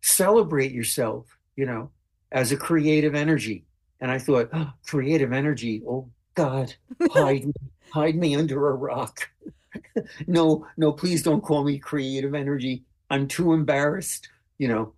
Celebrate 0.02 0.72
yourself, 0.72 1.38
you 1.58 1.66
know, 1.66 1.92
as 2.32 2.54
a 2.54 2.56
creative 2.56 3.14
energy. 3.14 3.66
And 4.00 4.12
I 4.12 4.20
thought, 4.20 4.50
oh, 4.54 4.72
creative 4.86 5.34
energy. 5.34 5.82
Oh, 5.88 6.10
God, 6.36 6.76
hide 7.12 7.46
me, 7.46 7.54
hide 7.92 8.16
me 8.16 8.36
under 8.36 8.70
a 8.70 8.76
rock. 8.76 9.30
no, 10.28 10.68
no, 10.78 10.92
please 10.92 11.24
don't 11.24 11.42
call 11.42 11.64
me 11.64 11.80
creative 11.80 12.36
energy. 12.36 12.84
I'm 13.10 13.28
too 13.28 13.54
embarrassed, 13.54 14.30
you 14.58 14.68
know. 14.68 14.94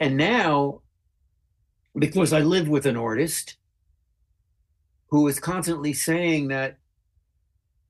And 0.00 0.16
now, 0.16 0.82
because 1.96 2.32
I 2.32 2.40
live 2.40 2.68
with 2.68 2.86
an 2.86 2.96
artist 2.96 3.56
who 5.08 5.28
is 5.28 5.38
constantly 5.38 5.92
saying 5.92 6.48
that 6.48 6.78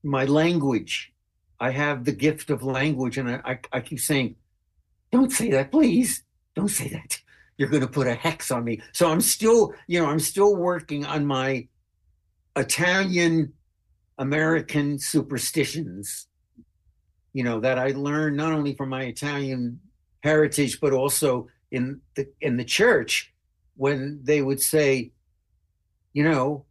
my 0.03 0.25
language, 0.25 1.13
I 1.59 1.71
have 1.71 2.03
the 2.03 2.11
gift 2.11 2.49
of 2.49 2.63
language, 2.63 3.17
and 3.17 3.29
I, 3.29 3.41
I, 3.45 3.59
I 3.71 3.79
keep 3.79 3.99
saying, 3.99 4.35
don't 5.11 5.31
say 5.31 5.49
that, 5.51 5.71
please. 5.71 6.23
Don't 6.55 6.69
say 6.69 6.89
that. 6.89 7.21
You're 7.57 7.69
going 7.69 7.81
to 7.81 7.87
put 7.87 8.07
a 8.07 8.15
hex 8.15 8.51
on 8.51 8.63
me. 8.63 8.81
So 8.93 9.09
I'm 9.09 9.21
still, 9.21 9.73
you 9.87 9.99
know, 9.99 10.07
I'm 10.07 10.19
still 10.19 10.55
working 10.55 11.05
on 11.05 11.25
my 11.25 11.67
Italian 12.55 13.53
American 14.17 14.99
superstitions, 14.99 16.27
you 17.33 17.43
know, 17.43 17.59
that 17.59 17.79
I 17.79 17.89
learned 17.89 18.37
not 18.37 18.53
only 18.53 18.75
from 18.75 18.89
my 18.89 19.03
Italian 19.03 19.79
heritage, 20.23 20.79
but 20.79 20.93
also 20.93 21.47
in 21.71 22.01
the 22.15 22.27
in 22.41 22.57
the 22.57 22.63
church 22.63 23.33
when 23.75 24.19
they 24.23 24.41
would 24.41 24.61
say, 24.61 25.11
you 26.13 26.23
know, 26.23 26.65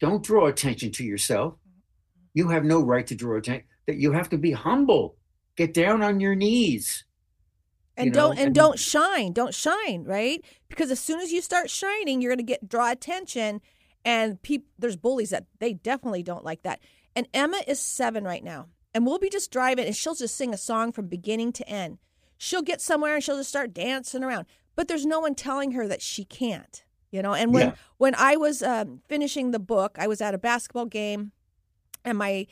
don't 0.00 0.24
draw 0.24 0.46
attention 0.46 0.92
to 0.92 1.04
yourself. 1.04 1.54
You 2.34 2.48
have 2.48 2.64
no 2.64 2.80
right 2.82 3.06
to 3.08 3.14
draw 3.14 3.36
attention. 3.38 3.66
That 3.86 3.96
you 3.96 4.12
have 4.12 4.28
to 4.30 4.38
be 4.38 4.52
humble. 4.52 5.16
Get 5.56 5.74
down 5.74 6.02
on 6.02 6.20
your 6.20 6.36
knees. 6.36 7.04
And 7.98 8.12
don't 8.12 8.32
and, 8.32 8.46
and- 8.46 8.54
don't 8.54 8.78
shine 8.78 9.32
don't 9.32 9.54
shine 9.54 10.04
right? 10.04 10.44
Because 10.68 10.90
as 10.90 11.00
soon 11.00 11.20
as 11.20 11.32
you 11.32 11.40
start 11.42 11.68
shining 11.70 12.20
you're 12.22 12.30
going 12.30 12.38
to 12.38 12.42
get 12.52 12.68
draw 12.68 12.90
attention 12.90 13.60
and 14.04 14.40
people 14.42 14.68
there's 14.78 14.96
bullies 14.96 15.30
that 15.30 15.46
they 15.58 15.72
definitely 15.74 16.22
don't 16.22 16.44
like 16.44 16.62
that. 16.62 16.80
And 17.16 17.26
emma 17.34 17.60
is 17.66 17.80
seven 17.80 18.24
right 18.24 18.44
now 18.44 18.66
and 18.94 19.06
we'll 19.06 19.18
be 19.18 19.28
just 19.28 19.50
driving 19.50 19.86
and 19.86 19.94
she'll 19.96 20.14
just 20.14 20.36
sing 20.36 20.54
a 20.54 20.58
song 20.58 20.92
from 20.92 21.06
beginning 21.08 21.52
to 21.52 21.68
end. 21.68 21.98
She'll 22.38 22.62
get 22.62 22.80
somewhere 22.80 23.14
and 23.16 23.22
she'll 23.24 23.36
just 23.36 23.50
start 23.50 23.74
dancing 23.74 24.22
around 24.24 24.46
but 24.76 24.86
there's 24.86 25.04
no 25.06 25.18
one 25.20 25.34
telling 25.34 25.72
her 25.72 25.86
that 25.88 26.00
she 26.02 26.24
can't 26.24 26.84
you 27.10 27.22
know? 27.22 27.32
And 27.32 27.54
when 27.54 27.68
Yeah. 27.68 27.74
when 27.96 28.14
i 28.16 28.36
was 28.36 28.62
um, 28.62 29.00
finishing 29.08 29.50
the 29.50 29.58
book 29.58 29.96
i 29.98 30.06
was 30.06 30.20
at 30.20 30.34
a 30.34 30.38
basketball 30.38 30.84
game 30.86 31.32
and 32.04 32.18
my 32.18 32.46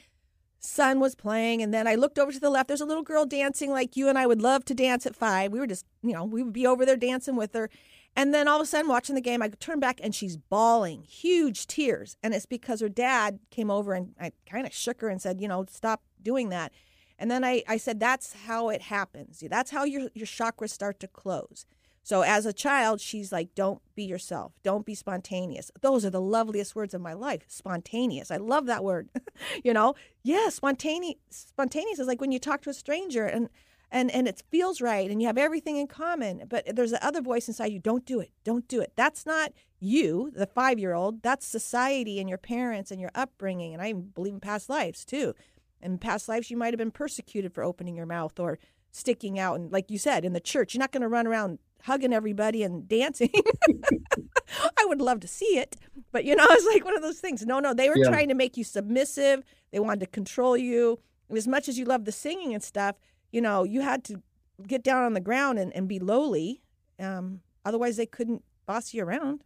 son 0.66 1.00
was 1.00 1.14
playing 1.14 1.62
and 1.62 1.72
then 1.72 1.86
i 1.86 1.94
looked 1.94 2.18
over 2.18 2.32
to 2.32 2.40
the 2.40 2.50
left. 2.50 2.68
There's 2.68 2.80
a 2.80 2.86
little 2.86 3.02
girl 3.02 3.26
dancing 3.26 3.70
like 3.70 3.96
you 3.96 4.08
and 4.08 4.18
i 4.18 4.26
would 4.26 4.42
love 4.42 4.64
to 4.66 4.74
dance 4.74 5.06
at 5.06 5.16
five. 5.16 5.52
We 5.52 5.58
were 5.58 5.66
just 5.66 5.86
you 6.02 6.12
know 6.12 6.24
we 6.24 6.42
would 6.42 6.52
be 6.52 6.66
over 6.66 6.84
there 6.84 6.96
dancing 6.96 7.36
with 7.36 7.54
her. 7.54 7.70
And 8.18 8.32
then 8.32 8.48
all 8.48 8.56
of 8.56 8.62
a 8.62 8.66
sudden 8.66 8.88
watching 8.88 9.14
the 9.14 9.20
game 9.20 9.42
i 9.42 9.48
turn 9.48 9.80
back 9.80 10.00
and 10.02 10.14
she's 10.14 10.36
bawling 10.36 11.02
huge 11.02 11.66
tears. 11.66 12.16
And 12.22 12.34
it's 12.34 12.46
because 12.46 12.80
her 12.80 12.88
dad 12.88 13.38
came 13.50 13.70
over 13.70 13.94
and 13.94 14.14
i 14.20 14.32
kind 14.48 14.66
of 14.66 14.74
shook 14.74 15.00
her 15.00 15.08
and 15.08 15.20
said 15.20 15.40
you 15.40 15.48
know 15.48 15.64
stop 15.70 16.02
doing 16.22 16.48
that. 16.50 16.72
And 17.18 17.30
then 17.30 17.44
I, 17.44 17.62
I 17.66 17.76
said, 17.78 17.98
that's 17.98 18.34
how 18.46 18.68
it 18.68 18.82
happens. 18.82 19.42
That's 19.48 19.70
how 19.70 19.84
your, 19.84 20.10
your 20.14 20.26
chakras 20.26 20.70
start 20.70 21.00
to 21.00 21.08
close. 21.08 21.64
So 22.06 22.22
as 22.22 22.46
a 22.46 22.52
child, 22.52 23.00
she's 23.00 23.32
like, 23.32 23.52
don't 23.56 23.82
be 23.96 24.04
yourself. 24.04 24.52
Don't 24.62 24.86
be 24.86 24.94
spontaneous. 24.94 25.72
Those 25.80 26.04
are 26.04 26.10
the 26.10 26.20
loveliest 26.20 26.76
words 26.76 26.94
of 26.94 27.00
my 27.00 27.14
life. 27.14 27.42
Spontaneous. 27.48 28.30
I 28.30 28.36
love 28.36 28.66
that 28.66 28.84
word. 28.84 29.08
you 29.64 29.74
know? 29.74 29.96
Yeah, 30.22 30.50
spontaneous 30.50 31.16
spontaneous 31.28 31.98
is 31.98 32.06
like 32.06 32.20
when 32.20 32.30
you 32.30 32.38
talk 32.38 32.62
to 32.62 32.70
a 32.70 32.74
stranger 32.74 33.26
and 33.26 33.48
and 33.90 34.12
and 34.12 34.28
it 34.28 34.40
feels 34.52 34.80
right 34.80 35.10
and 35.10 35.20
you 35.20 35.26
have 35.26 35.36
everything 35.36 35.78
in 35.78 35.88
common 35.88 36.44
but 36.48 36.76
there's 36.76 36.92
the 36.92 37.04
other 37.04 37.20
voice 37.20 37.48
inside 37.48 37.72
you 37.72 37.78
don't 37.78 38.04
do 38.04 38.20
it 38.20 38.30
don't 38.44 38.66
do 38.66 38.80
it 38.80 38.92
that's 38.96 39.24
not 39.24 39.52
you 39.78 40.32
the 40.34 40.46
five 40.46 40.78
year 40.78 40.92
old 40.92 41.22
that's 41.22 41.46
society 41.46 42.18
and 42.18 42.28
your 42.28 42.38
parents 42.38 42.90
and 42.90 43.00
your 43.00 43.12
upbringing 43.14 43.72
and 43.72 43.80
i 43.80 43.92
believe 43.92 44.32
in 44.32 44.40
past 44.40 44.68
lives 44.68 45.04
too 45.04 45.34
in 45.80 45.98
past 45.98 46.28
lives 46.28 46.50
you 46.50 46.56
might 46.56 46.74
have 46.74 46.78
been 46.78 46.90
persecuted 46.90 47.54
for 47.54 47.62
opening 47.62 47.94
your 47.94 48.06
mouth 48.06 48.40
or 48.40 48.58
sticking 48.90 49.38
out 49.38 49.54
and 49.54 49.70
like 49.70 49.88
you 49.88 49.98
said 49.98 50.24
in 50.24 50.32
the 50.32 50.40
church 50.40 50.74
you're 50.74 50.80
not 50.80 50.90
going 50.90 51.02
to 51.02 51.08
run 51.08 51.28
around 51.28 51.60
hugging 51.86 52.12
everybody 52.12 52.62
and 52.62 52.88
dancing 52.88 53.30
i 54.78 54.84
would 54.84 55.00
love 55.00 55.20
to 55.20 55.28
see 55.28 55.58
it 55.58 55.76
but 56.12 56.24
you 56.24 56.34
know 56.36 56.46
it's 56.50 56.66
like 56.74 56.84
one 56.84 56.96
of 56.96 57.02
those 57.02 57.18
things 57.20 57.44
no 57.46 57.60
no 57.60 57.72
they 57.74 57.88
were 57.88 57.96
Yeah. 57.98 58.10
trying 58.10 58.28
to 58.28 58.34
make 58.34 58.56
you 58.56 58.64
submissive 58.64 59.42
they 59.72 59.80
wanted 59.80 60.00
to 60.00 60.06
control 60.06 60.56
you 60.56 60.98
as 61.34 61.46
much 61.48 61.68
as 61.68 61.78
you 61.78 61.84
love 61.84 62.04
the 62.04 62.12
singing 62.12 62.54
and 62.54 62.62
stuff 62.62 62.96
you 63.32 63.40
know, 63.42 63.64
you 63.64 63.82
had 63.82 64.04
to 64.04 64.22
get 64.66 64.82
down 64.82 65.02
on 65.02 65.12
the 65.12 65.20
ground 65.20 65.58
and, 65.58 65.74
and 65.74 65.88
be 65.88 65.98
lowly. 65.98 66.62
Um, 66.98 67.40
otherwise, 67.66 67.96
they 67.96 68.06
couldn't 68.06 68.42
boss 68.64 68.94
you 68.94 69.04
around. 69.04 69.42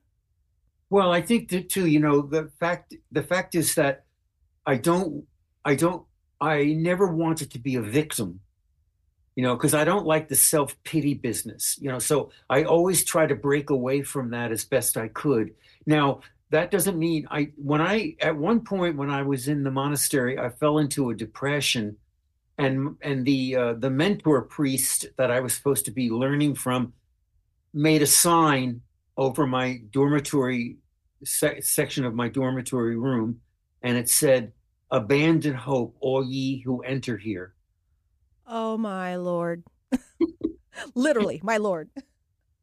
Well, 0.90 1.10
I 1.10 1.22
think 1.22 1.48
that 1.50 1.70
too, 1.70 1.86
you 1.86 1.98
know, 1.98 2.20
the 2.22 2.50
fact 2.60 2.94
the 3.10 3.22
fact 3.22 3.54
is 3.54 3.74
that 3.74 4.04
I 4.66 4.76
don't 4.76 5.24
I 5.64 5.74
don't 5.74 6.04
I 6.40 6.64
never 6.66 7.08
wanted 7.08 7.50
to 7.52 7.58
be 7.58 7.74
a 7.74 7.82
victim. 7.82 8.40
You 9.40 9.46
know, 9.46 9.56
because 9.56 9.72
I 9.72 9.86
don't 9.86 10.04
like 10.04 10.28
the 10.28 10.34
self-pity 10.34 11.14
business, 11.14 11.78
you 11.80 11.90
know, 11.90 11.98
so 11.98 12.30
I 12.50 12.64
always 12.64 13.06
try 13.06 13.26
to 13.26 13.34
break 13.34 13.70
away 13.70 14.02
from 14.02 14.28
that 14.32 14.52
as 14.52 14.66
best 14.66 14.98
I 14.98 15.08
could. 15.08 15.54
Now, 15.86 16.20
that 16.50 16.70
doesn't 16.70 16.98
mean 16.98 17.26
I 17.30 17.52
when 17.56 17.80
I 17.80 18.16
at 18.20 18.36
one 18.36 18.60
point 18.60 18.98
when 18.98 19.08
I 19.08 19.22
was 19.22 19.48
in 19.48 19.62
the 19.62 19.70
monastery, 19.70 20.38
I 20.38 20.50
fell 20.50 20.76
into 20.76 21.08
a 21.08 21.14
depression 21.14 21.96
and 22.58 22.96
and 23.00 23.24
the 23.24 23.56
uh, 23.56 23.72
the 23.72 23.88
mentor 23.88 24.42
priest 24.42 25.06
that 25.16 25.30
I 25.30 25.40
was 25.40 25.54
supposed 25.54 25.86
to 25.86 25.90
be 25.90 26.10
learning 26.10 26.56
from 26.56 26.92
made 27.72 28.02
a 28.02 28.06
sign 28.06 28.82
over 29.16 29.46
my 29.46 29.80
dormitory 29.90 30.76
se- 31.24 31.62
section 31.62 32.04
of 32.04 32.12
my 32.12 32.28
dormitory 32.28 32.98
room, 32.98 33.40
and 33.80 33.96
it 33.96 34.10
said, 34.10 34.52
"Abandon 34.90 35.54
hope, 35.54 35.96
all 35.98 36.22
ye 36.22 36.60
who 36.60 36.82
enter 36.82 37.16
here." 37.16 37.54
Oh, 38.50 38.76
my 38.76 39.16
Lord. 39.16 39.64
Literally, 40.94 41.40
my 41.42 41.56
Lord. 41.56 41.88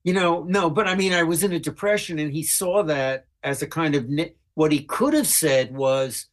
You 0.04 0.14
know, 0.14 0.44
no, 0.44 0.70
but 0.70 0.88
I 0.88 0.96
mean, 0.96 1.14
I 1.14 1.24
was 1.24 1.44
in 1.44 1.54
a 1.54 1.60
depression, 1.60 2.20
and 2.20 2.32
he 2.32 2.44
saw 2.44 2.84
that 2.84 3.26
as 3.44 3.62
a 3.62 3.68
kind 3.68 3.96
of 3.96 4.08
what 4.54 4.72
he 4.72 4.84
could 4.84 5.14
have 5.14 5.28
said 5.28 5.76
was. 5.76 6.28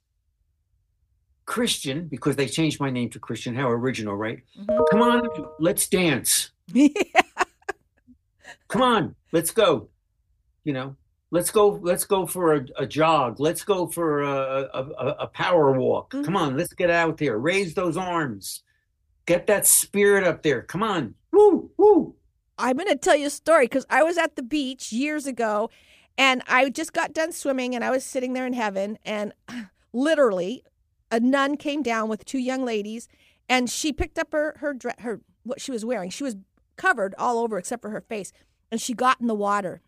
Christian, 1.46 2.08
because 2.08 2.36
they 2.36 2.46
changed 2.46 2.80
my 2.80 2.88
name 2.88 3.10
to 3.10 3.18
Christian. 3.18 3.54
How 3.54 3.68
original, 3.68 4.16
right? 4.16 4.38
Mhm. 4.58 4.84
Come 4.90 5.02
on, 5.02 5.28
let's 5.60 5.86
dance. 5.88 6.52
come 8.68 8.82
on 8.82 9.14
let's 9.32 9.50
go 9.50 9.88
you 10.64 10.72
know 10.72 10.96
let's 11.30 11.50
go 11.50 11.78
let's 11.82 12.04
go 12.04 12.26
for 12.26 12.54
a, 12.54 12.66
a 12.78 12.86
jog 12.86 13.38
let's 13.38 13.62
go 13.62 13.86
for 13.86 14.22
a, 14.22 14.68
a, 14.72 14.82
a, 14.98 15.16
a 15.20 15.26
power 15.28 15.72
walk 15.72 16.10
come 16.10 16.36
on 16.36 16.56
let's 16.56 16.72
get 16.72 16.90
out 16.90 17.18
there 17.18 17.38
raise 17.38 17.74
those 17.74 17.96
arms 17.96 18.62
get 19.26 19.46
that 19.46 19.66
spirit 19.66 20.24
up 20.24 20.42
there 20.42 20.62
come 20.62 20.82
on 20.82 21.14
woo 21.32 21.70
woo 21.76 22.14
I'm 22.56 22.76
going 22.76 22.88
to 22.88 22.96
tell 22.96 23.16
you 23.16 23.26
a 23.26 23.30
story 23.30 23.66
because 23.66 23.84
I 23.90 24.02
was 24.02 24.16
at 24.16 24.36
the 24.36 24.42
beach 24.42 24.92
years 24.92 25.26
ago 25.26 25.70
and 26.16 26.42
I 26.46 26.70
just 26.70 26.92
got 26.92 27.12
done 27.12 27.32
swimming 27.32 27.74
and 27.74 27.82
I 27.82 27.90
was 27.90 28.04
sitting 28.04 28.32
there 28.32 28.46
in 28.46 28.52
heaven 28.52 28.98
and 29.04 29.32
literally 29.92 30.62
a 31.10 31.20
nun 31.20 31.56
came 31.56 31.82
down 31.82 32.08
with 32.08 32.24
two 32.24 32.38
young 32.38 32.64
ladies 32.64 33.08
and 33.48 33.68
she 33.68 33.92
picked 33.92 34.18
up 34.18 34.32
her 34.32 34.54
her 34.58 34.76
her 35.00 35.20
what 35.42 35.60
she 35.60 35.70
was 35.70 35.84
wearing. 35.84 36.10
She 36.10 36.24
was 36.24 36.36
covered 36.76 37.14
all 37.18 37.38
over 37.38 37.58
except 37.58 37.82
for 37.82 37.90
her 37.90 38.00
face 38.00 38.32
and 38.70 38.80
she 38.80 38.94
got 38.94 39.20
in 39.20 39.26
the 39.26 39.34
water. 39.34 39.80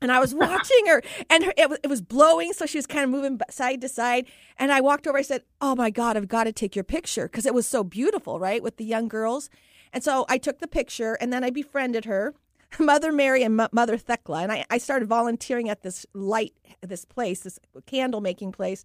And 0.00 0.12
I 0.12 0.20
was 0.20 0.34
watching 0.46 0.86
her, 0.86 1.02
and 1.28 1.44
her, 1.44 1.52
it, 1.56 1.68
was, 1.68 1.78
it 1.82 1.88
was 1.88 2.00
blowing, 2.02 2.52
so 2.52 2.66
she 2.66 2.78
was 2.78 2.86
kind 2.86 3.04
of 3.04 3.10
moving 3.10 3.40
side 3.50 3.80
to 3.80 3.88
side. 3.88 4.26
And 4.58 4.72
I 4.72 4.80
walked 4.80 5.06
over. 5.06 5.18
I 5.18 5.22
said, 5.22 5.42
"Oh 5.60 5.74
my 5.74 5.90
God, 5.90 6.16
I've 6.16 6.28
got 6.28 6.44
to 6.44 6.52
take 6.52 6.76
your 6.76 6.84
picture 6.84 7.26
because 7.26 7.46
it 7.46 7.54
was 7.54 7.66
so 7.66 7.84
beautiful, 7.84 8.38
right, 8.38 8.62
with 8.62 8.76
the 8.76 8.84
young 8.84 9.08
girls." 9.08 9.50
And 9.92 10.04
so 10.04 10.26
I 10.28 10.38
took 10.38 10.58
the 10.58 10.68
picture, 10.68 11.14
and 11.20 11.32
then 11.32 11.42
I 11.44 11.50
befriended 11.50 12.04
her, 12.04 12.34
Mother 12.78 13.12
Mary 13.12 13.42
and 13.42 13.60
M- 13.60 13.68
Mother 13.72 13.96
Thecla, 13.96 14.42
and 14.42 14.52
I, 14.52 14.64
I 14.70 14.78
started 14.78 15.08
volunteering 15.08 15.68
at 15.68 15.82
this 15.82 16.06
light, 16.12 16.54
this 16.82 17.04
place, 17.04 17.40
this 17.40 17.58
candle 17.86 18.20
making 18.20 18.52
place. 18.52 18.84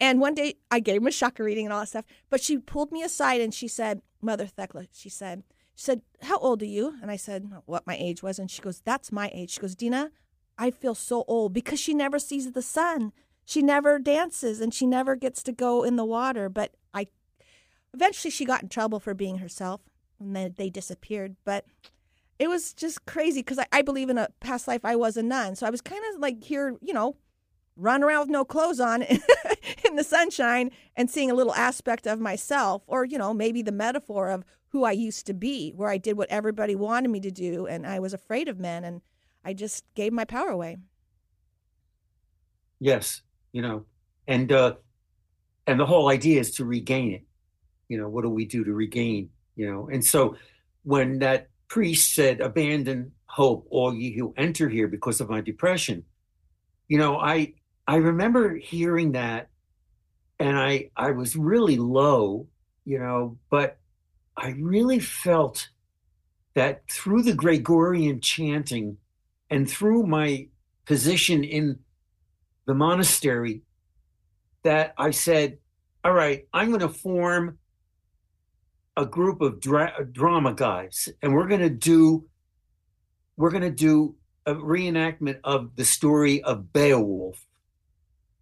And 0.00 0.18
one 0.18 0.34
day 0.34 0.54
I 0.70 0.80
gave 0.80 1.02
him 1.02 1.06
a 1.06 1.10
chakra 1.10 1.44
reading 1.44 1.66
and 1.66 1.72
all 1.74 1.80
that 1.80 1.88
stuff. 1.88 2.06
But 2.30 2.40
she 2.40 2.56
pulled 2.56 2.90
me 2.90 3.02
aside 3.02 3.42
and 3.42 3.52
she 3.52 3.68
said, 3.68 4.00
Mother 4.22 4.46
Thecla, 4.46 4.86
she 4.92 5.10
said, 5.10 5.42
she 5.74 5.84
said, 5.84 6.02
How 6.22 6.38
old 6.38 6.62
are 6.62 6.66
you? 6.66 6.98
And 7.02 7.10
I 7.10 7.16
said, 7.16 7.50
What 7.66 7.86
my 7.86 7.96
age 7.96 8.22
was. 8.22 8.38
And 8.38 8.50
she 8.50 8.62
goes, 8.62 8.80
That's 8.80 9.12
my 9.12 9.30
age. 9.34 9.50
She 9.50 9.60
goes, 9.60 9.74
Dena, 9.74 10.10
I 10.60 10.70
feel 10.70 10.94
so 10.94 11.24
old 11.26 11.54
because 11.54 11.80
she 11.80 11.94
never 11.94 12.18
sees 12.18 12.52
the 12.52 12.60
sun. 12.60 13.12
She 13.46 13.62
never 13.62 13.98
dances 13.98 14.60
and 14.60 14.74
she 14.74 14.86
never 14.86 15.16
gets 15.16 15.42
to 15.44 15.52
go 15.52 15.82
in 15.82 15.96
the 15.96 16.04
water. 16.04 16.50
But 16.50 16.74
I 16.92 17.06
eventually 17.94 18.30
she 18.30 18.44
got 18.44 18.62
in 18.62 18.68
trouble 18.68 19.00
for 19.00 19.14
being 19.14 19.38
herself 19.38 19.80
and 20.20 20.36
then 20.36 20.54
they 20.58 20.68
disappeared. 20.68 21.36
But 21.46 21.64
it 22.38 22.48
was 22.48 22.74
just 22.74 23.06
crazy 23.06 23.40
because 23.40 23.58
I, 23.58 23.66
I 23.72 23.80
believe 23.80 24.10
in 24.10 24.18
a 24.18 24.28
past 24.40 24.68
life 24.68 24.84
I 24.84 24.96
was 24.96 25.16
a 25.16 25.22
nun. 25.22 25.56
So 25.56 25.66
I 25.66 25.70
was 25.70 25.80
kind 25.80 26.02
of 26.12 26.20
like 26.20 26.44
here, 26.44 26.76
you 26.82 26.92
know, 26.92 27.16
run 27.74 28.04
around 28.04 28.20
with 28.20 28.28
no 28.28 28.44
clothes 28.44 28.80
on 28.80 29.02
in 29.84 29.96
the 29.96 30.04
sunshine 30.04 30.70
and 30.94 31.10
seeing 31.10 31.30
a 31.30 31.34
little 31.34 31.54
aspect 31.54 32.06
of 32.06 32.20
myself 32.20 32.82
or 32.86 33.06
you 33.06 33.16
know 33.16 33.32
maybe 33.32 33.62
the 33.62 33.72
metaphor 33.72 34.28
of 34.28 34.44
who 34.68 34.84
i 34.84 34.92
used 34.92 35.24
to 35.24 35.32
be 35.32 35.70
where 35.70 35.88
i 35.88 35.96
did 35.96 36.16
what 36.16 36.28
everybody 36.28 36.74
wanted 36.74 37.08
me 37.08 37.20
to 37.20 37.30
do 37.30 37.66
and 37.66 37.86
i 37.86 37.98
was 37.98 38.12
afraid 38.12 38.48
of 38.48 38.58
men 38.58 38.84
and 38.84 39.00
i 39.44 39.52
just 39.52 39.84
gave 39.94 40.12
my 40.12 40.24
power 40.24 40.48
away. 40.48 40.78
Yes 42.78 43.22
you 43.52 43.62
know 43.62 43.84
and 44.28 44.52
uh 44.52 44.74
and 45.66 45.78
the 45.78 45.86
whole 45.86 46.08
idea 46.08 46.40
is 46.40 46.52
to 46.52 46.64
regain 46.64 47.12
it. 47.12 47.24
You 47.88 47.98
know 47.98 48.08
what 48.08 48.22
do 48.22 48.30
we 48.30 48.44
do 48.44 48.64
to 48.64 48.72
regain 48.72 49.30
you 49.56 49.70
know? 49.70 49.88
And 49.92 50.04
so 50.04 50.36
when 50.84 51.18
that 51.18 51.48
priest 51.68 52.14
said 52.14 52.40
abandon 52.40 53.12
hope 53.26 53.66
all 53.70 53.94
ye 53.94 54.12
who 54.16 54.34
enter 54.36 54.68
here 54.68 54.88
because 54.88 55.20
of 55.20 55.30
my 55.30 55.40
depression 55.40 56.02
you 56.88 56.98
know 56.98 57.16
i 57.16 57.52
i 57.86 57.94
remember 57.94 58.56
hearing 58.56 59.12
that 59.12 59.48
and 60.40 60.58
i 60.58 60.90
i 60.96 61.12
was 61.12 61.36
really 61.36 61.76
low 61.76 62.46
you 62.84 62.98
know 62.98 63.38
but 63.50 63.78
i 64.36 64.48
really 64.58 64.98
felt 64.98 65.68
that 66.54 66.82
through 66.90 67.22
the 67.22 67.34
gregorian 67.34 68.20
chanting 68.20 68.96
and 69.50 69.68
through 69.68 70.04
my 70.06 70.48
position 70.86 71.44
in 71.44 71.78
the 72.66 72.74
monastery 72.74 73.62
that 74.62 74.94
i 74.96 75.10
said 75.10 75.58
all 76.04 76.12
right 76.12 76.46
i'm 76.52 76.68
going 76.68 76.80
to 76.80 76.88
form 76.88 77.58
a 78.96 79.06
group 79.06 79.40
of 79.40 79.60
dra- 79.60 80.06
drama 80.12 80.52
guys 80.52 81.08
and 81.22 81.34
we're 81.34 81.48
going 81.48 81.60
to 81.60 81.70
do 81.70 82.24
we're 83.36 83.50
going 83.50 83.62
to 83.62 83.70
do 83.70 84.14
a 84.46 84.54
reenactment 84.54 85.38
of 85.44 85.76
the 85.76 85.84
story 85.84 86.42
of 86.42 86.72
Beowulf. 86.72 87.46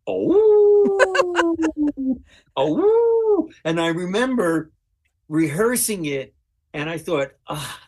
Oh, 0.06 1.56
oh, 2.56 3.48
and 3.64 3.80
I 3.80 3.88
remember 3.88 4.72
rehearsing 5.28 6.06
it, 6.06 6.34
and 6.72 6.88
I 6.88 6.98
thought, 6.98 7.32
ah, 7.46 7.80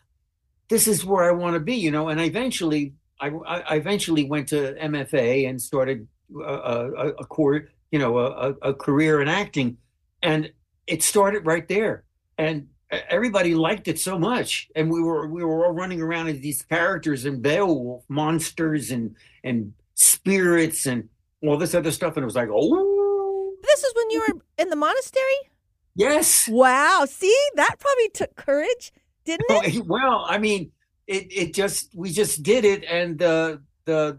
this 0.69 0.87
is 0.87 1.05
where 1.05 1.25
I 1.25 1.33
want 1.33 1.55
to 1.55 1.61
be, 1.61 1.77
you 1.77 1.91
know. 1.91 2.09
And 2.09 2.21
I 2.21 2.25
eventually, 2.25 2.95
I, 3.21 3.29
I 3.29 3.77
eventually 3.77 4.25
went 4.25 4.49
to 4.49 4.75
MFA 4.75 5.49
and 5.49 5.61
started 5.61 6.07
a, 6.35 6.43
a, 6.43 7.09
a 7.09 7.25
core, 7.27 7.69
you 7.91 7.99
know, 7.99 8.19
a, 8.19 8.51
a 8.63 8.75
career 8.75 9.21
in 9.21 9.29
acting, 9.29 9.77
and 10.23 10.51
it 10.87 11.03
started 11.03 11.47
right 11.47 11.67
there. 11.69 12.05
And 12.39 12.69
everybody 12.91 13.55
liked 13.55 13.89
it 13.89 13.99
so 13.99 14.19
much. 14.19 14.69
And 14.75 14.91
we 14.91 15.03
were 15.03 15.29
we 15.29 15.45
were 15.45 15.67
all 15.67 15.73
running 15.73 16.01
around 16.01 16.29
as 16.29 16.41
these 16.41 16.63
characters 16.63 17.25
and 17.25 17.43
Beowulf 17.43 18.05
monsters 18.09 18.91
and 18.91 19.15
and 19.45 19.73
spirits 19.95 20.87
and 20.87 21.09
all 21.43 21.57
this 21.57 21.75
other 21.75 21.91
stuff. 21.91 22.17
And 22.17 22.23
it 22.23 22.27
was 22.27 22.37
like 22.37 22.49
oh. 22.51 23.55
This 23.63 23.85
is 23.85 23.93
when 23.95 24.11
you 24.11 24.21
were 24.27 24.41
in 24.57 24.71
the 24.71 24.77
monastery? 24.77 25.51
Yes. 25.95 26.49
Wow. 26.49 27.05
See 27.07 27.37
that 27.57 27.79
probably 27.79 28.09
took 28.09 28.35
courage 28.35 28.93
didn't 29.25 29.47
oh, 29.51 29.63
it? 29.65 29.87
well 29.87 30.25
i 30.29 30.39
mean 30.39 30.71
it 31.15 31.25
it 31.43 31.55
just 31.55 31.95
we 31.95 32.09
just 32.11 32.43
did 32.43 32.65
it 32.65 32.83
and 32.85 33.19
the 33.19 33.61
the 33.85 34.19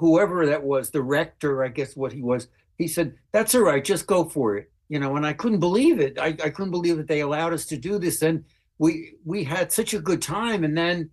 whoever 0.00 0.46
that 0.46 0.62
was 0.62 0.90
the 0.90 1.02
rector 1.16 1.64
i 1.64 1.68
guess 1.68 1.96
what 1.96 2.12
he 2.12 2.22
was 2.30 2.42
he 2.78 2.86
said 2.86 3.08
that's 3.32 3.54
all 3.54 3.62
right 3.62 3.84
just 3.84 4.06
go 4.06 4.20
for 4.24 4.56
it 4.56 4.66
you 4.88 4.98
know, 4.98 5.16
and 5.16 5.26
I 5.26 5.32
couldn't 5.32 5.60
believe 5.60 5.98
it. 5.98 6.18
I, 6.20 6.28
I 6.28 6.50
couldn't 6.50 6.70
believe 6.70 6.98
that 6.98 7.08
they 7.08 7.20
allowed 7.20 7.54
us 7.54 7.64
to 7.66 7.76
do 7.76 7.98
this. 7.98 8.22
And 8.22 8.44
we 8.78 9.14
we 9.24 9.42
had 9.42 9.72
such 9.72 9.94
a 9.94 9.98
good 9.98 10.20
time, 10.20 10.62
and 10.62 10.76
then 10.76 11.10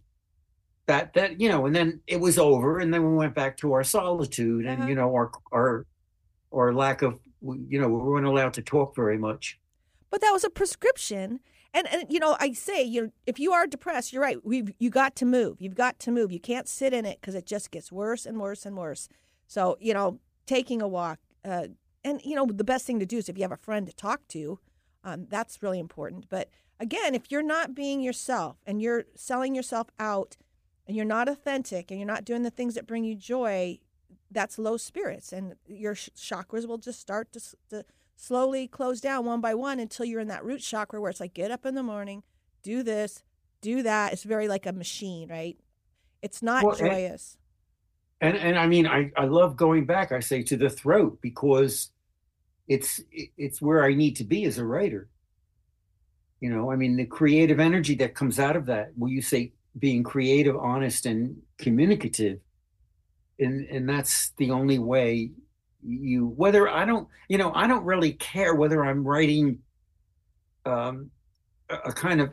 that 0.87 1.13
that 1.13 1.39
you 1.39 1.49
know, 1.49 1.65
and 1.65 1.75
then 1.75 2.01
it 2.05 2.19
was 2.19 2.37
over, 2.37 2.79
and 2.79 2.93
then 2.93 3.01
we 3.09 3.15
went 3.15 3.33
back 3.33 3.55
to 3.57 3.73
our 3.73 3.83
solitude 3.83 4.65
and 4.65 4.79
Uh-huh. 4.81 4.89
you 4.89 4.95
know 4.95 5.09
our 5.15 5.31
our 5.53 5.85
our 6.53 6.73
lack 6.73 7.01
of 7.01 7.17
you 7.41 7.79
know 7.79 7.87
we 7.87 7.97
weren't 7.97 8.25
allowed 8.25 8.53
to 8.55 8.61
talk 8.61 8.95
very 8.95 9.17
much. 9.17 9.57
But 10.09 10.19
that 10.21 10.31
was 10.31 10.43
a 10.43 10.49
prescription. 10.49 11.39
And, 11.73 11.87
and 11.91 12.05
you 12.09 12.19
know, 12.19 12.35
I 12.39 12.51
say, 12.51 12.83
you 12.83 13.03
know, 13.03 13.11
if 13.25 13.39
you 13.39 13.53
are 13.53 13.65
depressed, 13.65 14.11
you're 14.11 14.21
right. 14.21 14.43
We 14.43 14.75
you 14.77 14.89
got 14.89 15.15
to 15.17 15.25
move. 15.25 15.61
You've 15.61 15.75
got 15.75 15.99
to 15.99 16.11
move. 16.11 16.31
You 16.31 16.39
can't 16.39 16.67
sit 16.67 16.93
in 16.93 17.05
it 17.05 17.19
because 17.21 17.35
it 17.35 17.45
just 17.45 17.71
gets 17.71 17.91
worse 17.91 18.25
and 18.25 18.39
worse 18.39 18.65
and 18.65 18.75
worse. 18.75 19.07
So 19.47 19.77
you 19.79 19.93
know, 19.93 20.19
taking 20.45 20.81
a 20.81 20.87
walk, 20.87 21.19
uh, 21.45 21.67
and 22.03 22.21
you 22.23 22.35
know, 22.35 22.45
the 22.45 22.63
best 22.63 22.85
thing 22.85 22.99
to 22.99 23.05
do 23.05 23.17
is 23.17 23.29
if 23.29 23.37
you 23.37 23.43
have 23.43 23.51
a 23.51 23.57
friend 23.57 23.87
to 23.87 23.93
talk 23.93 24.27
to, 24.29 24.59
um, 25.03 25.27
that's 25.29 25.63
really 25.63 25.79
important. 25.79 26.27
But 26.29 26.49
again, 26.79 27.15
if 27.15 27.31
you're 27.31 27.41
not 27.41 27.73
being 27.73 28.01
yourself 28.01 28.57
and 28.65 28.81
you're 28.81 29.05
selling 29.15 29.55
yourself 29.55 29.87
out, 29.99 30.35
and 30.87 30.97
you're 30.97 31.05
not 31.05 31.29
authentic, 31.29 31.89
and 31.89 31.99
you're 31.99 32.07
not 32.07 32.25
doing 32.25 32.41
the 32.43 32.49
things 32.49 32.75
that 32.75 32.87
bring 32.87 33.05
you 33.05 33.15
joy, 33.15 33.79
that's 34.29 34.57
low 34.57 34.75
spirits, 34.77 35.31
and 35.31 35.55
your 35.67 35.95
sh- 35.95 36.09
chakras 36.17 36.67
will 36.67 36.77
just 36.77 36.99
start 36.99 37.31
to, 37.31 37.39
to 37.69 37.85
slowly 38.21 38.67
close 38.67 39.01
down 39.01 39.25
one 39.25 39.41
by 39.41 39.55
one 39.55 39.79
until 39.79 40.05
you're 40.05 40.19
in 40.19 40.27
that 40.27 40.45
root 40.45 40.61
chakra 40.61 41.01
where 41.01 41.09
it's 41.09 41.19
like 41.19 41.33
get 41.33 41.49
up 41.49 41.65
in 41.65 41.73
the 41.73 41.81
morning, 41.81 42.21
do 42.61 42.83
this, 42.83 43.23
do 43.61 43.81
that. 43.81 44.13
It's 44.13 44.23
very 44.23 44.47
like 44.47 44.67
a 44.67 44.71
machine, 44.71 45.27
right? 45.27 45.57
It's 46.21 46.43
not 46.43 46.63
Well, 46.63 46.75
joyous. 46.75 47.37
And 48.21 48.37
and 48.37 48.59
I 48.59 48.67
mean, 48.67 48.85
I 48.85 49.11
I 49.17 49.25
love 49.25 49.57
going 49.57 49.87
back. 49.87 50.11
I 50.11 50.19
say 50.19 50.43
to 50.43 50.55
the 50.55 50.69
throat 50.69 51.17
because 51.21 51.89
it's 52.67 53.01
it's 53.11 53.59
where 53.59 53.83
I 53.83 53.95
need 53.95 54.17
to 54.17 54.23
be 54.23 54.45
as 54.45 54.59
a 54.59 54.65
writer. 54.65 55.09
You 56.39 56.51
know, 56.51 56.71
I 56.71 56.75
mean, 56.75 56.97
the 56.97 57.05
creative 57.05 57.59
energy 57.59 57.95
that 57.95 58.13
comes 58.13 58.39
out 58.39 58.55
of 58.55 58.67
that. 58.67 58.91
Will 58.95 59.09
you 59.09 59.23
say 59.23 59.53
being 59.77 60.03
creative, 60.03 60.55
honest, 60.55 61.07
and 61.07 61.41
communicative? 61.57 62.39
And 63.39 63.65
and 63.65 63.89
that's 63.89 64.29
the 64.37 64.51
only 64.51 64.77
way 64.77 65.31
you. 65.83 66.27
Whether 66.27 66.69
I 66.69 66.85
don't, 66.85 67.07
you 67.27 67.37
know, 67.37 67.51
I 67.53 67.67
don't 67.67 67.85
really 67.85 68.13
care 68.13 68.55
whether 68.55 68.83
I'm 68.83 69.03
writing 69.03 69.59
um, 70.65 71.11
a, 71.69 71.75
a 71.75 71.91
kind 71.93 72.21
of 72.21 72.31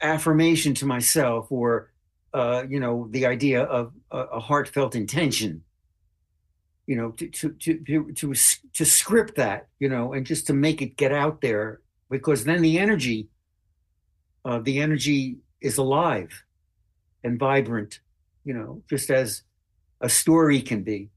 affirmation 0.00 0.74
to 0.74 0.86
myself 0.86 1.50
or 1.50 1.90
uh, 2.34 2.64
you 2.68 2.80
know, 2.80 3.06
the 3.10 3.26
idea 3.26 3.62
of 3.62 3.92
a, 4.10 4.18
a 4.18 4.40
heartfelt 4.40 4.96
intention, 4.96 5.62
you 6.84 6.96
know, 6.96 7.12
to, 7.12 7.28
to, 7.28 7.50
to, 7.52 7.78
to, 7.84 8.12
to, 8.12 8.34
to 8.72 8.84
script 8.84 9.36
that, 9.36 9.68
you 9.78 9.88
know, 9.88 10.12
and 10.12 10.26
just 10.26 10.48
to 10.48 10.52
make 10.52 10.82
it 10.82 10.96
get 10.96 11.12
out 11.12 11.40
there 11.40 11.80
because 12.10 12.42
then 12.42 12.60
the 12.60 12.76
energy, 12.76 13.28
uh, 14.44 14.58
the 14.58 14.80
energy 14.80 15.36
is 15.60 15.78
alive 15.78 16.42
and 17.22 17.38
vibrant, 17.38 18.00
you 18.44 18.52
know, 18.52 18.82
just 18.90 19.10
as 19.10 19.42
a 20.00 20.08
story 20.08 20.60
can 20.60 20.82
be. 20.82 21.08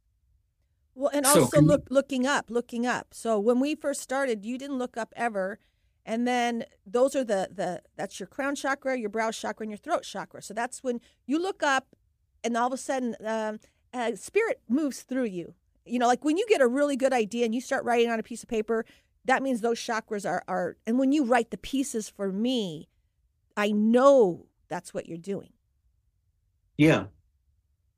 Well, 0.98 1.12
and 1.14 1.28
also 1.28 1.62
you- 1.62 1.68
look 1.68 1.88
looking 1.92 2.26
up, 2.26 2.50
looking 2.50 2.88
up. 2.88 3.14
So 3.14 3.40
when 3.40 3.60
we 3.60 3.76
first 3.76 4.02
started, 4.02 4.44
you 4.44 4.58
didn't 4.58 4.80
look 4.80 4.98
up 4.98 5.14
ever, 5.16 5.60
and 6.04 6.28
then 6.28 6.66
those 6.88 7.16
are 7.16 7.24
the 7.24 7.50
the 7.52 7.84
that's 7.96 8.20
your 8.20 8.26
crown 8.26 8.56
chakra, 8.56 8.98
your 8.98 9.10
brow 9.10 9.30
chakra, 9.30 9.64
and 9.64 9.72
your 9.72 9.78
throat 9.78 10.02
chakra. 10.02 10.42
So 10.42 10.56
that's 10.56 10.84
when 10.84 11.00
you 11.28 11.40
look 11.40 11.62
up, 11.62 11.96
and 12.44 12.58
all 12.58 12.66
of 12.66 12.74
a 12.74 12.78
sudden, 12.78 13.16
um, 13.24 13.60
uh, 13.94 14.16
spirit 14.16 14.60
moves 14.68 15.04
through 15.04 15.26
you. 15.26 15.54
You 15.86 16.00
know, 16.00 16.08
like 16.08 16.26
when 16.26 16.36
you 16.36 16.48
get 16.50 16.62
a 16.62 16.68
really 16.68 16.96
good 16.96 17.14
idea 17.14 17.46
and 17.46 17.54
you 17.54 17.62
start 17.62 17.86
writing 17.86 18.10
on 18.10 18.20
a 18.20 18.24
piece 18.24 18.42
of 18.42 18.50
paper, 18.50 18.84
that 19.24 19.44
means 19.44 19.62
those 19.62 19.80
chakras 19.80 20.28
are 20.28 20.44
are. 20.48 20.78
And 20.88 20.98
when 20.98 21.12
you 21.12 21.24
write 21.26 21.52
the 21.52 21.58
pieces 21.60 22.10
for 22.10 22.32
me, 22.32 22.90
I 23.56 23.72
know 23.72 24.48
that's 24.68 24.96
what 24.96 25.08
you're 25.08 25.20
doing. 25.20 25.54
Yeah, 26.76 27.06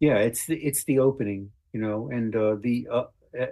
yeah. 0.02 0.18
It's 0.18 0.46
the 0.48 0.58
it's 0.58 0.84
the 0.84 1.00
opening, 1.00 1.52
you 1.74 1.82
know, 1.82 2.10
and 2.10 2.36
uh, 2.36 2.56
the 2.60 2.88
uh, 2.92 3.04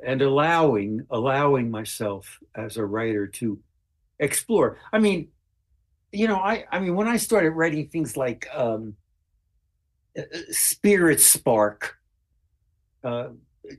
and 0.05 0.22
allowing 0.22 1.05
allowing 1.09 1.70
myself 1.70 2.39
as 2.55 2.78
a 2.78 2.86
writer 2.86 3.28
to 3.28 3.59
explore. 4.20 4.80
I 4.91 4.99
mean, 4.99 5.30
you 6.11 6.28
know, 6.28 6.38
I 6.38 6.65
I 6.72 6.80
mean, 6.80 6.95
when 6.95 7.07
I 7.07 7.18
started 7.18 7.51
writing 7.51 7.88
things 7.88 8.18
like 8.18 8.47
um, 8.53 8.95
uh, 10.18 10.22
uh, 10.22 10.38
Spirit 10.49 11.22
Spark, 11.22 11.97
uh, 13.03 13.30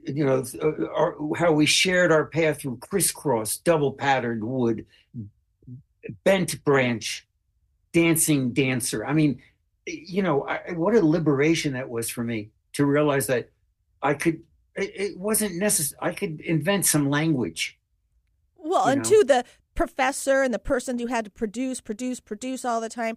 you 0.05 0.25
know, 0.25 0.45
uh, 0.63 0.87
our, 0.95 1.17
how 1.37 1.53
we 1.53 1.67
shared 1.67 2.13
our 2.13 2.27
path 2.27 2.61
through 2.61 2.79
crisscross, 2.79 3.57
double 3.59 3.93
patterned 3.93 4.45
wood, 4.45 4.87
bent 6.25 6.63
branch, 6.65 7.27
dancing 7.93 8.53
dancer. 8.53 9.05
I 9.05 9.13
mean, 9.15 9.43
you 9.87 10.23
know, 10.23 10.47
I, 10.47 10.73
what 10.75 10.95
a 10.95 11.05
liberation 11.05 11.73
that 11.73 11.89
was 11.89 12.09
for 12.09 12.23
me 12.23 12.51
to 12.75 12.87
realize 12.87 13.27
that 13.29 13.51
I 14.03 14.15
could. 14.15 14.43
It, 14.77 14.93
it 14.95 15.19
wasn't 15.19 15.57
necessary. 15.57 15.99
I 16.01 16.13
could 16.13 16.41
invent 16.41 16.87
some 16.87 17.11
language. 17.11 17.79
Well, 18.57 18.87
and 18.87 19.03
know? 19.03 19.09
to 19.09 19.25
the 19.25 19.45
professor 19.75 20.43
and 20.43 20.53
the 20.53 20.59
person 20.59 20.99
who 20.99 21.07
had 21.07 21.25
to 21.25 21.31
produce, 21.31 21.81
produce, 21.81 22.21
produce 22.21 22.65
all 22.65 22.81
the 22.81 22.89
time. 22.89 23.17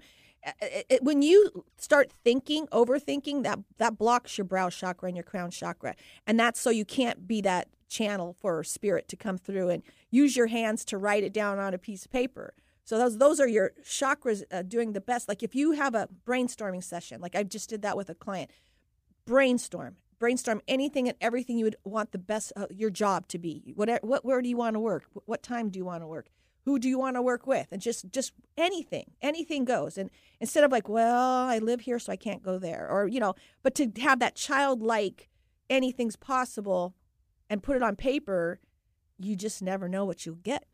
It, 0.61 0.85
it- 0.89 1.03
when 1.03 1.21
you 1.21 1.65
start 1.77 2.11
thinking, 2.23 2.67
overthinking, 2.67 3.43
that 3.43 3.59
that 3.77 3.97
blocks 3.97 4.37
your 4.37 4.45
brow 4.45 4.69
chakra 4.69 5.07
and 5.07 5.15
your 5.15 5.23
crown 5.23 5.51
chakra, 5.51 5.95
and 6.25 6.39
that's 6.39 6.59
so 6.59 6.69
you 6.69 6.85
can't 6.85 7.27
be 7.27 7.41
that 7.41 7.67
channel 7.89 8.35
for 8.39 8.63
spirit 8.63 9.07
to 9.09 9.17
come 9.17 9.37
through 9.37 9.69
and 9.69 9.83
use 10.09 10.37
your 10.37 10.47
hands 10.47 10.85
to 10.85 10.97
write 10.97 11.23
it 11.23 11.33
down 11.33 11.59
on 11.59 11.73
a 11.73 11.77
piece 11.77 12.05
of 12.05 12.11
paper. 12.11 12.53
So 12.83 12.97
those 12.97 13.17
those 13.17 13.39
are 13.39 13.47
your 13.47 13.73
chakras 13.83 14.43
uh, 14.51 14.63
doing 14.63 14.93
the 14.93 15.01
best. 15.01 15.27
Like 15.27 15.43
if 15.43 15.53
you 15.53 15.73
have 15.73 15.93
a 15.93 16.09
brainstorming 16.25 16.83
session, 16.83 17.21
like 17.21 17.35
I 17.35 17.43
just 17.43 17.69
did 17.69 17.81
that 17.83 17.97
with 17.97 18.09
a 18.09 18.15
client, 18.15 18.49
brainstorm 19.25 19.97
brainstorm 20.21 20.61
anything 20.67 21.07
and 21.07 21.17
everything 21.19 21.57
you 21.57 21.65
would 21.65 21.75
want 21.83 22.11
the 22.11 22.17
best 22.17 22.53
uh, 22.55 22.67
your 22.69 22.89
job 22.89 23.27
to 23.27 23.37
be 23.37 23.73
what 23.75 23.89
what 24.03 24.23
where 24.23 24.41
do 24.41 24.47
you 24.47 24.55
want 24.55 24.75
to 24.75 24.79
work 24.79 25.05
what 25.25 25.43
time 25.43 25.69
do 25.69 25.77
you 25.77 25.85
want 25.85 26.01
to 26.01 26.07
work 26.07 26.27
who 26.63 26.77
do 26.77 26.87
you 26.87 26.99
want 26.99 27.15
to 27.15 27.21
work 27.21 27.47
with 27.47 27.67
and 27.71 27.81
just 27.81 28.09
just 28.11 28.31
anything 28.55 29.11
anything 29.21 29.65
goes 29.65 29.97
and 29.97 30.09
instead 30.39 30.63
of 30.63 30.71
like 30.71 30.87
well 30.87 31.47
i 31.47 31.57
live 31.57 31.81
here 31.81 31.99
so 31.99 32.13
i 32.13 32.15
can't 32.15 32.43
go 32.43 32.57
there 32.57 32.87
or 32.89 33.07
you 33.07 33.19
know 33.19 33.33
but 33.63 33.75
to 33.75 33.91
have 33.99 34.19
that 34.19 34.35
childlike 34.35 35.27
anything's 35.69 36.15
possible 36.15 36.93
and 37.49 37.63
put 37.63 37.75
it 37.75 37.83
on 37.83 37.95
paper 37.95 38.59
you 39.19 39.35
just 39.35 39.61
never 39.61 39.89
know 39.89 40.05
what 40.05 40.25
you'll 40.25 40.35
get 40.35 40.65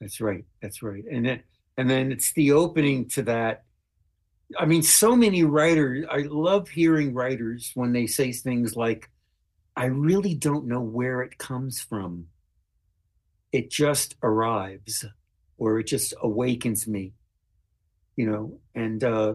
That's 0.00 0.20
right. 0.20 0.44
That's 0.60 0.82
right. 0.82 1.04
And 1.10 1.24
then 1.24 1.42
and 1.76 1.88
then 1.88 2.12
it's 2.12 2.32
the 2.32 2.52
opening 2.52 3.08
to 3.10 3.22
that. 3.22 3.63
I 4.58 4.66
mean, 4.66 4.82
so 4.82 5.16
many 5.16 5.42
writers. 5.42 6.06
I 6.10 6.18
love 6.28 6.68
hearing 6.68 7.14
writers 7.14 7.72
when 7.74 7.92
they 7.92 8.06
say 8.06 8.32
things 8.32 8.76
like, 8.76 9.10
"I 9.76 9.86
really 9.86 10.34
don't 10.34 10.66
know 10.66 10.80
where 10.80 11.22
it 11.22 11.38
comes 11.38 11.80
from. 11.80 12.28
It 13.52 13.70
just 13.70 14.16
arrives, 14.22 15.04
or 15.56 15.78
it 15.78 15.86
just 15.86 16.14
awakens 16.22 16.86
me." 16.86 17.14
You 18.16 18.30
know, 18.30 18.60
and 18.74 19.02
uh, 19.02 19.34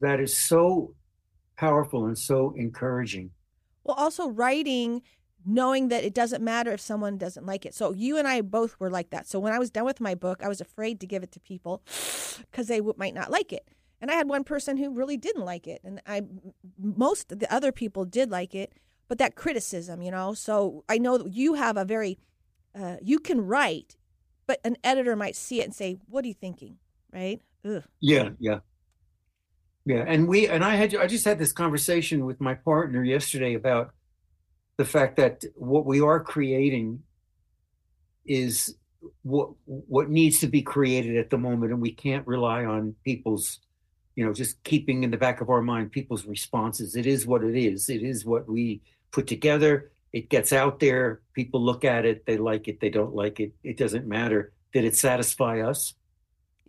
that 0.00 0.20
is 0.20 0.36
so 0.36 0.94
powerful 1.56 2.06
and 2.06 2.16
so 2.16 2.54
encouraging. 2.56 3.30
Well, 3.84 3.96
also 3.96 4.28
writing, 4.28 5.02
knowing 5.44 5.88
that 5.88 6.04
it 6.04 6.14
doesn't 6.14 6.42
matter 6.42 6.72
if 6.72 6.80
someone 6.80 7.18
doesn't 7.18 7.46
like 7.46 7.66
it. 7.66 7.74
So 7.74 7.92
you 7.92 8.16
and 8.16 8.28
I 8.28 8.42
both 8.42 8.78
were 8.78 8.90
like 8.90 9.10
that. 9.10 9.26
So 9.26 9.38
when 9.38 9.52
I 9.52 9.58
was 9.58 9.70
done 9.70 9.84
with 9.84 10.00
my 10.00 10.14
book, 10.14 10.42
I 10.42 10.48
was 10.48 10.60
afraid 10.60 11.00
to 11.00 11.06
give 11.06 11.22
it 11.22 11.32
to 11.32 11.40
people 11.40 11.82
because 12.50 12.68
they 12.68 12.80
might 12.80 13.14
not 13.14 13.30
like 13.30 13.52
it. 13.52 13.66
And 14.00 14.10
I 14.10 14.14
had 14.14 14.28
one 14.28 14.44
person 14.44 14.76
who 14.76 14.94
really 14.94 15.16
didn't 15.16 15.44
like 15.44 15.66
it, 15.66 15.80
and 15.82 16.00
I 16.06 16.22
most 16.78 17.36
the 17.40 17.52
other 17.52 17.72
people 17.72 18.04
did 18.04 18.30
like 18.30 18.54
it, 18.54 18.72
but 19.08 19.18
that 19.18 19.34
criticism, 19.34 20.02
you 20.02 20.10
know. 20.10 20.34
So 20.34 20.84
I 20.88 20.98
know 20.98 21.18
that 21.18 21.32
you 21.32 21.54
have 21.54 21.76
a 21.76 21.84
very, 21.84 22.18
uh, 22.78 22.96
you 23.02 23.18
can 23.18 23.40
write, 23.40 23.96
but 24.46 24.60
an 24.64 24.76
editor 24.84 25.16
might 25.16 25.34
see 25.34 25.60
it 25.60 25.64
and 25.64 25.74
say, 25.74 25.98
"What 26.06 26.24
are 26.24 26.28
you 26.28 26.34
thinking?" 26.34 26.78
Right? 27.12 27.40
Ugh. 27.64 27.82
Yeah, 28.00 28.30
yeah. 28.38 28.60
Yeah, 29.84 30.04
and 30.06 30.28
we 30.28 30.46
and 30.48 30.62
I 30.62 30.76
had 30.76 30.94
I 30.94 31.06
just 31.06 31.24
had 31.24 31.38
this 31.38 31.52
conversation 31.52 32.26
with 32.26 32.40
my 32.40 32.54
partner 32.54 33.02
yesterday 33.02 33.54
about 33.54 33.92
the 34.76 34.84
fact 34.84 35.16
that 35.16 35.44
what 35.54 35.86
we 35.86 36.00
are 36.00 36.22
creating 36.22 37.02
is 38.26 38.76
what 39.22 39.50
what 39.64 40.10
needs 40.10 40.40
to 40.40 40.46
be 40.46 40.60
created 40.60 41.16
at 41.16 41.30
the 41.30 41.38
moment 41.38 41.72
and 41.72 41.80
we 41.80 41.92
can't 41.92 42.26
rely 42.26 42.64
on 42.64 42.94
people's 43.04 43.60
you 44.18 44.24
know 44.26 44.32
just 44.32 44.54
keeping 44.64 45.04
in 45.04 45.10
the 45.12 45.16
back 45.26 45.40
of 45.40 45.48
our 45.48 45.62
mind 45.62 45.92
people's 45.92 46.26
responses 46.26 46.96
it 46.96 47.06
is 47.06 47.24
what 47.30 47.44
it 47.44 47.56
is 47.56 47.88
it 47.88 48.02
is 48.02 48.24
what 48.32 48.44
we 48.48 48.64
put 49.16 49.26
together 49.28 49.92
it 50.12 50.28
gets 50.28 50.52
out 50.52 50.80
there 50.80 51.20
people 51.34 51.60
look 51.70 51.84
at 51.84 52.02
it 52.10 52.26
they 52.26 52.36
like 52.36 52.66
it 52.66 52.80
they 52.80 52.90
don't 52.98 53.14
like 53.14 53.38
it 53.44 53.52
it 53.62 53.76
doesn't 53.82 54.06
matter 54.08 54.52
did 54.72 54.84
it 54.84 54.96
satisfy 54.96 55.54
us 55.72 55.80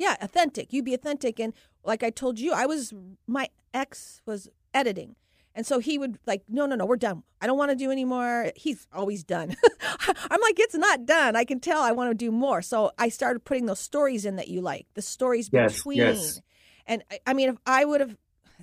Yeah, 0.05 0.15
authentic. 0.21 0.71
You 0.73 0.81
be 0.83 0.93
authentic. 0.93 1.39
And 1.43 1.51
like 1.83 2.03
I 2.03 2.11
told 2.11 2.39
you, 2.39 2.53
I 2.53 2.65
was 2.73 2.93
my 3.27 3.45
ex 3.73 4.21
was 4.25 4.41
editing, 4.73 5.15
And 5.55 5.65
so 5.69 5.79
he 5.79 5.97
would 6.01 6.13
like, 6.31 6.43
no, 6.47 6.63
no, 6.69 6.75
no, 6.75 6.85
we're 6.85 6.95
done. 7.09 7.23
I 7.41 7.47
don't 7.47 7.57
want 7.57 7.71
to 7.71 7.75
do 7.85 7.91
anymore. 7.91 8.51
He's 8.55 8.87
always 8.93 9.23
done. 9.25 9.49
I'm 10.31 10.41
like, 10.47 10.57
it's 10.65 10.75
not 10.87 11.05
done. 11.05 11.35
I 11.35 11.43
can 11.43 11.59
tell 11.59 11.81
I 11.81 11.91
want 11.99 12.09
to 12.11 12.15
do 12.25 12.31
more. 12.31 12.61
So 12.61 12.91
I 13.05 13.09
started 13.09 13.39
putting 13.49 13.65
those 13.65 13.79
stories 13.91 14.23
in 14.29 14.37
that 14.37 14.47
you 14.47 14.61
like, 14.61 14.85
the 14.93 15.01
stories 15.01 15.49
Yes, 15.51 15.73
between. 15.75 15.97
yes. 15.97 16.41
And 16.89 17.03
I, 17.09 17.19
I 17.27 17.33
mean, 17.33 17.49
if 17.49 17.57
I 17.65 17.85
would 17.85 18.01
have, 18.01 18.17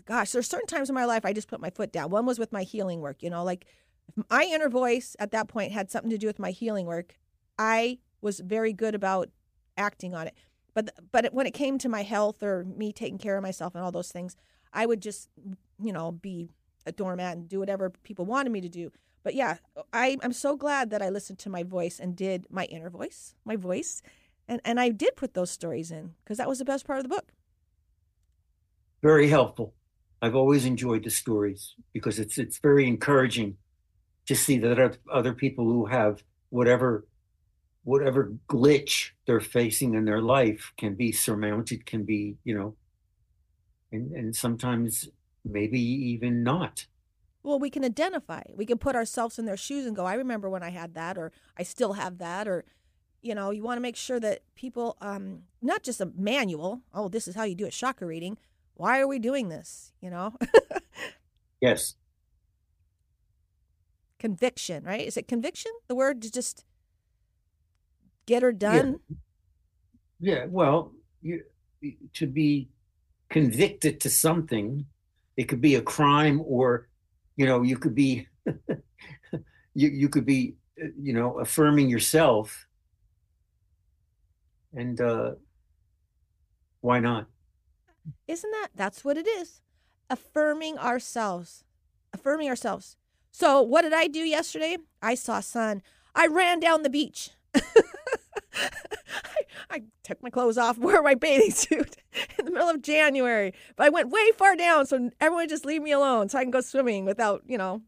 gosh, 0.04 0.32
there's 0.32 0.48
certain 0.48 0.66
times 0.66 0.90
in 0.90 0.94
my 0.94 1.06
life 1.06 1.24
I 1.24 1.32
just 1.32 1.48
put 1.48 1.60
my 1.60 1.70
foot 1.70 1.92
down. 1.92 2.10
One 2.10 2.26
was 2.26 2.38
with 2.38 2.52
my 2.52 2.64
healing 2.64 3.00
work, 3.00 3.22
you 3.22 3.30
know, 3.30 3.42
like 3.44 3.64
my 4.30 4.42
inner 4.42 4.68
voice 4.68 5.16
at 5.18 5.30
that 5.30 5.48
point 5.48 5.72
had 5.72 5.90
something 5.90 6.10
to 6.10 6.18
do 6.18 6.26
with 6.26 6.38
my 6.38 6.50
healing 6.50 6.86
work. 6.86 7.16
I 7.58 7.98
was 8.20 8.40
very 8.40 8.72
good 8.72 8.94
about 8.94 9.30
acting 9.78 10.14
on 10.14 10.26
it. 10.26 10.34
But 10.74 10.90
but 11.10 11.32
when 11.32 11.46
it 11.46 11.54
came 11.54 11.78
to 11.78 11.88
my 11.88 12.02
health 12.02 12.42
or 12.42 12.64
me 12.64 12.92
taking 12.92 13.16
care 13.16 13.36
of 13.36 13.42
myself 13.42 13.74
and 13.74 13.82
all 13.82 13.92
those 13.92 14.12
things, 14.12 14.36
I 14.72 14.84
would 14.84 15.00
just 15.00 15.30
you 15.80 15.92
know 15.92 16.12
be 16.12 16.50
a 16.84 16.92
doormat 16.92 17.36
and 17.36 17.48
do 17.48 17.58
whatever 17.58 17.90
people 17.90 18.26
wanted 18.26 18.50
me 18.50 18.60
to 18.60 18.68
do. 18.68 18.92
But 19.22 19.34
yeah, 19.34 19.56
I 19.92 20.18
I'm 20.22 20.34
so 20.34 20.54
glad 20.56 20.90
that 20.90 21.00
I 21.00 21.08
listened 21.08 21.38
to 21.40 21.50
my 21.50 21.62
voice 21.62 21.98
and 21.98 22.14
did 22.14 22.46
my 22.50 22.64
inner 22.66 22.90
voice, 22.90 23.34
my 23.44 23.56
voice, 23.56 24.02
and 24.46 24.60
and 24.64 24.78
I 24.78 24.90
did 24.90 25.16
put 25.16 25.32
those 25.32 25.50
stories 25.50 25.90
in 25.90 26.14
because 26.22 26.36
that 26.36 26.48
was 26.48 26.58
the 26.58 26.64
best 26.64 26.86
part 26.86 26.98
of 26.98 27.04
the 27.04 27.08
book. 27.08 27.32
Very 29.02 29.28
helpful. 29.28 29.74
I've 30.22 30.34
always 30.34 30.64
enjoyed 30.64 31.04
the 31.04 31.10
stories 31.10 31.74
because 31.92 32.18
it's 32.18 32.38
it's 32.38 32.58
very 32.58 32.86
encouraging 32.86 33.56
to 34.26 34.34
see 34.34 34.58
that 34.58 34.78
oth- 34.78 34.98
other 35.12 35.32
people 35.34 35.64
who 35.64 35.86
have 35.86 36.22
whatever 36.50 37.06
whatever 37.84 38.32
glitch 38.48 39.10
they're 39.26 39.40
facing 39.40 39.94
in 39.94 40.04
their 40.04 40.20
life 40.20 40.72
can 40.76 40.94
be 40.94 41.12
surmounted, 41.12 41.86
can 41.86 42.04
be, 42.04 42.36
you 42.44 42.54
know, 42.56 42.74
and 43.92 44.12
and 44.12 44.34
sometimes 44.34 45.08
maybe 45.44 45.80
even 45.80 46.42
not. 46.42 46.86
Well, 47.42 47.60
we 47.60 47.70
can 47.70 47.84
identify. 47.84 48.42
We 48.52 48.66
can 48.66 48.78
put 48.78 48.96
ourselves 48.96 49.38
in 49.38 49.44
their 49.44 49.56
shoes 49.56 49.86
and 49.86 49.94
go, 49.94 50.04
I 50.04 50.14
remember 50.14 50.50
when 50.50 50.64
I 50.64 50.70
had 50.70 50.94
that, 50.94 51.16
or 51.16 51.30
I 51.56 51.62
still 51.62 51.92
have 51.92 52.18
that, 52.18 52.48
or, 52.48 52.64
you 53.22 53.36
know, 53.36 53.52
you 53.52 53.62
want 53.62 53.76
to 53.76 53.82
make 53.82 53.94
sure 53.94 54.18
that 54.18 54.40
people, 54.56 54.96
um, 55.00 55.42
not 55.62 55.84
just 55.84 56.00
a 56.00 56.10
manual, 56.16 56.80
oh, 56.92 57.08
this 57.08 57.28
is 57.28 57.36
how 57.36 57.44
you 57.44 57.54
do 57.54 57.64
a 57.64 57.70
chakra 57.70 58.08
reading. 58.08 58.36
Why 58.76 59.00
are 59.00 59.06
we 59.08 59.18
doing 59.18 59.48
this? 59.48 59.92
You 60.00 60.10
know, 60.10 60.34
Yes. 61.60 61.94
conviction, 64.18 64.84
right? 64.84 65.06
Is 65.06 65.16
it 65.16 65.28
conviction? 65.28 65.72
The 65.88 65.94
word 65.94 66.22
to 66.22 66.30
just 66.30 66.64
get 68.26 68.42
her 68.42 68.52
done? 68.52 69.00
Yeah, 70.18 70.46
well, 70.48 70.92
you, 71.22 71.42
to 72.14 72.26
be 72.26 72.68
convicted 73.30 74.00
to 74.00 74.10
something, 74.10 74.86
it 75.36 75.44
could 75.44 75.60
be 75.60 75.74
a 75.74 75.82
crime, 75.82 76.42
or 76.44 76.88
you 77.36 77.46
know, 77.46 77.62
you 77.62 77.76
could 77.76 77.94
be, 77.94 78.26
you 79.74 79.88
you 79.88 80.08
could 80.08 80.26
be, 80.26 80.56
uh, 80.82 80.88
you 81.00 81.12
know, 81.12 81.38
affirming 81.38 81.88
yourself, 81.88 82.66
and 84.74 85.00
uh, 85.00 85.32
why 86.80 87.00
not? 87.00 87.26
Isn't 88.26 88.50
that? 88.50 88.68
That's 88.74 89.04
what 89.04 89.16
it 89.16 89.26
is. 89.26 89.60
Affirming 90.10 90.78
ourselves. 90.78 91.64
Affirming 92.12 92.48
ourselves. 92.48 92.96
So, 93.30 93.60
what 93.60 93.82
did 93.82 93.92
I 93.92 94.06
do 94.06 94.20
yesterday? 94.20 94.78
I 95.02 95.14
saw 95.14 95.40
sun. 95.40 95.82
I 96.14 96.26
ran 96.26 96.60
down 96.60 96.82
the 96.82 96.90
beach. 96.90 97.30
I, 97.54 97.60
I 99.70 99.82
took 100.02 100.22
my 100.22 100.30
clothes 100.30 100.58
off, 100.58 100.78
wore 100.78 101.02
my 101.02 101.14
bathing 101.14 101.50
suit 101.50 101.96
in 102.38 102.44
the 102.44 102.50
middle 102.50 102.68
of 102.68 102.82
January. 102.82 103.52
But 103.76 103.86
I 103.86 103.88
went 103.90 104.10
way 104.10 104.30
far 104.36 104.56
down, 104.56 104.86
so 104.86 105.10
everyone 105.20 105.48
just 105.48 105.66
leave 105.66 105.82
me 105.82 105.92
alone 105.92 106.28
so 106.28 106.38
I 106.38 106.44
can 106.44 106.50
go 106.50 106.60
swimming 106.60 107.04
without, 107.04 107.42
you 107.46 107.58
know, 107.58 107.82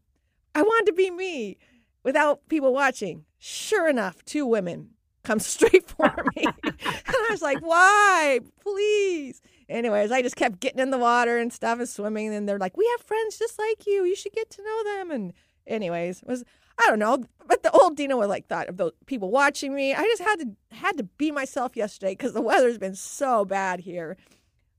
I 0.53 0.61
wanted 0.61 0.87
to 0.87 0.93
be 0.93 1.09
me 1.09 1.57
without 2.03 2.47
people 2.49 2.73
watching. 2.73 3.25
Sure 3.39 3.87
enough, 3.87 4.23
two 4.25 4.45
women 4.45 4.91
come 5.23 5.39
straight 5.39 5.87
for 5.87 6.13
me. 6.35 6.43
and 6.63 6.75
I 7.07 7.27
was 7.29 7.41
like, 7.41 7.59
why? 7.59 8.39
Please. 8.61 9.41
Anyways, 9.69 10.11
I 10.11 10.23
just 10.23 10.35
kept 10.35 10.59
getting 10.59 10.79
in 10.79 10.89
the 10.89 10.97
water 10.97 11.37
and 11.37 11.53
stuff 11.53 11.79
and 11.79 11.87
swimming. 11.87 12.33
And 12.33 12.49
they're 12.49 12.57
like, 12.57 12.75
we 12.75 12.89
have 12.97 13.05
friends 13.05 13.37
just 13.37 13.59
like 13.59 13.85
you. 13.85 14.03
You 14.03 14.15
should 14.15 14.33
get 14.33 14.49
to 14.51 14.63
know 14.63 14.83
them. 14.83 15.11
And 15.11 15.33
anyways, 15.67 16.23
was 16.25 16.43
I 16.79 16.87
don't 16.87 16.99
know, 16.99 17.23
but 17.45 17.61
the 17.61 17.71
old 17.71 17.97
Dena 17.97 18.17
would 18.17 18.29
like 18.29 18.47
thought 18.47 18.69
of 18.69 18.77
those 18.77 18.93
people 19.05 19.29
watching 19.29 19.75
me. 19.75 19.93
I 19.93 20.03
just 20.03 20.21
had 20.21 20.39
to 20.39 20.75
had 20.75 20.97
to 20.97 21.03
be 21.03 21.31
myself 21.31 21.75
yesterday 21.75 22.13
because 22.13 22.33
the 22.33 22.41
weather's 22.41 22.77
been 22.77 22.95
so 22.95 23.45
bad 23.45 23.81
here. 23.81 24.17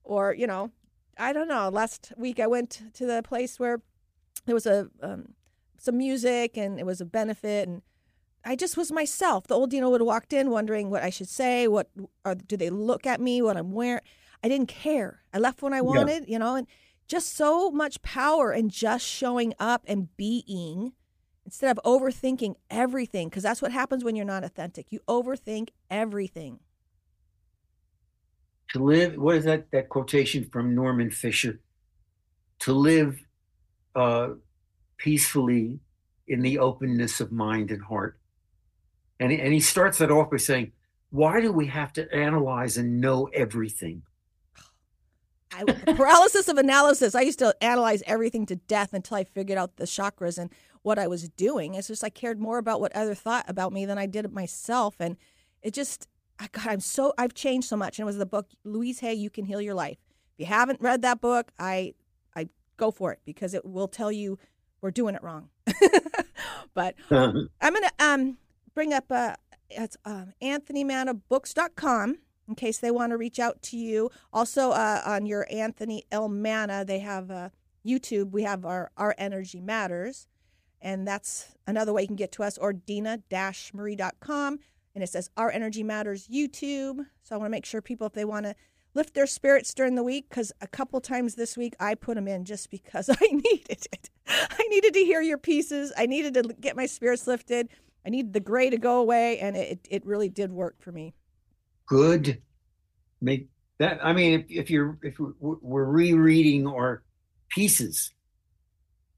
Or 0.03 0.34
you 0.34 0.47
know, 0.47 0.70
I 1.18 1.32
don't 1.32 1.49
know. 1.49 1.68
Last 1.68 2.12
week 2.16 2.41
I 2.41 2.47
went 2.47 2.82
to 2.95 3.07
the 3.07 3.22
place 3.22 3.61
where 3.61 3.80
there 4.47 4.55
was 4.55 4.66
a 4.66 4.88
um, 5.03 5.34
some 5.78 5.99
music 5.99 6.57
and 6.57 6.80
it 6.80 6.86
was 6.86 7.01
a 7.01 7.05
benefit 7.05 7.68
and 7.68 7.82
I 8.45 8.57
just 8.57 8.76
was 8.76 8.91
myself. 8.91 9.47
The 9.47 9.55
old 9.55 9.70
Dena 9.70 9.91
would 9.91 10.01
have 10.01 10.07
walked 10.07 10.32
in 10.32 10.51
wondering 10.51 10.88
what 10.88 11.03
I 11.03 11.11
should 11.11 11.28
say. 11.28 11.68
What 11.68 11.91
or 12.24 12.34
do 12.34 12.57
they 12.57 12.70
look 12.70 13.07
at 13.07 13.20
me? 13.20 13.43
What 13.43 13.57
I'm 13.59 13.72
wearing? 13.72 14.03
I 14.43 14.49
didn't 14.49 14.68
care. 14.68 15.22
I 15.32 15.38
left 15.38 15.62
when 15.62 15.72
I 15.72 15.82
wanted, 15.82 16.28
you 16.28 16.38
know, 16.38 16.57
and 16.57 16.66
just 17.07 17.34
so 17.34 17.70
much 17.70 18.01
power 18.03 18.53
in 18.53 18.68
just 18.68 19.05
showing 19.05 19.53
up 19.59 19.82
and 19.86 20.14
being 20.16 20.93
instead 21.45 21.76
of 21.76 21.82
overthinking 21.84 22.55
everything 22.70 23.28
because 23.28 23.43
that's 23.43 23.61
what 23.61 23.72
happens 23.72 24.05
when 24.05 24.16
you're 24.16 24.24
not 24.24 24.45
authentic. 24.45 24.86
You 24.91 25.01
overthink 25.09 25.70
everything. 25.91 26.61
To 28.72 28.84
live, 28.84 29.16
what 29.16 29.36
is 29.36 29.45
that? 29.45 29.70
That 29.72 29.88
quotation 29.88 30.49
from 30.53 30.74
Norman 30.74 31.11
Fischer? 31.11 31.61
To 32.61 32.72
live 32.72 33.20
uh, 33.97 34.28
peacefully 34.97 35.80
in 36.28 36.43
the 36.43 36.59
openness 36.59 37.20
of 37.20 37.32
mind 37.32 37.72
and 37.72 37.82
heart. 37.82 38.18
And, 39.18 39.32
and 39.32 39.53
he 39.53 39.61
starts 39.61 39.99
that 39.99 40.12
off 40.12 40.30
by 40.30 40.36
saying, 40.36 40.72
Why 41.11 41.41
do 41.41 41.51
we 41.51 41.66
have 41.66 41.93
to 41.95 42.14
analyze 42.14 42.76
and 42.76 43.01
know 43.01 43.28
everything? 43.34 44.03
I, 45.53 45.64
paralysis 45.64 46.48
of 46.48 46.59
analysis. 46.59 47.14
I 47.14 47.22
used 47.22 47.38
to 47.40 47.55
analyze 47.61 48.03
everything 48.07 48.46
to 48.46 48.57
death 48.57 48.92
until 48.92 49.16
I 49.16 49.24
figured 49.24 49.59
out 49.59 49.76
the 49.76 49.84
chakras 49.84 50.38
and 50.38 50.51
what 50.82 50.98
I 50.98 51.07
was 51.07 51.28
doing. 51.28 51.74
It's 51.74 51.88
just 51.88 52.05
I 52.05 52.11
cared 52.11 52.40
more 52.40 52.59
about 52.59 52.80
what 52.80 52.94
other 52.94 53.14
thought 53.14 53.44
about 53.48 53.72
me 53.72 53.84
than 53.84 53.98
I 53.98 54.07
did 54.07 54.32
myself, 54.32 54.96
and 55.01 55.16
it 55.62 55.74
just, 55.74 56.07
I 56.38 56.48
God, 56.53 56.68
I'm 56.68 56.80
so 56.80 57.12
I've 57.18 57.34
changed 57.34 57.68
so 57.68 57.76
much. 57.76 57.98
And 57.98 58.05
it 58.05 58.07
was 58.07 58.18
the 58.18 58.26
book 58.26 58.48
Louise 58.64 59.01
Hay, 59.01 59.14
You 59.14 59.30
Can 59.30 59.44
Heal 59.44 59.61
Your 59.61 59.74
Life. 59.74 59.98
If 60.34 60.40
you 60.40 60.46
haven't 60.46 60.80
read 60.80 61.03
that 61.03 61.20
book, 61.20 61.53
I 61.59 61.94
I 62.34 62.48
go 62.76 62.90
for 62.90 63.12
it 63.12 63.20
because 63.24 63.55
it 63.55 63.64
will 63.64 63.88
tell 63.88 64.12
you 64.12 64.38
we're 64.80 64.90
doing 64.90 65.14
it 65.14 65.22
wrong. 65.22 65.51
but 66.74 66.94
I'm 67.11 67.51
gonna 67.61 67.90
um 67.98 68.38
bring 68.74 68.92
up 68.92 69.05
uh 69.11 69.34
it's 69.70 69.96
um, 70.05 70.32
AnthonyMannaBooks.com 70.42 72.18
in 72.51 72.57
case 72.57 72.78
they 72.78 72.90
want 72.90 73.11
to 73.11 73.16
reach 73.16 73.38
out 73.38 73.62
to 73.62 73.78
you. 73.78 74.11
Also, 74.32 74.72
uh, 74.72 75.01
on 75.07 75.24
your 75.24 75.46
Anthony 75.51 76.05
L. 76.12 76.28
Manna, 76.28 76.84
they 76.84 76.98
have 76.98 77.30
uh, 77.30 77.48
YouTube. 77.86 78.32
We 78.32 78.42
have 78.42 78.66
our 78.66 78.90
Our 78.96 79.14
Energy 79.16 79.61
Matters, 79.61 80.26
and 80.82 81.07
that's 81.07 81.55
another 81.66 81.92
way 81.92 82.03
you 82.03 82.09
can 82.09 82.16
get 82.16 82.32
to 82.32 82.42
us, 82.42 82.59
or 82.59 82.72
dina-marie.com. 82.72 84.59
And 84.94 85.05
it 85.05 85.07
says 85.07 85.30
Our 85.36 85.51
Energy 85.51 85.84
Matters 85.84 86.26
YouTube. 86.26 87.07
So 87.22 87.34
I 87.34 87.38
want 87.38 87.46
to 87.46 87.51
make 87.51 87.64
sure 87.64 87.80
people, 87.80 88.09
if 88.09 88.12
they 88.12 88.24
want 88.24 88.46
to 88.46 88.57
lift 88.92 89.14
their 89.14 89.28
spirits 89.28 89.72
during 89.72 89.94
the 89.94 90.03
week, 90.03 90.28
because 90.28 90.51
a 90.61 90.66
couple 90.66 91.01
times 91.01 91.36
this 91.36 91.57
week 91.57 91.76
I 91.78 91.94
put 91.94 92.16
them 92.16 92.26
in 92.26 92.44
just 92.44 92.68
because 92.70 93.09
I 93.20 93.26
needed 93.30 93.86
it. 93.92 94.11
I 94.26 94.66
needed 94.68 94.92
to 94.94 95.01
hear 95.01 95.22
your 95.22 95.38
pieces. 95.38 95.92
I 95.96 96.07
needed 96.07 96.34
to 96.34 96.42
get 96.61 96.74
my 96.74 96.86
spirits 96.86 97.28
lifted. 97.28 97.68
I 98.05 98.11
needed 98.11 98.32
the 98.32 98.40
gray 98.40 98.70
to 98.70 98.78
go 98.78 98.98
away, 98.98 99.38
and 99.38 99.57
it, 99.57 99.86
it 99.88 100.05
really 100.05 100.28
did 100.28 100.51
work 100.51 100.76
for 100.80 100.90
me. 100.90 101.14
Good. 101.91 102.41
Make 103.20 103.49
that. 103.78 103.99
I 104.01 104.12
mean, 104.12 104.41
if, 104.41 104.47
if 104.49 104.70
you're 104.70 104.97
if 105.03 105.18
we're, 105.18 105.84
rereading 105.84 106.68
our 106.68 107.03
pieces, 107.49 108.12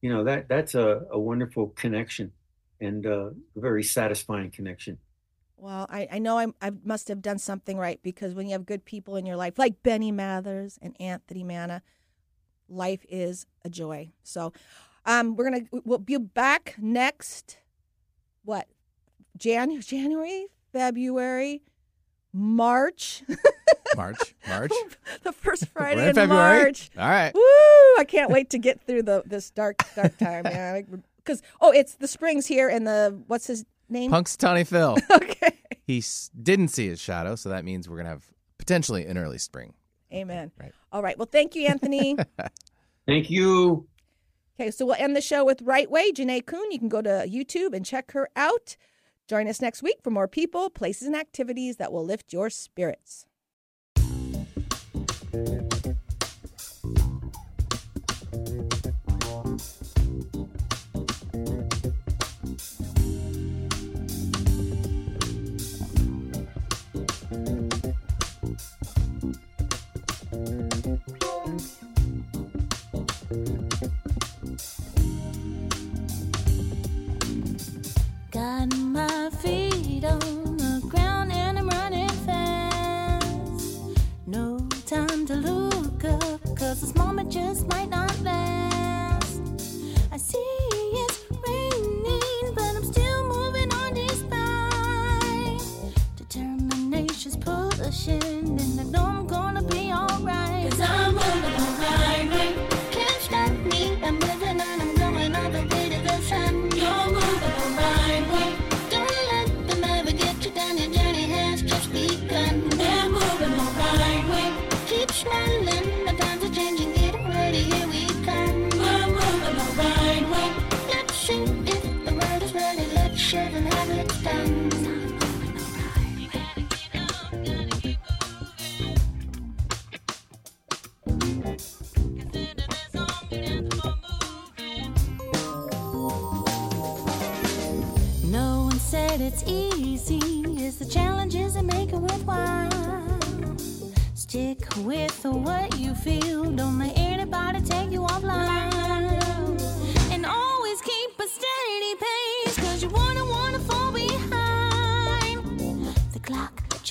you 0.00 0.10
know 0.10 0.24
that 0.24 0.48
that's 0.48 0.74
a, 0.74 1.02
a 1.10 1.18
wonderful 1.18 1.68
connection 1.76 2.32
and 2.80 3.06
uh, 3.06 3.26
a 3.26 3.60
very 3.60 3.82
satisfying 3.82 4.50
connection. 4.50 4.96
Well, 5.58 5.86
I, 5.90 6.08
I 6.12 6.18
know 6.18 6.38
I'm, 6.38 6.54
I 6.62 6.70
must 6.82 7.08
have 7.08 7.20
done 7.20 7.38
something 7.38 7.76
right 7.76 8.00
because 8.02 8.32
when 8.32 8.46
you 8.46 8.52
have 8.52 8.64
good 8.64 8.86
people 8.86 9.16
in 9.16 9.26
your 9.26 9.36
life, 9.36 9.58
like 9.58 9.82
Benny 9.82 10.10
Mathers 10.10 10.78
and 10.80 10.96
Anthony 10.98 11.44
Manna, 11.44 11.82
life 12.70 13.04
is 13.06 13.46
a 13.66 13.68
joy. 13.68 14.12
So, 14.22 14.54
um, 15.04 15.36
we're 15.36 15.44
gonna 15.44 15.66
we'll 15.84 15.98
be 15.98 16.16
back 16.16 16.76
next. 16.80 17.58
What, 18.46 18.66
Jan 19.36 19.78
January, 19.82 20.46
February, 20.72 21.60
March. 22.34 23.22
March, 23.96 24.34
March. 24.48 24.72
the 25.22 25.32
first 25.32 25.68
Friday 25.68 26.08
in, 26.08 26.18
in 26.18 26.28
March. 26.28 26.90
All 26.96 27.08
right. 27.08 27.34
Woo! 27.34 27.40
I 27.98 28.04
can't 28.08 28.30
wait 28.30 28.50
to 28.50 28.58
get 28.58 28.80
through 28.80 29.02
the 29.02 29.22
this 29.26 29.50
dark, 29.50 29.82
dark 29.94 30.16
time. 30.16 30.44
Because 31.16 31.42
oh, 31.60 31.72
it's 31.72 31.96
the 31.96 32.08
Springs 32.08 32.46
here, 32.46 32.68
and 32.68 32.86
the 32.86 33.22
what's 33.26 33.46
his 33.46 33.64
name? 33.88 34.10
Punxsutawney 34.10 34.66
Phil. 34.66 34.96
okay. 35.10 35.58
He 35.86 35.98
s- 35.98 36.30
didn't 36.42 36.68
see 36.68 36.88
his 36.88 37.00
shadow, 37.00 37.36
so 37.36 37.50
that 37.50 37.64
means 37.64 37.88
we're 37.88 37.98
gonna 37.98 38.08
have 38.08 38.24
potentially 38.58 39.04
an 39.06 39.18
early 39.18 39.38
spring. 39.38 39.74
Amen. 40.12 40.52
Right. 40.58 40.72
All 40.90 41.02
right. 41.02 41.18
Well, 41.18 41.28
thank 41.30 41.54
you, 41.54 41.66
Anthony. 41.66 42.16
thank 43.06 43.30
you. 43.30 43.86
Okay, 44.58 44.70
so 44.70 44.84
we'll 44.86 44.96
end 44.96 45.16
the 45.16 45.22
show 45.22 45.44
with 45.44 45.62
Right 45.62 45.90
Way, 45.90 46.12
Janae 46.12 46.44
Kuhn. 46.44 46.70
You 46.70 46.78
can 46.78 46.88
go 46.88 47.02
to 47.02 47.26
YouTube 47.26 47.74
and 47.74 47.84
check 47.84 48.12
her 48.12 48.28
out. 48.36 48.76
Join 49.32 49.48
us 49.48 49.62
next 49.62 49.82
week 49.82 49.96
for 50.02 50.10
more 50.10 50.28
people, 50.28 50.68
places, 50.68 51.08
and 51.08 51.16
activities 51.16 51.78
that 51.78 51.90
will 51.90 52.04
lift 52.04 52.34
your 52.34 52.50
spirits. 52.50 53.24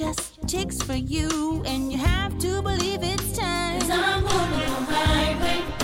just 0.02 0.48
chicks 0.48 0.82
for 0.82 0.96
you, 0.96 1.62
and 1.66 1.92
you 1.92 1.98
have 2.00 2.38
to 2.40 2.62
believe 2.64 3.02
it's 3.04 3.38
time. 3.38 3.80
Cause 3.80 3.90
I'm 3.92 4.24
moving 4.24 4.70
on 4.72 4.86
my 4.86 5.38
way. 5.44 5.81